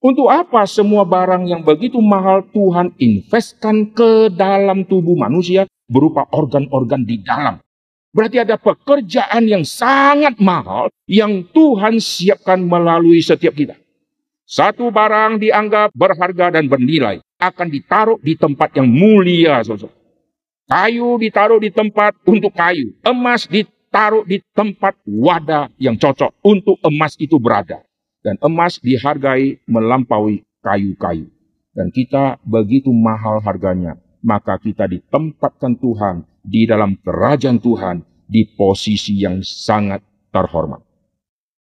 Untuk 0.00 0.32
apa 0.32 0.64
semua 0.64 1.04
barang 1.04 1.48
yang 1.48 1.64
begitu 1.64 2.00
mahal 2.00 2.48
Tuhan 2.48 2.96
investkan 2.96 3.92
ke 3.92 4.32
dalam 4.32 4.88
tubuh 4.88 5.16
manusia 5.16 5.68
berupa 5.88 6.28
organ-organ 6.32 7.08
di 7.08 7.24
dalam 7.24 7.63
Berarti 8.14 8.38
ada 8.38 8.54
pekerjaan 8.54 9.42
yang 9.42 9.66
sangat 9.66 10.38
mahal 10.38 10.86
yang 11.10 11.42
Tuhan 11.50 11.98
siapkan 11.98 12.62
melalui 12.62 13.18
setiap 13.18 13.58
kita. 13.58 13.74
Satu 14.46 14.94
barang 14.94 15.42
dianggap 15.42 15.90
berharga 15.90 16.54
dan 16.54 16.70
bernilai 16.70 17.18
akan 17.42 17.66
ditaruh 17.66 18.22
di 18.22 18.38
tempat 18.38 18.70
yang 18.78 18.86
mulia. 18.86 19.66
Saudara. 19.66 19.90
Kayu 20.70 21.18
ditaruh 21.18 21.58
di 21.58 21.74
tempat 21.74 22.14
untuk 22.22 22.54
kayu. 22.54 22.94
Emas 23.02 23.50
ditaruh 23.50 24.22
di 24.22 24.38
tempat 24.54 24.94
wadah 25.02 25.74
yang 25.82 25.98
cocok 25.98 26.38
untuk 26.46 26.78
emas 26.86 27.18
itu 27.18 27.34
berada. 27.42 27.82
Dan 28.22 28.38
emas 28.46 28.78
dihargai 28.78 29.58
melampaui 29.66 30.46
kayu-kayu. 30.62 31.28
Dan 31.74 31.90
kita 31.90 32.38
begitu 32.46 32.94
mahal 32.94 33.42
harganya. 33.42 33.98
Maka 34.22 34.56
kita 34.56 34.86
ditempatkan 34.86 35.76
Tuhan 35.76 36.24
di 36.44 36.68
dalam 36.68 37.00
kerajaan 37.00 37.56
Tuhan 37.56 38.04
di 38.28 38.44
posisi 38.52 39.16
yang 39.24 39.40
sangat 39.40 40.04
terhormat. 40.28 40.84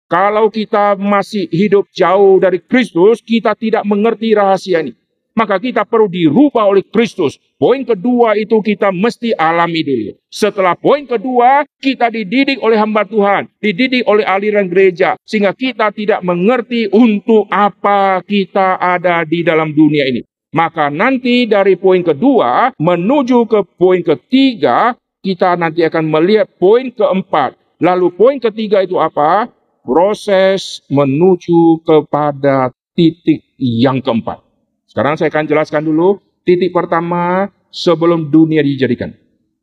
Kalau 0.08 0.48
kita 0.48 0.96
masih 0.96 1.52
hidup 1.52 1.92
jauh 1.92 2.40
dari 2.40 2.64
Kristus, 2.64 3.20
kita 3.20 3.56
tidak 3.56 3.84
mengerti 3.84 4.32
rahasia 4.32 4.80
ini. 4.80 4.96
Maka 5.38 5.62
kita 5.62 5.86
perlu 5.86 6.10
dirubah 6.10 6.66
oleh 6.66 6.82
Kristus. 6.82 7.38
Poin 7.62 7.86
kedua 7.86 8.34
itu 8.34 8.58
kita 8.58 8.90
mesti 8.90 9.38
alami 9.38 9.86
dulu. 9.86 10.18
Setelah 10.34 10.74
poin 10.74 11.06
kedua, 11.06 11.62
kita 11.78 12.10
dididik 12.10 12.58
oleh 12.58 12.74
hamba 12.74 13.06
Tuhan. 13.06 13.46
Dididik 13.62 14.02
oleh 14.10 14.26
aliran 14.26 14.66
gereja. 14.66 15.14
Sehingga 15.22 15.54
kita 15.54 15.94
tidak 15.94 16.26
mengerti 16.26 16.90
untuk 16.90 17.46
apa 17.54 18.26
kita 18.26 18.82
ada 18.82 19.22
di 19.30 19.46
dalam 19.46 19.78
dunia 19.78 20.10
ini. 20.10 20.26
Maka 20.56 20.88
nanti 20.88 21.44
dari 21.44 21.76
poin 21.76 22.00
kedua 22.00 22.72
menuju 22.80 23.48
ke 23.52 23.60
poin 23.76 24.00
ketiga, 24.00 24.96
kita 25.20 25.60
nanti 25.60 25.84
akan 25.84 26.08
melihat 26.08 26.48
poin 26.56 26.88
keempat. 26.88 27.60
Lalu 27.84 28.16
poin 28.16 28.38
ketiga 28.40 28.80
itu 28.82 28.96
apa? 28.96 29.52
Proses 29.84 30.84
menuju 30.88 31.84
kepada 31.84 32.72
titik 32.96 33.44
yang 33.60 34.00
keempat. 34.00 34.44
Sekarang 34.88 35.20
saya 35.20 35.30
akan 35.30 35.46
jelaskan 35.46 35.84
dulu 35.84 36.18
titik 36.48 36.72
pertama 36.72 37.52
sebelum 37.70 38.32
dunia 38.32 38.64
dijadikan. 38.64 39.14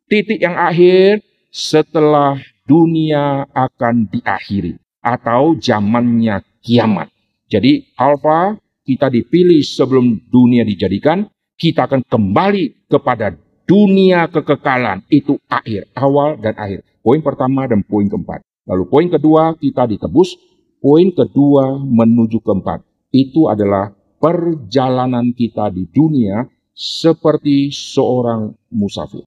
Titik 0.04 0.38
yang 0.38 0.54
akhir 0.54 1.24
setelah 1.48 2.36
dunia 2.68 3.48
akan 3.52 4.08
diakhiri 4.12 4.76
atau 5.00 5.56
zamannya 5.56 6.44
kiamat. 6.64 7.08
Jadi 7.48 7.92
alfa 7.96 8.56
kita 8.84 9.08
dipilih 9.08 9.64
sebelum 9.64 10.28
dunia 10.28 10.62
dijadikan, 10.62 11.26
kita 11.56 11.88
akan 11.88 12.04
kembali 12.04 12.86
kepada 12.86 13.32
dunia 13.64 14.28
kekekalan 14.28 15.02
itu 15.08 15.40
akhir, 15.48 15.88
awal 15.96 16.36
dan 16.36 16.54
akhir. 16.60 16.84
Poin 17.00 17.24
pertama 17.24 17.64
dan 17.64 17.80
poin 17.84 18.06
keempat. 18.06 18.44
Lalu 18.68 18.84
poin 18.88 19.08
kedua 19.08 19.56
kita 19.56 19.88
ditebus, 19.88 20.36
poin 20.80 21.08
kedua 21.12 21.80
menuju 21.80 22.40
keempat. 22.44 22.84
Itu 23.08 23.48
adalah 23.48 23.92
perjalanan 24.20 25.32
kita 25.32 25.72
di 25.72 25.88
dunia 25.88 26.44
seperti 26.74 27.70
seorang 27.70 28.52
musafir. 28.72 29.24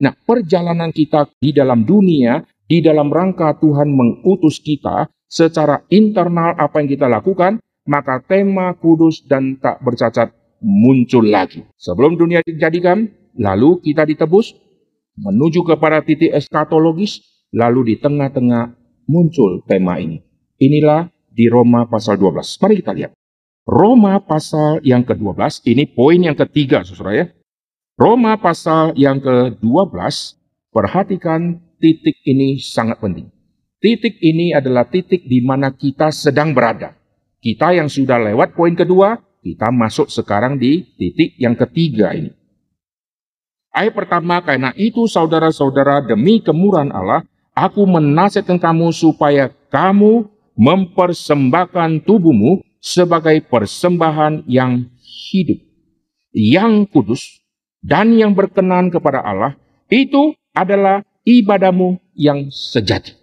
Nah, 0.00 0.12
perjalanan 0.16 0.90
kita 0.90 1.28
di 1.38 1.52
dalam 1.52 1.84
dunia, 1.84 2.42
di 2.66 2.80
dalam 2.80 3.08
rangka 3.08 3.56
Tuhan 3.58 3.88
mengutus 3.90 4.60
kita 4.60 5.08
secara 5.30 5.86
internal 5.92 6.56
apa 6.58 6.82
yang 6.82 6.88
kita 6.90 7.06
lakukan, 7.06 7.62
maka 7.88 8.20
tema 8.24 8.72
kudus 8.76 9.24
dan 9.24 9.56
tak 9.60 9.80
bercacat 9.80 10.32
muncul 10.60 11.24
lagi. 11.24 11.64
Sebelum 11.80 12.20
dunia 12.20 12.44
dijadikan, 12.44 13.08
lalu 13.36 13.80
kita 13.80 14.04
ditebus 14.04 14.52
menuju 15.16 15.64
kepada 15.64 16.04
titik 16.04 16.32
eskatologis, 16.32 17.20
lalu 17.52 17.94
di 17.94 17.94
tengah-tengah 18.00 18.76
muncul 19.08 19.64
tema 19.66 19.98
ini. 19.98 20.22
Inilah 20.60 21.08
di 21.32 21.48
Roma 21.48 21.88
pasal 21.88 22.20
12. 22.20 22.60
Mari 22.60 22.74
kita 22.84 22.92
lihat. 22.92 23.12
Roma 23.64 24.18
pasal 24.24 24.82
yang 24.82 25.06
ke-12, 25.06 25.62
ini 25.68 25.84
poin 25.86 26.18
yang 26.18 26.34
ketiga, 26.34 26.82
saudara 26.82 27.12
ya. 27.14 27.26
Roma 27.94 28.34
pasal 28.40 28.96
yang 28.96 29.20
ke-12, 29.20 29.60
perhatikan 30.72 31.60
titik 31.78 32.18
ini 32.24 32.58
sangat 32.58 32.98
penting. 32.98 33.28
Titik 33.80 34.20
ini 34.20 34.52
adalah 34.52 34.88
titik 34.88 35.24
di 35.24 35.40
mana 35.40 35.72
kita 35.72 36.12
sedang 36.12 36.52
berada. 36.52 36.99
Kita 37.40 37.72
yang 37.72 37.88
sudah 37.88 38.20
lewat 38.20 38.52
poin 38.52 38.76
kedua, 38.76 39.16
kita 39.40 39.72
masuk 39.72 40.12
sekarang 40.12 40.60
di 40.60 40.84
titik 41.00 41.40
yang 41.40 41.56
ketiga 41.56 42.12
ini. 42.12 42.36
Ayat 43.72 43.96
pertama, 43.96 44.44
karena 44.44 44.76
itu 44.76 45.08
saudara-saudara 45.08 46.04
demi 46.04 46.44
kemurahan 46.44 46.92
Allah, 46.92 47.24
aku 47.56 47.86
menasihatkan 47.88 48.60
kamu 48.60 48.92
supaya 48.92 49.48
kamu 49.72 50.28
mempersembahkan 50.58 52.04
tubuhmu 52.04 52.60
sebagai 52.82 53.40
persembahan 53.48 54.44
yang 54.44 54.90
hidup, 55.32 55.60
yang 56.34 56.84
kudus, 56.84 57.40
dan 57.80 58.12
yang 58.12 58.36
berkenan 58.36 58.92
kepada 58.92 59.24
Allah, 59.24 59.56
itu 59.88 60.36
adalah 60.52 61.00
ibadahmu 61.24 61.96
yang 62.12 62.52
sejati. 62.52 63.19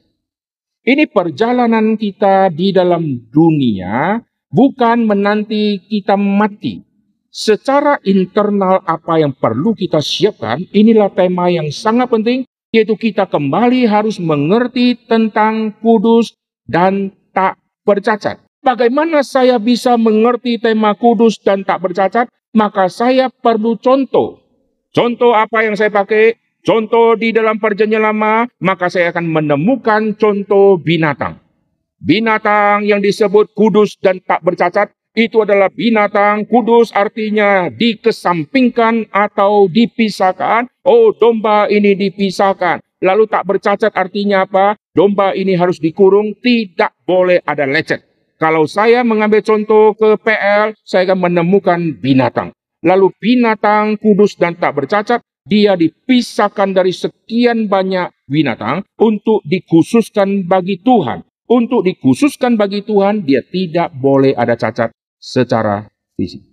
Ini 0.88 1.04
perjalanan 1.12 2.00
kita 2.00 2.48
di 2.48 2.72
dalam 2.72 3.28
dunia 3.28 4.24
bukan 4.48 5.04
menanti 5.04 5.84
kita 5.84 6.16
mati, 6.16 6.80
secara 7.28 8.00
internal 8.08 8.80
apa 8.88 9.20
yang 9.20 9.36
perlu 9.36 9.76
kita 9.76 10.00
siapkan, 10.00 10.64
inilah 10.72 11.12
tema 11.12 11.52
yang 11.52 11.68
sangat 11.76 12.08
penting, 12.08 12.48
yaitu 12.72 12.96
kita 12.96 13.28
kembali 13.28 13.84
harus 13.84 14.16
mengerti 14.16 14.96
tentang 15.12 15.76
kudus 15.84 16.32
dan 16.64 17.12
tak 17.36 17.60
bercacat. 17.84 18.40
Bagaimana 18.64 19.28
saya 19.28 19.60
bisa 19.60 20.00
mengerti 20.00 20.56
tema 20.56 20.96
kudus 20.96 21.36
dan 21.44 21.68
tak 21.68 21.84
bercacat? 21.84 22.32
Maka 22.56 22.88
saya 22.88 23.28
perlu 23.28 23.76
contoh. 23.76 24.40
Contoh 24.96 25.36
apa 25.36 25.68
yang 25.68 25.76
saya 25.76 25.92
pakai? 25.92 26.47
Contoh 26.68 27.16
di 27.16 27.32
dalam 27.32 27.64
perjanjian 27.64 28.04
lama, 28.04 28.44
maka 28.60 28.92
saya 28.92 29.16
akan 29.16 29.24
menemukan 29.24 30.20
contoh 30.20 30.76
binatang. 30.76 31.40
Binatang 31.96 32.84
yang 32.84 33.00
disebut 33.00 33.56
kudus 33.56 33.96
dan 34.04 34.20
tak 34.20 34.44
bercacat 34.44 34.92
itu 35.16 35.48
adalah 35.48 35.72
binatang 35.72 36.44
kudus 36.44 36.92
artinya 36.92 37.72
dikesampingkan 37.72 39.08
atau 39.16 39.72
dipisahkan. 39.72 40.68
Oh 40.84 41.16
domba 41.16 41.72
ini 41.72 41.96
dipisahkan. 41.96 42.84
Lalu 43.00 43.32
tak 43.32 43.48
bercacat 43.48 43.96
artinya 43.96 44.44
apa? 44.44 44.76
Domba 44.92 45.32
ini 45.40 45.56
harus 45.56 45.80
dikurung, 45.80 46.36
tidak 46.44 46.92
boleh 47.08 47.40
ada 47.48 47.64
lecet. 47.64 48.04
Kalau 48.44 48.68
saya 48.68 49.08
mengambil 49.08 49.40
contoh 49.40 49.96
ke 49.96 50.20
PL, 50.20 50.76
saya 50.84 51.08
akan 51.08 51.32
menemukan 51.32 51.80
binatang. 51.96 52.52
Lalu 52.84 53.10
binatang 53.18 53.96
kudus 53.98 54.36
dan 54.38 54.54
tak 54.54 54.78
bercacat, 54.78 55.24
dia 55.48 55.80
dipisahkan 55.80 56.76
dari 56.76 56.92
sekian 56.92 57.72
banyak 57.72 58.12
binatang 58.28 58.84
untuk 59.00 59.40
dikhususkan 59.48 60.44
bagi 60.44 60.84
Tuhan. 60.84 61.24
Untuk 61.48 61.88
dikhususkan 61.88 62.60
bagi 62.60 62.84
Tuhan, 62.84 63.24
dia 63.24 63.40
tidak 63.40 63.96
boleh 63.96 64.36
ada 64.36 64.60
cacat 64.60 64.92
secara 65.16 65.88
fisik. 66.20 66.44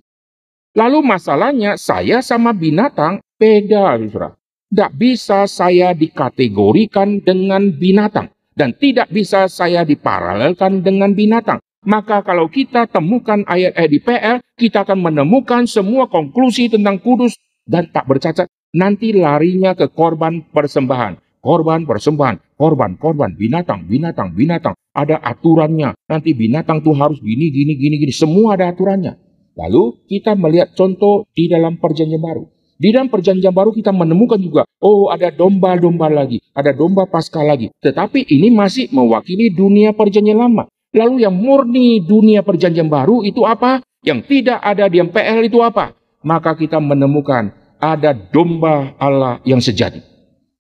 Lalu 0.79 1.03
masalahnya, 1.03 1.75
saya 1.75 2.23
sama 2.23 2.55
binatang 2.55 3.19
beda, 3.35 3.99
saudara. 3.99 4.39
Tidak 4.71 4.91
bisa 4.95 5.51
saya 5.51 5.95
dikategorikan 5.95 7.23
dengan 7.27 7.75
binatang. 7.75 8.31
Dan 8.55 8.79
tidak 8.79 9.11
bisa 9.11 9.51
saya 9.51 9.83
diparalelkan 9.83 10.87
dengan 10.87 11.11
binatang. 11.11 11.59
Maka 11.85 12.23
kalau 12.23 12.47
kita 12.47 12.87
temukan 12.87 13.43
ayat-ayat 13.51 13.91
di 13.91 13.99
PL, 13.99 14.37
kita 14.55 14.87
akan 14.87 15.11
menemukan 15.11 15.67
semua 15.67 16.07
konklusi 16.07 16.71
tentang 16.71 17.03
kudus 17.03 17.35
dan 17.67 17.91
tak 17.91 18.07
bercacat. 18.07 18.47
Nanti 18.75 19.14
larinya 19.14 19.79
ke 19.79 19.87
korban 19.89 20.43
persembahan 20.51 21.25
korban 21.45 21.85
persembahan, 21.85 22.57
korban, 22.57 22.97
korban, 22.97 23.37
binatang, 23.37 23.85
binatang, 23.85 24.33
binatang. 24.33 24.72
Ada 24.97 25.20
aturannya. 25.20 25.93
Nanti 26.09 26.33
binatang 26.33 26.81
tuh 26.81 26.97
harus 26.97 27.20
gini, 27.20 27.53
gini, 27.53 27.77
gini, 27.77 28.01
gini. 28.01 28.14
Semua 28.16 28.57
ada 28.57 28.72
aturannya. 28.72 29.20
Lalu 29.55 30.09
kita 30.09 30.33
melihat 30.35 30.72
contoh 30.72 31.29
di 31.37 31.53
dalam 31.53 31.77
perjanjian 31.77 32.18
baru. 32.18 32.49
Di 32.75 32.91
dalam 32.91 33.07
perjanjian 33.12 33.55
baru 33.55 33.70
kita 33.70 33.95
menemukan 33.95 34.41
juga, 34.41 34.66
oh 34.83 35.07
ada 35.07 35.31
domba-domba 35.31 36.11
lagi, 36.11 36.43
ada 36.59 36.75
domba 36.75 37.07
pasca 37.07 37.39
lagi. 37.39 37.70
Tetapi 37.79 38.27
ini 38.35 38.51
masih 38.51 38.91
mewakili 38.91 39.55
dunia 39.55 39.95
perjanjian 39.95 40.41
lama. 40.41 40.66
Lalu 40.91 41.22
yang 41.22 41.39
murni 41.39 42.03
dunia 42.03 42.43
perjanjian 42.43 42.91
baru 42.91 43.22
itu 43.22 43.47
apa? 43.47 43.79
Yang 44.03 44.27
tidak 44.27 44.59
ada 44.59 44.91
di 44.91 44.99
MPL 44.99 45.47
itu 45.47 45.62
apa? 45.62 45.95
Maka 46.27 46.59
kita 46.59 46.83
menemukan 46.83 47.55
ada 47.79 48.14
domba 48.14 48.95
Allah 48.99 49.41
yang 49.47 49.62
sejati. 49.62 50.01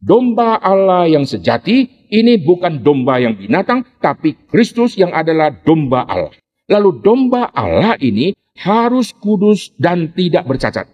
Domba 0.04 0.60
Allah 0.60 1.08
yang 1.08 1.24
sejati 1.24 2.06
ini 2.12 2.36
bukan 2.44 2.84
domba 2.84 3.16
yang 3.18 3.34
binatang, 3.34 3.88
tapi 3.98 4.36
Kristus 4.52 5.00
yang 5.00 5.10
adalah 5.16 5.50
domba 5.50 6.04
Allah. 6.04 6.36
Lalu 6.68 7.00
domba 7.00 7.48
Allah 7.50 7.96
ini 7.98 8.36
harus 8.60 9.10
kudus 9.16 9.72
dan 9.80 10.12
tidak 10.12 10.44
bercacat. 10.44 10.86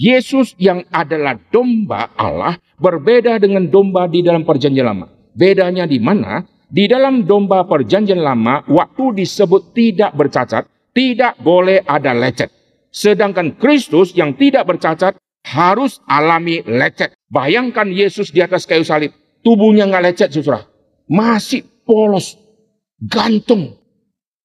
Yesus 0.00 0.56
yang 0.56 0.86
adalah 0.88 1.36
domba 1.52 2.08
Allah 2.16 2.56
berbeda 2.80 3.36
dengan 3.36 3.68
domba 3.68 4.08
di 4.08 4.24
dalam 4.24 4.48
perjanjian 4.48 4.88
lama. 4.88 5.06
Bedanya 5.36 5.84
di 5.84 6.00
mana? 6.00 6.40
Di 6.70 6.88
dalam 6.88 7.28
domba 7.28 7.66
perjanjian 7.66 8.22
lama, 8.22 8.64
waktu 8.70 9.20
disebut 9.20 9.76
tidak 9.76 10.16
bercacat, 10.16 10.64
tidak 10.96 11.36
boleh 11.42 11.84
ada 11.84 12.14
lecet. 12.16 12.48
Sedangkan 12.90 13.58
Kristus 13.60 14.16
yang 14.16 14.34
tidak 14.34 14.66
bercacat 14.66 15.20
harus 15.44 16.00
alami 16.04 16.60
lecet. 16.64 17.16
Bayangkan 17.30 17.88
Yesus 17.88 18.34
di 18.34 18.44
atas 18.44 18.66
kayu 18.68 18.84
salib. 18.84 19.14
Tubuhnya 19.40 19.88
nggak 19.88 20.04
lecet, 20.04 20.28
saudara. 20.36 20.66
Masih 21.08 21.64
polos. 21.84 22.36
Gantung. 23.00 23.80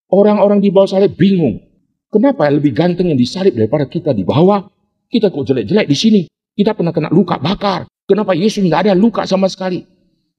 Orang-orang 0.07 0.63
di 0.63 0.71
bawah 0.71 0.87
salib 0.87 1.17
bingung. 1.19 1.59
Kenapa 2.07 2.47
lebih 2.47 2.71
ganteng 2.71 3.11
yang 3.11 3.19
disalib 3.19 3.59
daripada 3.59 3.91
kita 3.91 4.15
di 4.15 4.23
bawah? 4.23 4.63
Kita 5.11 5.27
kok 5.27 5.43
jelek-jelek 5.43 5.87
di 5.89 5.97
sini. 5.97 6.21
Kita 6.55 6.71
pernah 6.71 6.95
kena 6.95 7.11
luka 7.11 7.35
bakar. 7.35 7.83
Kenapa 8.07 8.31
Yesus 8.31 8.63
nggak 8.63 8.87
ada 8.87 8.93
luka 8.95 9.27
sama 9.27 9.51
sekali? 9.51 9.83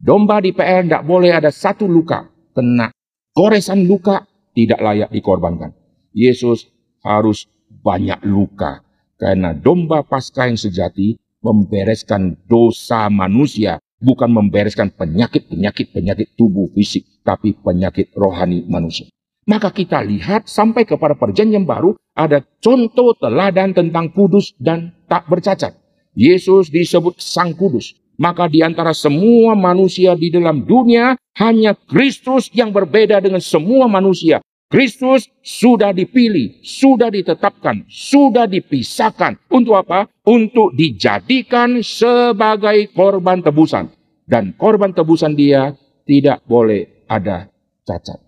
Domba 0.00 0.40
di 0.40 0.56
PL 0.56 0.88
tidak 0.88 1.04
boleh 1.04 1.34
ada 1.34 1.52
satu 1.52 1.84
luka. 1.84 2.24
Kena 2.56 2.88
goresan 3.36 3.84
luka 3.84 4.24
tidak 4.56 4.80
layak 4.80 5.10
dikorbankan. 5.12 5.76
Yesus 6.16 6.72
harus 7.04 7.44
banyak 7.68 8.24
luka. 8.24 8.85
Karena 9.16 9.56
domba 9.56 10.04
pasca 10.04 10.44
yang 10.44 10.60
sejati 10.60 11.16
membereskan 11.40 12.36
dosa 12.44 13.08
manusia, 13.08 13.80
bukan 13.96 14.28
membereskan 14.28 14.92
penyakit-penyakit-penyakit 14.92 16.36
tubuh 16.36 16.68
fisik, 16.76 17.24
tapi 17.24 17.56
penyakit 17.56 18.12
rohani 18.12 18.68
manusia. 18.68 19.08
Maka 19.46 19.70
kita 19.70 20.02
lihat 20.02 20.50
sampai 20.50 20.84
kepada 20.84 21.14
perjanjian 21.14 21.64
baru 21.64 21.94
ada 22.12 22.42
contoh 22.58 23.14
teladan 23.16 23.72
tentang 23.72 24.10
kudus 24.10 24.52
dan 24.58 24.92
tak 25.06 25.30
bercacat. 25.30 25.72
Yesus 26.16 26.72
disebut 26.72 27.20
Sang 27.22 27.54
Kudus. 27.54 27.94
Maka 28.16 28.48
di 28.48 28.64
antara 28.64 28.96
semua 28.96 29.52
manusia 29.52 30.16
di 30.16 30.32
dalam 30.32 30.64
dunia, 30.64 31.14
hanya 31.36 31.76
Kristus 31.76 32.48
yang 32.56 32.72
berbeda 32.72 33.20
dengan 33.20 33.44
semua 33.44 33.84
manusia. 33.86 34.40
Kristus 34.66 35.30
sudah 35.46 35.94
dipilih, 35.94 36.58
sudah 36.58 37.06
ditetapkan, 37.06 37.86
sudah 37.86 38.50
dipisahkan. 38.50 39.38
Untuk 39.46 39.78
apa? 39.78 40.10
Untuk 40.26 40.74
dijadikan 40.74 41.78
sebagai 41.86 42.90
korban 42.90 43.46
tebusan. 43.46 43.94
Dan 44.26 44.58
korban 44.58 44.90
tebusan 44.90 45.38
dia 45.38 45.78
tidak 46.02 46.42
boleh 46.50 47.06
ada 47.06 47.46
cacat. 47.86 48.18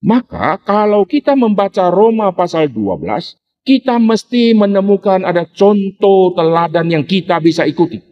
Maka 0.00 0.62
kalau 0.62 1.02
kita 1.04 1.34
membaca 1.34 1.90
Roma 1.90 2.30
pasal 2.32 2.70
12, 2.70 3.34
kita 3.66 3.98
mesti 3.98 4.54
menemukan 4.56 5.26
ada 5.26 5.44
contoh 5.44 6.32
teladan 6.38 6.86
yang 6.86 7.04
kita 7.04 7.42
bisa 7.42 7.66
ikuti. 7.66 8.09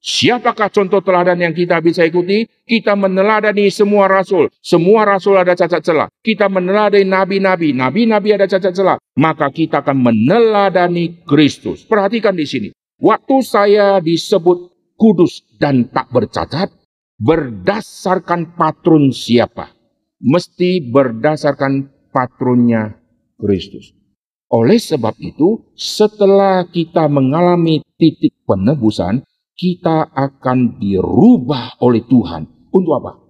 Siapakah 0.00 0.72
contoh 0.72 1.04
teladan 1.04 1.36
yang 1.44 1.52
kita 1.52 1.76
bisa 1.84 2.00
ikuti? 2.08 2.48
Kita 2.64 2.96
meneladani 2.96 3.68
semua 3.68 4.08
rasul. 4.08 4.48
Semua 4.64 5.04
rasul 5.04 5.36
ada 5.36 5.52
cacat 5.52 5.84
celah. 5.84 6.08
Kita 6.24 6.48
meneladani 6.48 7.04
nabi-nabi. 7.04 7.76
Nabi-nabi 7.76 8.32
ada 8.32 8.48
cacat 8.48 8.72
celah. 8.72 8.96
Maka 9.20 9.52
kita 9.52 9.84
akan 9.84 10.00
meneladani 10.00 11.20
Kristus. 11.28 11.84
Perhatikan 11.84 12.32
di 12.32 12.48
sini. 12.48 12.68
Waktu 12.96 13.36
saya 13.44 14.00
disebut 14.00 14.72
kudus 14.96 15.44
dan 15.60 15.92
tak 15.92 16.08
bercacat, 16.08 16.72
berdasarkan 17.20 18.56
patron 18.56 19.12
siapa? 19.12 19.68
Mesti 20.20 20.88
berdasarkan 20.88 21.92
patronnya 22.08 22.96
Kristus. 23.36 23.92
Oleh 24.48 24.80
sebab 24.80 25.14
itu, 25.20 25.72
setelah 25.76 26.66
kita 26.68 27.06
mengalami 27.06 27.84
titik 27.96 28.34
penebusan, 28.48 29.24
kita 29.60 30.08
akan 30.16 30.80
dirubah 30.80 31.76
oleh 31.84 32.00
Tuhan. 32.08 32.72
Untuk 32.72 32.96
apa? 32.96 33.20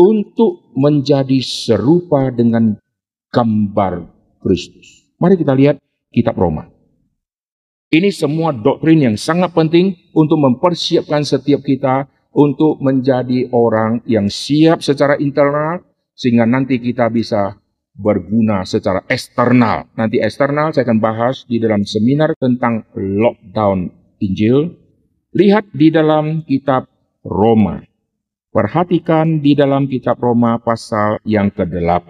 Untuk 0.00 0.72
menjadi 0.72 1.44
serupa 1.44 2.32
dengan 2.32 2.80
gambar 3.28 4.08
Kristus. 4.40 5.12
Mari 5.20 5.36
kita 5.36 5.52
lihat 5.52 5.76
kitab 6.08 6.40
Roma. 6.40 6.72
Ini 7.92 8.08
semua 8.10 8.56
doktrin 8.56 9.04
yang 9.04 9.16
sangat 9.20 9.52
penting 9.52 9.92
untuk 10.16 10.40
mempersiapkan 10.40 11.22
setiap 11.22 11.60
kita 11.62 12.08
untuk 12.34 12.80
menjadi 12.80 13.52
orang 13.54 14.02
yang 14.08 14.26
siap 14.26 14.82
secara 14.82 15.20
internal 15.20 15.84
sehingga 16.16 16.48
nanti 16.48 16.80
kita 16.82 17.06
bisa 17.12 17.54
berguna 17.94 18.66
secara 18.66 19.04
eksternal. 19.06 19.86
Nanti 19.94 20.18
eksternal 20.18 20.74
saya 20.74 20.88
akan 20.90 20.98
bahas 20.98 21.46
di 21.46 21.62
dalam 21.62 21.86
seminar 21.86 22.34
tentang 22.34 22.82
lockdown 22.98 23.94
Injil 24.18 24.83
Lihat 25.34 25.74
di 25.74 25.90
dalam 25.90 26.46
kitab 26.46 26.86
Roma. 27.26 27.82
Perhatikan 28.54 29.42
di 29.42 29.58
dalam 29.58 29.90
kitab 29.90 30.22
Roma 30.22 30.62
pasal 30.62 31.18
yang 31.26 31.50
ke-8. 31.50 32.06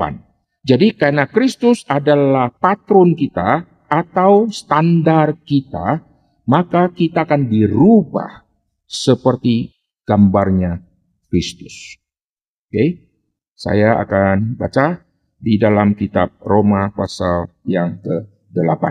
Jadi 0.61 0.93
karena 0.93 1.25
Kristus 1.25 1.89
adalah 1.89 2.53
patron 2.53 3.17
kita 3.17 3.65
atau 3.89 4.53
standar 4.53 5.41
kita, 5.41 6.05
maka 6.45 6.93
kita 6.93 7.25
akan 7.25 7.49
dirubah 7.49 8.45
seperti 8.85 9.73
gambarnya 10.05 10.85
Kristus. 11.33 11.97
Oke, 12.69 13.09
saya 13.57 13.97
akan 14.05 14.61
baca 14.61 15.01
di 15.41 15.57
dalam 15.57 15.97
kitab 15.97 16.37
Roma 16.45 16.93
pasal 16.93 17.49
yang 17.65 18.05
ke-8. 18.05 18.85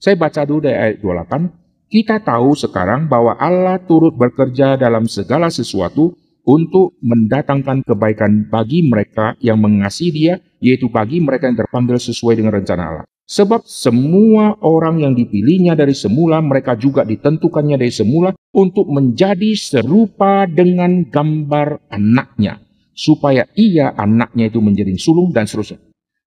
Saya 0.00 0.16
baca 0.16 0.40
dulu 0.48 0.72
dari 0.72 0.76
ayat 0.76 1.04
28. 1.04 1.63
Kita 1.94 2.18
tahu 2.18 2.58
sekarang 2.58 3.06
bahwa 3.06 3.38
Allah 3.38 3.78
turut 3.78 4.18
bekerja 4.18 4.74
dalam 4.74 5.06
segala 5.06 5.46
sesuatu 5.46 6.18
untuk 6.42 6.98
mendatangkan 6.98 7.86
kebaikan 7.86 8.50
bagi 8.50 8.82
mereka 8.82 9.38
yang 9.38 9.62
mengasihi 9.62 10.10
Dia, 10.10 10.34
yaitu 10.58 10.90
bagi 10.90 11.22
mereka 11.22 11.46
yang 11.46 11.54
terpanggil 11.54 11.94
sesuai 12.02 12.42
dengan 12.42 12.58
rencana 12.58 12.82
Allah. 12.82 13.06
Sebab 13.30 13.62
semua 13.62 14.58
orang 14.58 15.06
yang 15.06 15.14
dipilihnya 15.14 15.78
dari 15.78 15.94
semula, 15.94 16.42
mereka 16.42 16.74
juga 16.74 17.06
ditentukannya 17.06 17.78
dari 17.78 17.94
semula 17.94 18.34
untuk 18.50 18.90
menjadi 18.90 19.54
serupa 19.54 20.50
dengan 20.50 21.06
gambar 21.06 21.94
anaknya. 21.94 22.58
Supaya 22.90 23.46
ia 23.54 23.94
anaknya 23.94 24.50
itu 24.50 24.58
menjadi 24.58 24.90
sulung 24.98 25.30
dan 25.30 25.46
seterusnya. 25.46 25.78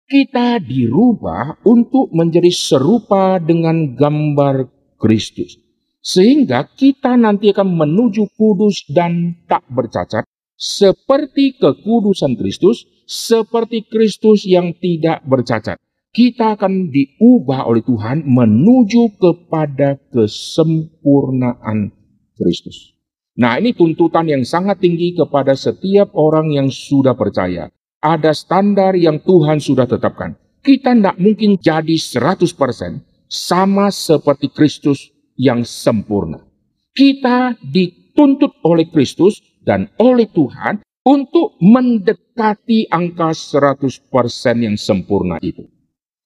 Kita 0.06 0.62
dirubah 0.62 1.66
untuk 1.66 2.14
menjadi 2.14 2.54
serupa 2.54 3.42
dengan 3.42 3.98
gambar 3.98 4.76
Kristus. 4.99 5.61
Sehingga 6.03 6.70
kita 6.70 7.18
nanti 7.18 7.51
akan 7.51 7.76
menuju 7.76 8.30
kudus 8.38 8.86
dan 8.86 9.42
tak 9.51 9.66
bercacat 9.66 10.22
seperti 10.57 11.61
kekudusan 11.61 12.38
Kristus, 12.40 12.88
seperti 13.05 13.84
Kristus 13.86 14.49
yang 14.49 14.72
tidak 14.78 15.22
bercacat. 15.28 15.76
Kita 16.16 16.57
akan 16.57 16.88
diubah 16.88 17.68
oleh 17.68 17.84
Tuhan 17.84 18.24
menuju 18.24 19.20
kepada 19.20 20.01
kesempurnaan 20.09 21.92
Kristus. 22.32 22.97
Nah, 23.36 23.61
ini 23.61 23.76
tuntutan 23.76 24.24
yang 24.24 24.40
sangat 24.49 24.80
tinggi 24.80 25.12
kepada 25.12 25.53
setiap 25.53 26.16
orang 26.16 26.57
yang 26.57 26.72
sudah 26.72 27.12
percaya. 27.12 27.68
Ada 28.01 28.32
standar 28.32 28.97
yang 28.97 29.20
Tuhan 29.20 29.61
sudah 29.61 29.84
tetapkan. 29.84 30.40
Kita 30.64 30.97
tidak 30.97 31.20
mungkin 31.20 31.61
jadi 31.61 31.97
100% 32.01 32.49
sama 33.27 33.91
seperti 33.91 34.51
Kristus 34.51 35.11
yang 35.37 35.62
sempurna. 35.62 36.43
Kita 36.97 37.55
dituntut 37.61 38.62
oleh 38.64 38.89
Kristus 38.89 39.43
dan 39.61 39.93
oleh 40.01 40.31
Tuhan 40.33 40.81
untuk 41.07 41.55
mendekati 41.62 42.91
angka 42.91 43.31
100% 43.31 44.11
yang 44.59 44.74
sempurna 44.74 45.39
itu. 45.39 45.68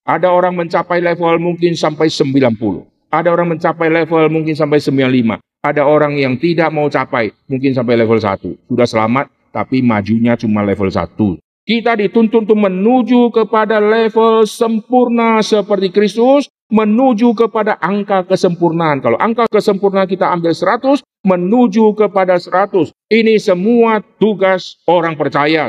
Ada 0.08 0.32
orang 0.32 0.56
mencapai 0.56 1.04
level 1.04 1.36
mungkin 1.36 1.76
sampai 1.76 2.08
90. 2.08 2.88
Ada 3.12 3.28
orang 3.28 3.58
mencapai 3.58 3.92
level 3.92 4.32
mungkin 4.32 4.56
sampai 4.56 4.80
95. 4.80 5.36
Ada 5.60 5.84
orang 5.84 6.16
yang 6.16 6.40
tidak 6.40 6.72
mau 6.72 6.88
capai 6.88 7.28
mungkin 7.44 7.76
sampai 7.76 8.00
level 8.00 8.16
1. 8.16 8.70
Sudah 8.70 8.88
selamat 8.88 9.28
tapi 9.52 9.84
majunya 9.84 10.38
cuma 10.38 10.64
level 10.64 10.88
1. 10.88 11.12
Kita 11.66 11.92
dituntut 11.94 12.48
untuk 12.48 12.58
menuju 12.58 13.30
kepada 13.30 13.78
level 13.78 14.48
sempurna 14.48 15.44
seperti 15.44 15.92
Kristus, 15.92 16.48
menuju 16.70 17.34
kepada 17.34 17.76
angka 17.82 18.24
kesempurnaan. 18.24 19.02
Kalau 19.02 19.18
angka 19.18 19.50
kesempurnaan 19.50 20.06
kita 20.06 20.30
ambil 20.30 20.54
100, 20.54 21.02
menuju 21.26 21.92
kepada 21.98 22.38
100. 22.38 22.94
Ini 23.10 23.36
semua 23.36 24.00
tugas 24.16 24.80
orang 24.86 25.18
percaya. 25.18 25.68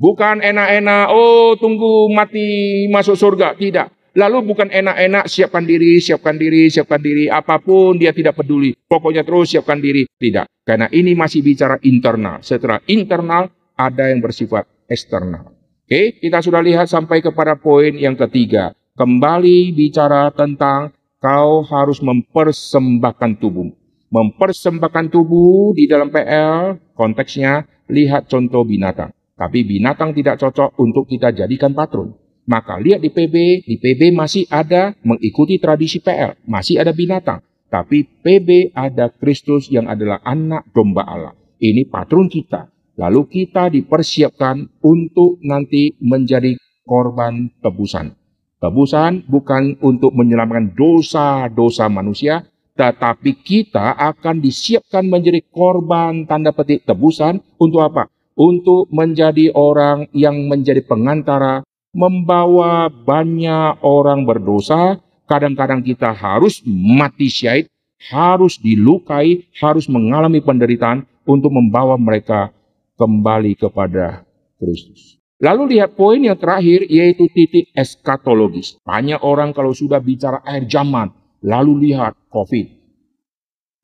Bukan 0.00 0.42
enak-enak, 0.42 1.12
oh 1.12 1.54
tunggu 1.56 2.10
mati 2.10 2.84
masuk 2.90 3.16
surga. 3.16 3.54
Tidak. 3.54 4.16
Lalu 4.18 4.42
bukan 4.42 4.68
enak-enak 4.74 5.30
siapkan 5.30 5.62
diri, 5.62 6.02
siapkan 6.02 6.34
diri, 6.34 6.66
siapkan 6.66 6.98
diri, 6.98 7.30
apa 7.30 7.62
pun 7.62 7.94
dia 7.94 8.10
tidak 8.10 8.34
peduli. 8.34 8.74
Pokoknya 8.74 9.22
terus 9.22 9.54
siapkan 9.54 9.78
diri. 9.78 10.02
Tidak. 10.10 10.66
Karena 10.66 10.90
ini 10.90 11.14
masih 11.14 11.46
bicara 11.46 11.78
internal. 11.86 12.42
Setelah 12.42 12.82
internal 12.90 13.46
ada 13.78 14.10
yang 14.10 14.18
bersifat 14.18 14.66
eksternal. 14.90 15.54
Oke, 15.86 16.18
kita 16.18 16.42
sudah 16.42 16.58
lihat 16.62 16.90
sampai 16.90 17.22
kepada 17.22 17.54
poin 17.54 17.94
yang 17.94 18.18
ketiga. 18.18 18.74
Kembali 18.98 19.70
bicara 19.70 20.34
tentang 20.34 20.90
kau 21.22 21.62
harus 21.62 22.02
mempersembahkan 22.02 23.38
tubuh. 23.38 23.70
Mempersembahkan 24.10 25.14
tubuh 25.14 25.70
di 25.78 25.86
dalam 25.86 26.10
PL, 26.10 26.74
konteksnya 26.98 27.70
lihat 27.86 28.26
contoh 28.26 28.66
binatang. 28.66 29.14
Tapi 29.38 29.62
binatang 29.62 30.10
tidak 30.10 30.42
cocok 30.42 30.74
untuk 30.82 31.06
kita 31.06 31.30
jadikan 31.30 31.70
patron. 31.70 32.18
Maka 32.50 32.82
lihat 32.82 32.98
di 32.98 33.14
PB, 33.14 33.62
di 33.62 33.78
PB 33.78 34.10
masih 34.10 34.50
ada 34.50 34.90
mengikuti 35.06 35.62
tradisi 35.62 36.02
PL, 36.02 36.34
masih 36.42 36.82
ada 36.82 36.90
binatang. 36.90 37.46
Tapi 37.70 38.02
PB 38.02 38.74
ada 38.74 39.14
Kristus 39.14 39.70
yang 39.70 39.86
adalah 39.86 40.18
anak 40.26 40.66
domba 40.74 41.06
Allah. 41.06 41.34
Ini 41.62 41.86
patron 41.86 42.26
kita. 42.26 42.66
Lalu 42.98 43.22
kita 43.30 43.70
dipersiapkan 43.70 44.82
untuk 44.82 45.38
nanti 45.46 45.94
menjadi 46.02 46.58
korban 46.82 47.54
tebusan. 47.62 48.19
Tebusan 48.60 49.24
bukan 49.24 49.80
untuk 49.80 50.12
menyelamatkan 50.12 50.76
dosa-dosa 50.76 51.88
manusia, 51.88 52.44
tetapi 52.76 53.40
kita 53.40 53.96
akan 53.96 54.44
disiapkan 54.44 55.00
menjadi 55.08 55.40
korban 55.48 56.28
tanda 56.28 56.52
petik 56.52 56.84
tebusan 56.84 57.40
untuk 57.56 57.80
apa? 57.80 58.12
Untuk 58.36 58.92
menjadi 58.92 59.48
orang 59.56 60.12
yang 60.12 60.44
menjadi 60.44 60.84
pengantara 60.84 61.64
membawa 61.96 62.92
banyak 62.92 63.80
orang 63.80 64.28
berdosa, 64.28 65.00
kadang-kadang 65.24 65.80
kita 65.80 66.12
harus 66.12 66.60
mati 66.68 67.32
syahid, 67.32 67.64
harus 68.12 68.60
dilukai, 68.60 69.44
harus 69.56 69.88
mengalami 69.88 70.44
penderitaan 70.44 71.08
untuk 71.24 71.52
membawa 71.52 71.96
mereka 71.96 72.52
kembali 73.00 73.56
kepada 73.56 74.24
Kristus. 74.60 75.19
Lalu 75.40 75.76
lihat 75.76 75.96
poin 75.96 76.20
yang 76.20 76.36
terakhir 76.36 76.84
yaitu 76.84 77.24
titik 77.32 77.72
eskatologis. 77.72 78.76
Banyak 78.84 79.24
orang 79.24 79.56
kalau 79.56 79.72
sudah 79.72 79.96
bicara 79.96 80.44
akhir 80.44 80.68
zaman, 80.68 81.16
lalu 81.40 81.88
lihat 81.88 82.12
COVID, 82.28 82.66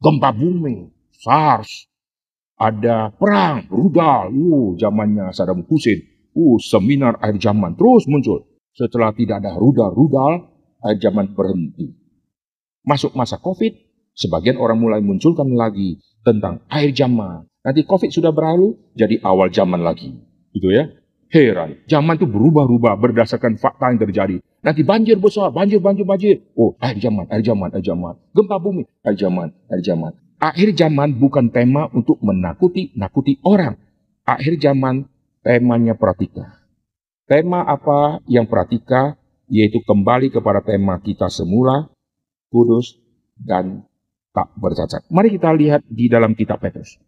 gempa 0.04 0.30
bumi, 0.36 0.92
SARS, 1.16 1.88
ada 2.60 3.08
perang, 3.16 3.64
rudal, 3.72 4.28
uh, 4.32 4.68
zamannya 4.76 5.32
Saddam 5.32 5.64
Hussein, 5.68 6.16
Uh, 6.36 6.60
seminar 6.60 7.16
air 7.24 7.40
zaman 7.40 7.80
terus 7.80 8.04
muncul. 8.04 8.44
Setelah 8.76 9.16
tidak 9.16 9.40
ada 9.40 9.56
rudal-rudal, 9.56 10.52
air 10.84 11.00
zaman 11.00 11.32
berhenti. 11.32 11.96
Masuk 12.84 13.16
masa 13.16 13.40
COVID, 13.40 13.72
sebagian 14.12 14.60
orang 14.60 14.76
mulai 14.76 15.00
munculkan 15.00 15.48
lagi 15.56 15.96
tentang 16.20 16.60
air 16.68 16.92
zaman. 16.92 17.48
Nanti 17.64 17.88
COVID 17.88 18.12
sudah 18.12 18.36
berlalu, 18.36 18.76
jadi 18.92 19.16
awal 19.24 19.48
zaman 19.48 19.80
lagi. 19.80 20.12
Gitu 20.52 20.68
ya. 20.76 20.92
Heran, 21.26 21.82
zaman 21.90 22.14
itu 22.14 22.26
berubah-ubah 22.30 22.94
berdasarkan 23.02 23.58
fakta 23.58 23.90
yang 23.90 23.98
terjadi. 23.98 24.36
Nanti 24.62 24.82
banjir 24.86 25.18
besar, 25.18 25.50
banjir, 25.50 25.82
banjir, 25.82 26.06
banjir. 26.06 26.36
Oh, 26.54 26.78
air 26.78 26.98
zaman, 27.02 27.26
air 27.30 27.42
zaman, 27.42 27.70
air 27.74 27.82
zaman. 27.82 28.14
Gempa 28.30 28.56
bumi, 28.62 28.86
air 29.02 29.18
zaman, 29.18 29.50
air 29.70 29.82
zaman. 29.82 30.14
Akhir 30.36 30.76
zaman 30.76 31.16
bukan 31.16 31.48
tema 31.48 31.88
untuk 31.90 32.20
menakuti, 32.22 32.92
nakuti 32.94 33.40
orang. 33.42 33.80
Akhir 34.22 34.60
zaman 34.60 35.08
temanya 35.42 35.96
pratika. 35.96 36.62
Tema 37.26 37.66
apa 37.66 38.22
yang 38.30 38.46
pratika? 38.46 39.18
Yaitu 39.46 39.78
kembali 39.86 40.34
kepada 40.34 40.58
tema 40.62 40.98
kita 40.98 41.30
semula, 41.30 41.86
kudus 42.50 42.98
dan 43.38 43.86
tak 44.34 44.50
bercacat. 44.58 45.06
Mari 45.08 45.38
kita 45.38 45.54
lihat 45.54 45.80
di 45.86 46.10
dalam 46.10 46.34
kitab 46.34 46.58
Petrus. 46.58 46.98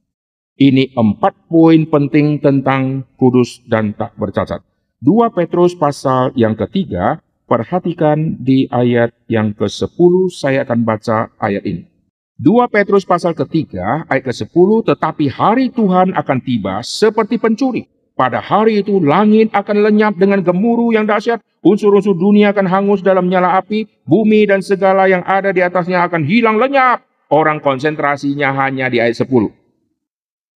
Ini 0.59 0.91
empat 0.91 1.47
poin 1.47 1.87
penting 1.87 2.43
tentang 2.43 3.07
kudus 3.15 3.63
dan 3.71 3.95
tak 3.95 4.19
bercacat. 4.19 4.59
Dua 4.99 5.31
Petrus 5.31 5.79
pasal 5.79 6.35
yang 6.35 6.59
ketiga, 6.59 7.23
perhatikan 7.47 8.35
di 8.43 8.67
ayat 8.67 9.15
yang 9.31 9.55
ke-10, 9.55 10.35
saya 10.35 10.67
akan 10.67 10.83
baca 10.83 11.31
ayat 11.39 11.63
ini. 11.63 11.87
2 12.43 12.75
Petrus 12.75 13.07
pasal 13.07 13.39
ketiga 13.39 14.03
ayat 14.11 14.35
ke-10, 14.35 14.91
tetapi 14.91 15.31
hari 15.31 15.71
Tuhan 15.71 16.11
akan 16.19 16.39
tiba 16.43 16.83
seperti 16.83 17.39
pencuri 17.39 17.87
pada 18.19 18.43
hari 18.43 18.83
itu 18.83 18.99
langit 18.99 19.55
akan 19.55 19.87
lenyap 19.87 20.19
dengan 20.19 20.43
gemuruh 20.43 20.91
yang 20.91 21.07
dahsyat, 21.07 21.39
unsur-unsur 21.63 22.19
dunia 22.19 22.51
akan 22.51 22.67
hangus 22.67 22.99
dalam 22.99 23.31
nyala 23.31 23.63
api, 23.63 23.87
bumi 24.03 24.43
dan 24.43 24.59
segala 24.59 25.07
yang 25.07 25.23
ada 25.23 25.55
di 25.55 25.63
atasnya 25.63 26.03
akan 26.03 26.27
hilang 26.27 26.59
lenyap. 26.59 27.07
Orang 27.31 27.63
konsentrasinya 27.63 28.51
hanya 28.59 28.91
di 28.91 28.99
ayat 28.99 29.23
10. 29.23 29.58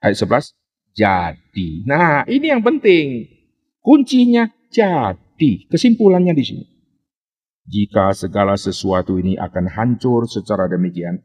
Ayat 0.02 0.18
11, 0.18 0.58
jadi. 0.98 1.68
Nah, 1.86 2.26
ini 2.26 2.50
yang 2.50 2.58
penting. 2.66 3.30
Kuncinya 3.78 4.50
jadi. 4.66 5.70
Kesimpulannya 5.70 6.34
di 6.34 6.42
sini. 6.42 6.64
Jika 7.62 8.10
segala 8.10 8.58
sesuatu 8.58 9.14
ini 9.22 9.38
akan 9.38 9.70
hancur 9.70 10.26
secara 10.26 10.66
demikian, 10.66 11.22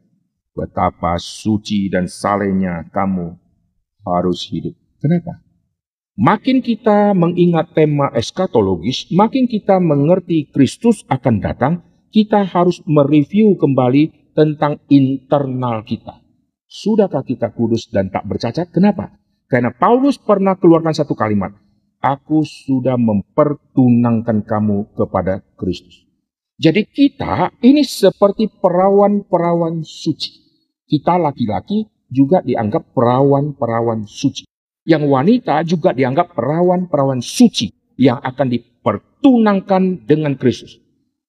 betapa 0.54 1.18
suci 1.18 1.90
dan 1.90 2.06
salehnya 2.06 2.86
kamu 2.94 3.34
harus 4.06 4.46
hidup. 4.46 4.78
Kenapa? 5.02 5.42
Makin 6.18 6.62
kita 6.62 7.14
mengingat 7.14 7.74
tema 7.74 8.10
eskatologis, 8.14 9.10
makin 9.10 9.46
kita 9.46 9.78
mengerti 9.82 10.50
Kristus 10.50 11.06
akan 11.10 11.38
datang, 11.42 11.82
kita 12.10 12.42
harus 12.42 12.82
mereview 12.86 13.54
kembali 13.54 14.34
tentang 14.34 14.82
internal 14.90 15.82
kita. 15.82 16.27
Sudahkah 16.68 17.24
kita 17.24 17.50
kudus 17.56 17.88
dan 17.88 18.12
tak 18.12 18.28
bercacat? 18.28 18.68
Kenapa? 18.68 19.16
Karena 19.48 19.72
Paulus 19.72 20.20
pernah 20.20 20.54
keluarkan 20.60 20.92
satu 20.92 21.16
kalimat, 21.16 21.56
Aku 21.98 22.44
sudah 22.44 22.94
mempertunangkan 22.94 24.46
kamu 24.46 24.92
kepada 24.94 25.42
Kristus. 25.56 26.06
Jadi 26.60 26.86
kita 26.86 27.50
ini 27.64 27.82
seperti 27.82 28.52
perawan-perawan 28.52 29.82
suci. 29.82 30.30
Kita 30.86 31.18
laki-laki 31.18 31.88
juga 32.06 32.44
dianggap 32.44 32.94
perawan-perawan 32.94 34.06
suci 34.06 34.46
yang 34.88 35.04
wanita 35.04 35.60
juga 35.68 35.92
dianggap 35.92 36.32
perawan-perawan 36.32 37.20
suci 37.20 37.68
yang 38.00 38.16
akan 38.24 38.48
dipertunangkan 38.48 40.08
dengan 40.08 40.40
Kristus. 40.40 40.80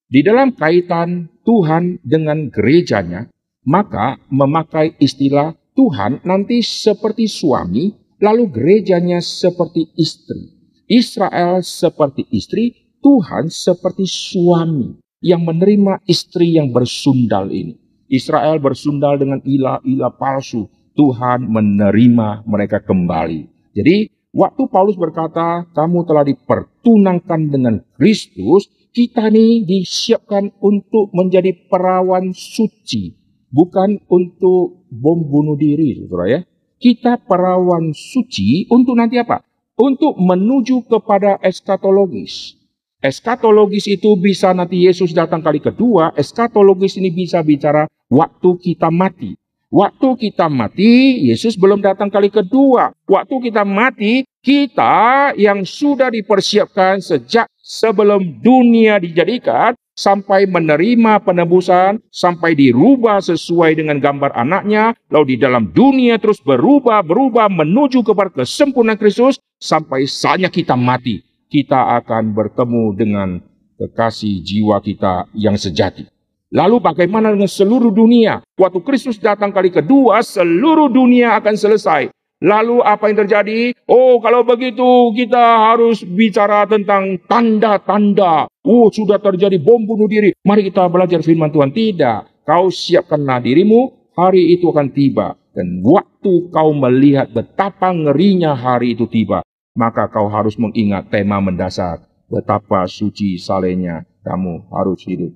Di 0.08 0.24
dalam 0.24 0.56
kaitan 0.56 1.28
Tuhan 1.44 2.00
dengan 2.08 2.48
gerejanya, 2.48 3.28
maka 3.64 4.20
memakai 4.32 4.96
istilah 5.00 5.56
Tuhan 5.76 6.20
nanti 6.28 6.60
seperti 6.60 7.28
suami, 7.32 7.96
lalu 8.20 8.52
gerejanya 8.52 9.24
seperti 9.24 9.96
istri. 9.96 10.60
Israel 10.90 11.64
seperti 11.64 12.28
istri, 12.34 12.76
Tuhan 13.00 13.48
seperti 13.48 14.04
suami 14.10 15.00
yang 15.24 15.48
menerima 15.48 16.04
istri 16.04 16.60
yang 16.60 16.76
bersundal 16.76 17.48
ini. 17.48 17.80
Israel 18.10 18.58
bersundal 18.58 19.22
dengan 19.22 19.40
ilah-ilah 19.46 20.12
palsu, 20.18 20.68
Tuhan 20.98 21.46
menerima 21.46 22.44
mereka 22.44 22.82
kembali. 22.82 23.72
Jadi, 23.72 24.10
waktu 24.34 24.64
Paulus 24.68 24.98
berkata, 24.98 25.70
"Kamu 25.72 26.04
telah 26.10 26.26
dipertunangkan 26.26 27.42
dengan 27.54 27.76
Kristus," 27.96 28.68
kita 28.90 29.30
ini 29.30 29.64
disiapkan 29.64 30.50
untuk 30.60 31.14
menjadi 31.14 31.54
perawan 31.70 32.34
suci, 32.34 33.19
bukan 33.50 34.02
untuk 34.10 34.86
bom 34.90 35.20
bunuh 35.26 35.58
diri, 35.58 36.00
Saudara 36.02 36.26
ya. 36.30 36.42
Kita 36.80 37.20
perawan 37.20 37.92
suci 37.92 38.70
untuk 38.72 38.96
nanti 38.96 39.20
apa? 39.20 39.44
untuk 39.80 40.20
menuju 40.20 40.84
kepada 40.92 41.40
eskatologis. 41.40 42.60
Eskatologis 43.00 43.88
itu 43.88 44.12
bisa 44.20 44.52
nanti 44.52 44.84
Yesus 44.84 45.16
datang 45.16 45.40
kali 45.40 45.64
kedua, 45.64 46.12
eskatologis 46.20 47.00
ini 47.00 47.08
bisa 47.16 47.40
bicara 47.40 47.88
waktu 48.12 48.60
kita 48.60 48.92
mati. 48.92 49.40
Waktu 49.72 50.18
kita 50.20 50.52
mati, 50.52 51.24
Yesus 51.32 51.56
belum 51.56 51.80
datang 51.80 52.10
kali 52.12 52.28
kedua. 52.28 52.92
Waktu 53.06 53.36
kita 53.48 53.64
mati, 53.64 54.26
kita 54.42 55.32
yang 55.38 55.62
sudah 55.62 56.10
dipersiapkan 56.10 57.00
sejak 57.00 57.46
sebelum 57.62 58.42
dunia 58.42 58.98
dijadikan, 58.98 59.78
sampai 60.00 60.48
menerima 60.48 61.20
penebusan, 61.28 62.00
sampai 62.08 62.56
dirubah 62.56 63.20
sesuai 63.20 63.76
dengan 63.76 64.00
gambar 64.00 64.32
anaknya, 64.32 64.96
lalu 65.12 65.36
di 65.36 65.38
dalam 65.44 65.76
dunia 65.76 66.16
terus 66.16 66.40
berubah, 66.40 67.04
berubah 67.04 67.52
menuju 67.52 68.08
kepada 68.08 68.32
kesempurnaan 68.32 68.96
Kristus, 68.96 69.44
sampai 69.60 70.08
saatnya 70.08 70.48
kita 70.48 70.80
mati. 70.80 71.20
Kita 71.52 72.00
akan 72.00 72.32
bertemu 72.32 72.84
dengan 72.96 73.30
kekasih 73.76 74.40
jiwa 74.40 74.80
kita 74.80 75.28
yang 75.36 75.60
sejati. 75.60 76.08
Lalu 76.50 76.82
bagaimana 76.82 77.30
dengan 77.34 77.50
seluruh 77.50 77.94
dunia? 77.94 78.42
Waktu 78.58 78.80
Kristus 78.82 79.18
datang 79.22 79.54
kali 79.54 79.70
kedua, 79.70 80.22
seluruh 80.22 80.90
dunia 80.90 81.38
akan 81.38 81.54
selesai. 81.58 82.10
Lalu 82.40 82.80
apa 82.80 83.12
yang 83.12 83.28
terjadi? 83.28 83.76
Oh, 83.84 84.24
kalau 84.24 84.48
begitu 84.48 85.12
kita 85.12 85.72
harus 85.72 86.08
bicara 86.08 86.64
tentang 86.64 87.20
tanda-tanda. 87.28 88.48
Oh, 88.64 88.88
sudah 88.88 89.20
terjadi 89.20 89.60
bom 89.60 89.84
bunuh 89.84 90.08
diri. 90.08 90.32
Mari 90.48 90.72
kita 90.72 90.88
belajar 90.88 91.20
firman 91.20 91.52
Tuhan. 91.52 91.76
Tidak. 91.76 92.48
Kau 92.48 92.72
siapkanlah 92.72 93.44
dirimu, 93.44 94.12
hari 94.16 94.56
itu 94.56 94.72
akan 94.72 94.88
tiba. 94.96 95.36
Dan 95.52 95.84
waktu 95.84 96.48
kau 96.48 96.72
melihat 96.72 97.28
betapa 97.36 97.92
ngerinya 97.92 98.56
hari 98.56 98.96
itu 98.96 99.12
tiba, 99.12 99.44
maka 99.76 100.08
kau 100.08 100.32
harus 100.32 100.56
mengingat 100.56 101.12
tema 101.12 101.44
mendasar. 101.44 102.08
Betapa 102.32 102.88
suci 102.88 103.36
salehnya 103.36 104.06
kamu 104.24 104.70
harus 104.72 105.02
hidup 105.04 105.34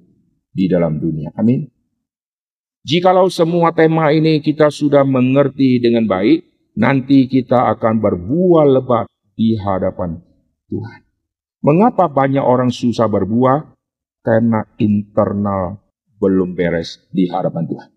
di 0.54 0.70
dalam 0.72 1.01
dunia. 1.01 1.34
Amin. 1.36 1.68
Jikalau 2.86 3.28
semua 3.28 3.74
tema 3.74 4.14
ini 4.14 4.39
kita 4.39 4.70
sudah 4.70 5.01
mengerti 5.01 5.82
dengan 5.82 6.06
baik, 6.06 6.53
nanti 6.78 7.26
kita 7.30 7.69
akan 7.78 8.01
berbuah 8.01 8.65
lebat 8.80 9.05
di 9.34 9.57
hadapan 9.57 10.21
Tuhan. 10.69 11.01
Mengapa 11.63 12.11
banyak 12.11 12.43
orang 12.43 12.69
susah 12.69 13.07
berbuah? 13.07 13.71
Karena 14.24 14.63
internal 14.80 15.84
belum 16.19 16.55
beres 16.55 17.03
di 17.11 17.28
hadapan 17.28 17.67
Tuhan. 17.67 17.89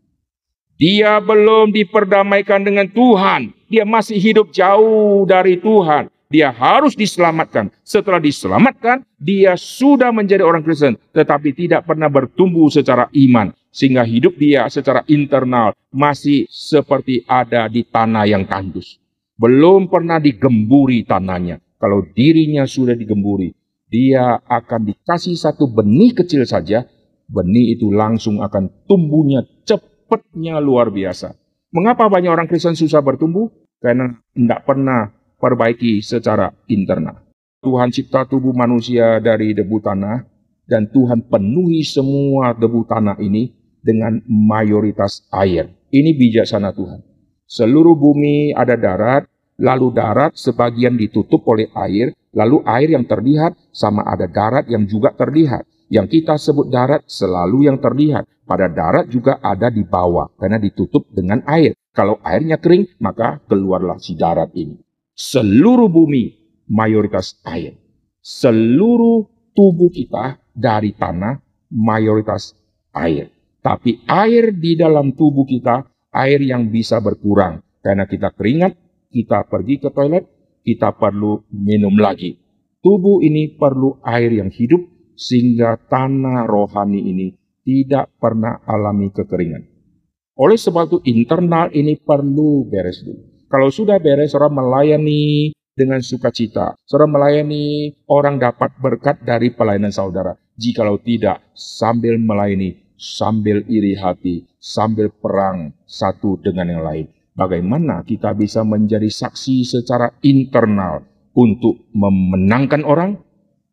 Dia 0.77 1.23
belum 1.23 1.71
diperdamaikan 1.71 2.67
dengan 2.67 2.91
Tuhan. 2.91 3.55
Dia 3.71 3.87
masih 3.87 4.19
hidup 4.19 4.51
jauh 4.51 5.23
dari 5.25 5.57
Tuhan 5.63 6.11
dia 6.27 6.51
harus 6.51 6.99
diselamatkan. 6.99 7.71
Setelah 7.87 8.19
diselamatkan, 8.19 9.07
dia 9.19 9.55
sudah 9.55 10.11
menjadi 10.11 10.43
orang 10.43 10.63
Kristen, 10.67 10.99
tetapi 11.15 11.55
tidak 11.55 11.87
pernah 11.87 12.11
bertumbuh 12.11 12.67
secara 12.67 13.07
iman, 13.15 13.55
sehingga 13.77 14.09
hidup 14.09 14.41
dia 14.41 14.65
secara 14.73 15.05
internal 15.05 15.77
masih 15.93 16.49
seperti 16.49 17.29
ada 17.29 17.69
di 17.69 17.85
tanah 17.85 18.25
yang 18.25 18.49
tandus. 18.49 18.97
Belum 19.37 19.93
pernah 19.93 20.17
digemburi 20.17 21.05
tanahnya. 21.05 21.61
Kalau 21.77 22.09
dirinya 22.17 22.65
sudah 22.65 22.97
digemburi, 22.97 23.53
dia 23.93 24.41
akan 24.49 24.97
dikasih 24.97 25.37
satu 25.37 25.69
benih 25.69 26.17
kecil 26.17 26.49
saja, 26.49 26.89
benih 27.29 27.77
itu 27.77 27.93
langsung 27.93 28.41
akan 28.41 28.89
tumbuhnya 28.89 29.45
cepatnya 29.69 30.57
luar 30.57 30.89
biasa. 30.89 31.37
Mengapa 31.69 32.09
banyak 32.09 32.33
orang 32.33 32.49
Kristen 32.49 32.73
susah 32.73 33.05
bertumbuh? 33.05 33.53
Karena 33.77 34.17
tidak 34.33 34.65
pernah 34.65 35.13
perbaiki 35.37 36.01
secara 36.01 36.49
internal. 36.73 37.29
Tuhan 37.61 37.93
cipta 37.93 38.25
tubuh 38.25 38.57
manusia 38.57 39.21
dari 39.21 39.53
debu 39.53 39.85
tanah 39.85 40.25
dan 40.65 40.89
Tuhan 40.89 41.29
penuhi 41.29 41.85
semua 41.85 42.57
debu 42.57 42.89
tanah 42.89 43.21
ini 43.21 43.56
dengan 43.87 44.19
mayoritas 44.27 45.23
air. 45.31 45.71
Ini 45.95 46.19
bijaksana 46.19 46.75
Tuhan. 46.75 47.07
Seluruh 47.47 47.95
bumi 47.95 48.51
ada 48.51 48.75
darat, 48.75 49.31
lalu 49.63 49.95
darat 49.95 50.35
sebagian 50.35 50.99
ditutup 50.99 51.47
oleh 51.47 51.71
air, 51.79 52.11
lalu 52.35 52.67
air 52.67 52.91
yang 52.99 53.07
terlihat 53.07 53.55
sama 53.71 54.03
ada 54.03 54.27
darat 54.27 54.67
yang 54.67 54.83
juga 54.91 55.15
terlihat. 55.15 55.63
Yang 55.87 56.19
kita 56.19 56.35
sebut 56.35 56.67
darat 56.67 57.07
selalu 57.07 57.71
yang 57.71 57.79
terlihat. 57.79 58.27
Pada 58.43 58.67
darat 58.67 59.07
juga 59.07 59.39
ada 59.39 59.71
di 59.71 59.87
bawah 59.87 60.35
karena 60.35 60.59
ditutup 60.59 61.07
dengan 61.15 61.47
air. 61.47 61.79
Kalau 61.95 62.19
airnya 62.27 62.59
kering, 62.59 62.99
maka 62.99 63.39
keluarlah 63.47 63.99
si 64.03 64.19
darat 64.19 64.51
ini 64.55 64.87
seluruh 65.17 65.89
bumi 65.89 66.37
mayoritas 66.69 67.41
air. 67.49 67.81
Seluruh 68.21 69.25
tubuh 69.57 69.89
kita 69.89 70.37
dari 70.53 70.93
tanah 70.93 71.41
mayoritas 71.73 72.53
air. 72.93 73.33
Tapi 73.67 74.07
air 74.07 74.55
di 74.55 74.79
dalam 74.79 75.19
tubuh 75.19 75.43
kita, 75.43 75.83
air 76.15 76.39
yang 76.39 76.71
bisa 76.71 77.03
berkurang. 77.03 77.59
Karena 77.83 78.07
kita 78.07 78.31
keringat, 78.31 78.79
kita 79.11 79.43
pergi 79.51 79.83
ke 79.83 79.91
toilet, 79.91 80.23
kita 80.63 80.95
perlu 80.95 81.43
minum 81.51 81.99
lagi. 81.99 82.39
Tubuh 82.79 83.27
ini 83.27 83.59
perlu 83.59 83.99
air 84.07 84.39
yang 84.39 84.55
hidup, 84.55 84.87
sehingga 85.19 85.83
tanah 85.83 86.47
rohani 86.47 87.11
ini 87.11 87.35
tidak 87.67 88.15
pernah 88.23 88.63
alami 88.63 89.11
kekeringan. 89.11 89.67
Oleh 90.39 90.63
sebab 90.63 90.87
itu 90.87 90.99
internal 91.11 91.75
ini 91.75 91.99
perlu 91.99 92.71
beres 92.71 93.03
dulu. 93.03 93.51
Kalau 93.51 93.75
sudah 93.75 93.99
beres, 93.99 94.39
orang 94.39 94.63
melayani 94.63 95.51
dengan 95.75 95.99
sukacita. 96.07 96.79
Saudara 96.87 97.11
melayani, 97.11 97.99
orang 98.07 98.39
dapat 98.39 98.79
berkat 98.79 99.27
dari 99.27 99.51
pelayanan 99.51 99.91
saudara. 99.91 100.39
Jikalau 100.55 101.03
tidak, 101.03 101.43
sambil 101.59 102.15
melayani, 102.15 102.86
sambil 102.97 103.63
iri 103.69 103.95
hati, 103.97 104.49
sambil 104.57 105.13
perang 105.13 105.73
satu 105.85 106.41
dengan 106.41 106.69
yang 106.73 106.83
lain. 106.83 107.07
Bagaimana 107.37 108.01
kita 108.01 108.33
bisa 108.33 108.65
menjadi 108.65 109.13
saksi 109.13 109.63
secara 109.69 110.09
internal 110.25 111.05
untuk 111.37 111.85
memenangkan 111.93 112.81
orang? 112.83 113.21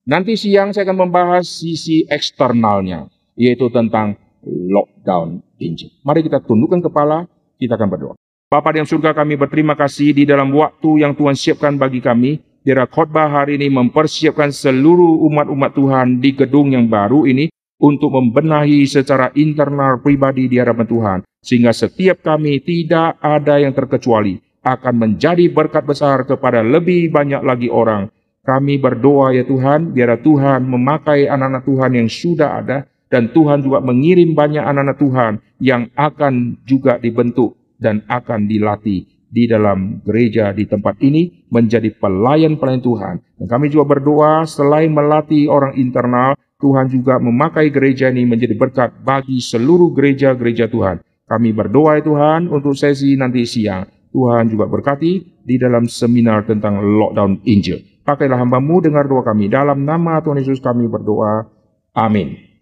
Nanti 0.03 0.36
siang 0.36 0.76
saya 0.76 0.84
akan 0.91 1.07
membahas 1.07 1.47
sisi 1.47 2.03
eksternalnya, 2.11 3.07
yaitu 3.39 3.71
tentang 3.71 4.19
lockdown 4.43 5.39
Injil. 5.63 5.95
Mari 6.03 6.28
kita 6.28 6.43
tundukkan 6.43 6.84
kepala, 6.84 7.24
kita 7.55 7.80
akan 7.80 7.88
berdoa. 7.88 8.13
Bapa 8.51 8.76
yang 8.76 8.84
surga 8.84 9.15
kami 9.15 9.39
berterima 9.39 9.80
kasih 9.80 10.11
di 10.11 10.28
dalam 10.28 10.51
waktu 10.51 11.07
yang 11.07 11.15
Tuhan 11.15 11.34
siapkan 11.34 11.80
bagi 11.80 12.03
kami. 12.03 12.43
Biar 12.63 12.88
khotbah 12.88 13.28
hari 13.28 13.59
ini 13.59 13.67
mempersiapkan 13.67 14.51
seluruh 14.51 15.24
umat-umat 15.28 15.71
Tuhan 15.76 16.24
di 16.24 16.32
gedung 16.32 16.71
yang 16.71 16.88
baru 16.88 17.28
ini 17.28 17.51
untuk 17.84 18.16
membenahi 18.16 18.88
secara 18.88 19.36
internal 19.36 20.00
pribadi 20.00 20.48
di 20.48 20.56
hadapan 20.56 20.88
Tuhan. 20.88 21.20
Sehingga 21.44 21.76
setiap 21.76 22.24
kami 22.24 22.64
tidak 22.64 23.20
ada 23.20 23.60
yang 23.60 23.76
terkecuali 23.76 24.40
akan 24.64 24.96
menjadi 24.96 25.52
berkat 25.52 25.84
besar 25.84 26.24
kepada 26.24 26.64
lebih 26.64 27.12
banyak 27.12 27.44
lagi 27.44 27.68
orang. 27.68 28.08
Kami 28.48 28.80
berdoa 28.80 29.36
ya 29.36 29.44
Tuhan, 29.44 29.92
biar 29.92 30.24
Tuhan 30.24 30.64
memakai 30.64 31.28
anak-anak 31.28 31.64
Tuhan 31.68 31.92
yang 32.00 32.08
sudah 32.08 32.64
ada 32.64 32.88
dan 33.12 33.32
Tuhan 33.36 33.60
juga 33.60 33.84
mengirim 33.84 34.32
banyak 34.32 34.64
anak-anak 34.64 34.98
Tuhan 35.00 35.34
yang 35.60 35.92
akan 35.96 36.64
juga 36.64 37.00
dibentuk 37.00 37.60
dan 37.80 38.08
akan 38.08 38.48
dilatih 38.48 39.08
di 39.34 39.44
dalam 39.50 40.00
gereja 40.06 40.54
di 40.54 40.70
tempat 40.70 41.02
ini 41.02 41.48
menjadi 41.52 41.92
pelayan-pelayan 41.98 42.84
Tuhan. 42.84 43.16
Dan 43.40 43.48
kami 43.50 43.74
juga 43.74 43.98
berdoa 43.98 44.46
selain 44.46 44.94
melatih 44.94 45.50
orang 45.50 45.74
internal, 45.76 46.38
Tuhan 46.64 46.88
juga 46.88 47.20
memakai 47.20 47.68
gereja 47.68 48.07
ini 48.07 48.24
menjadi 48.24 48.55
berkat 48.55 48.95
bagi 49.03 49.43
seluruh 49.43 49.91
gereja-gereja 49.91 50.72
Tuhan. 50.72 51.03
Kami 51.28 51.51
berdoa 51.51 51.99
ya 51.99 52.03
Tuhan 52.07 52.47
untuk 52.47 52.80
sesi 52.80 53.20
nanti 53.20 53.43
siang. 53.43 53.84
Tuhan 54.16 54.47
juga 54.47 54.72
berkati 54.72 55.43
di 55.43 55.55
dalam 55.59 55.91
seminar 55.91 56.47
tentang 56.47 56.80
lockdown 56.80 57.43
Injil. 57.43 58.05
Pakailah 58.07 58.39
hambamu 58.39 58.80
dengar 58.80 59.09
doa 59.09 59.26
kami. 59.26 59.51
Dalam 59.51 59.84
nama 59.84 60.24
Tuhan 60.24 60.39
Yesus 60.39 60.64
kami 60.64 60.88
berdoa. 60.88 61.49
Amin. 61.97 62.53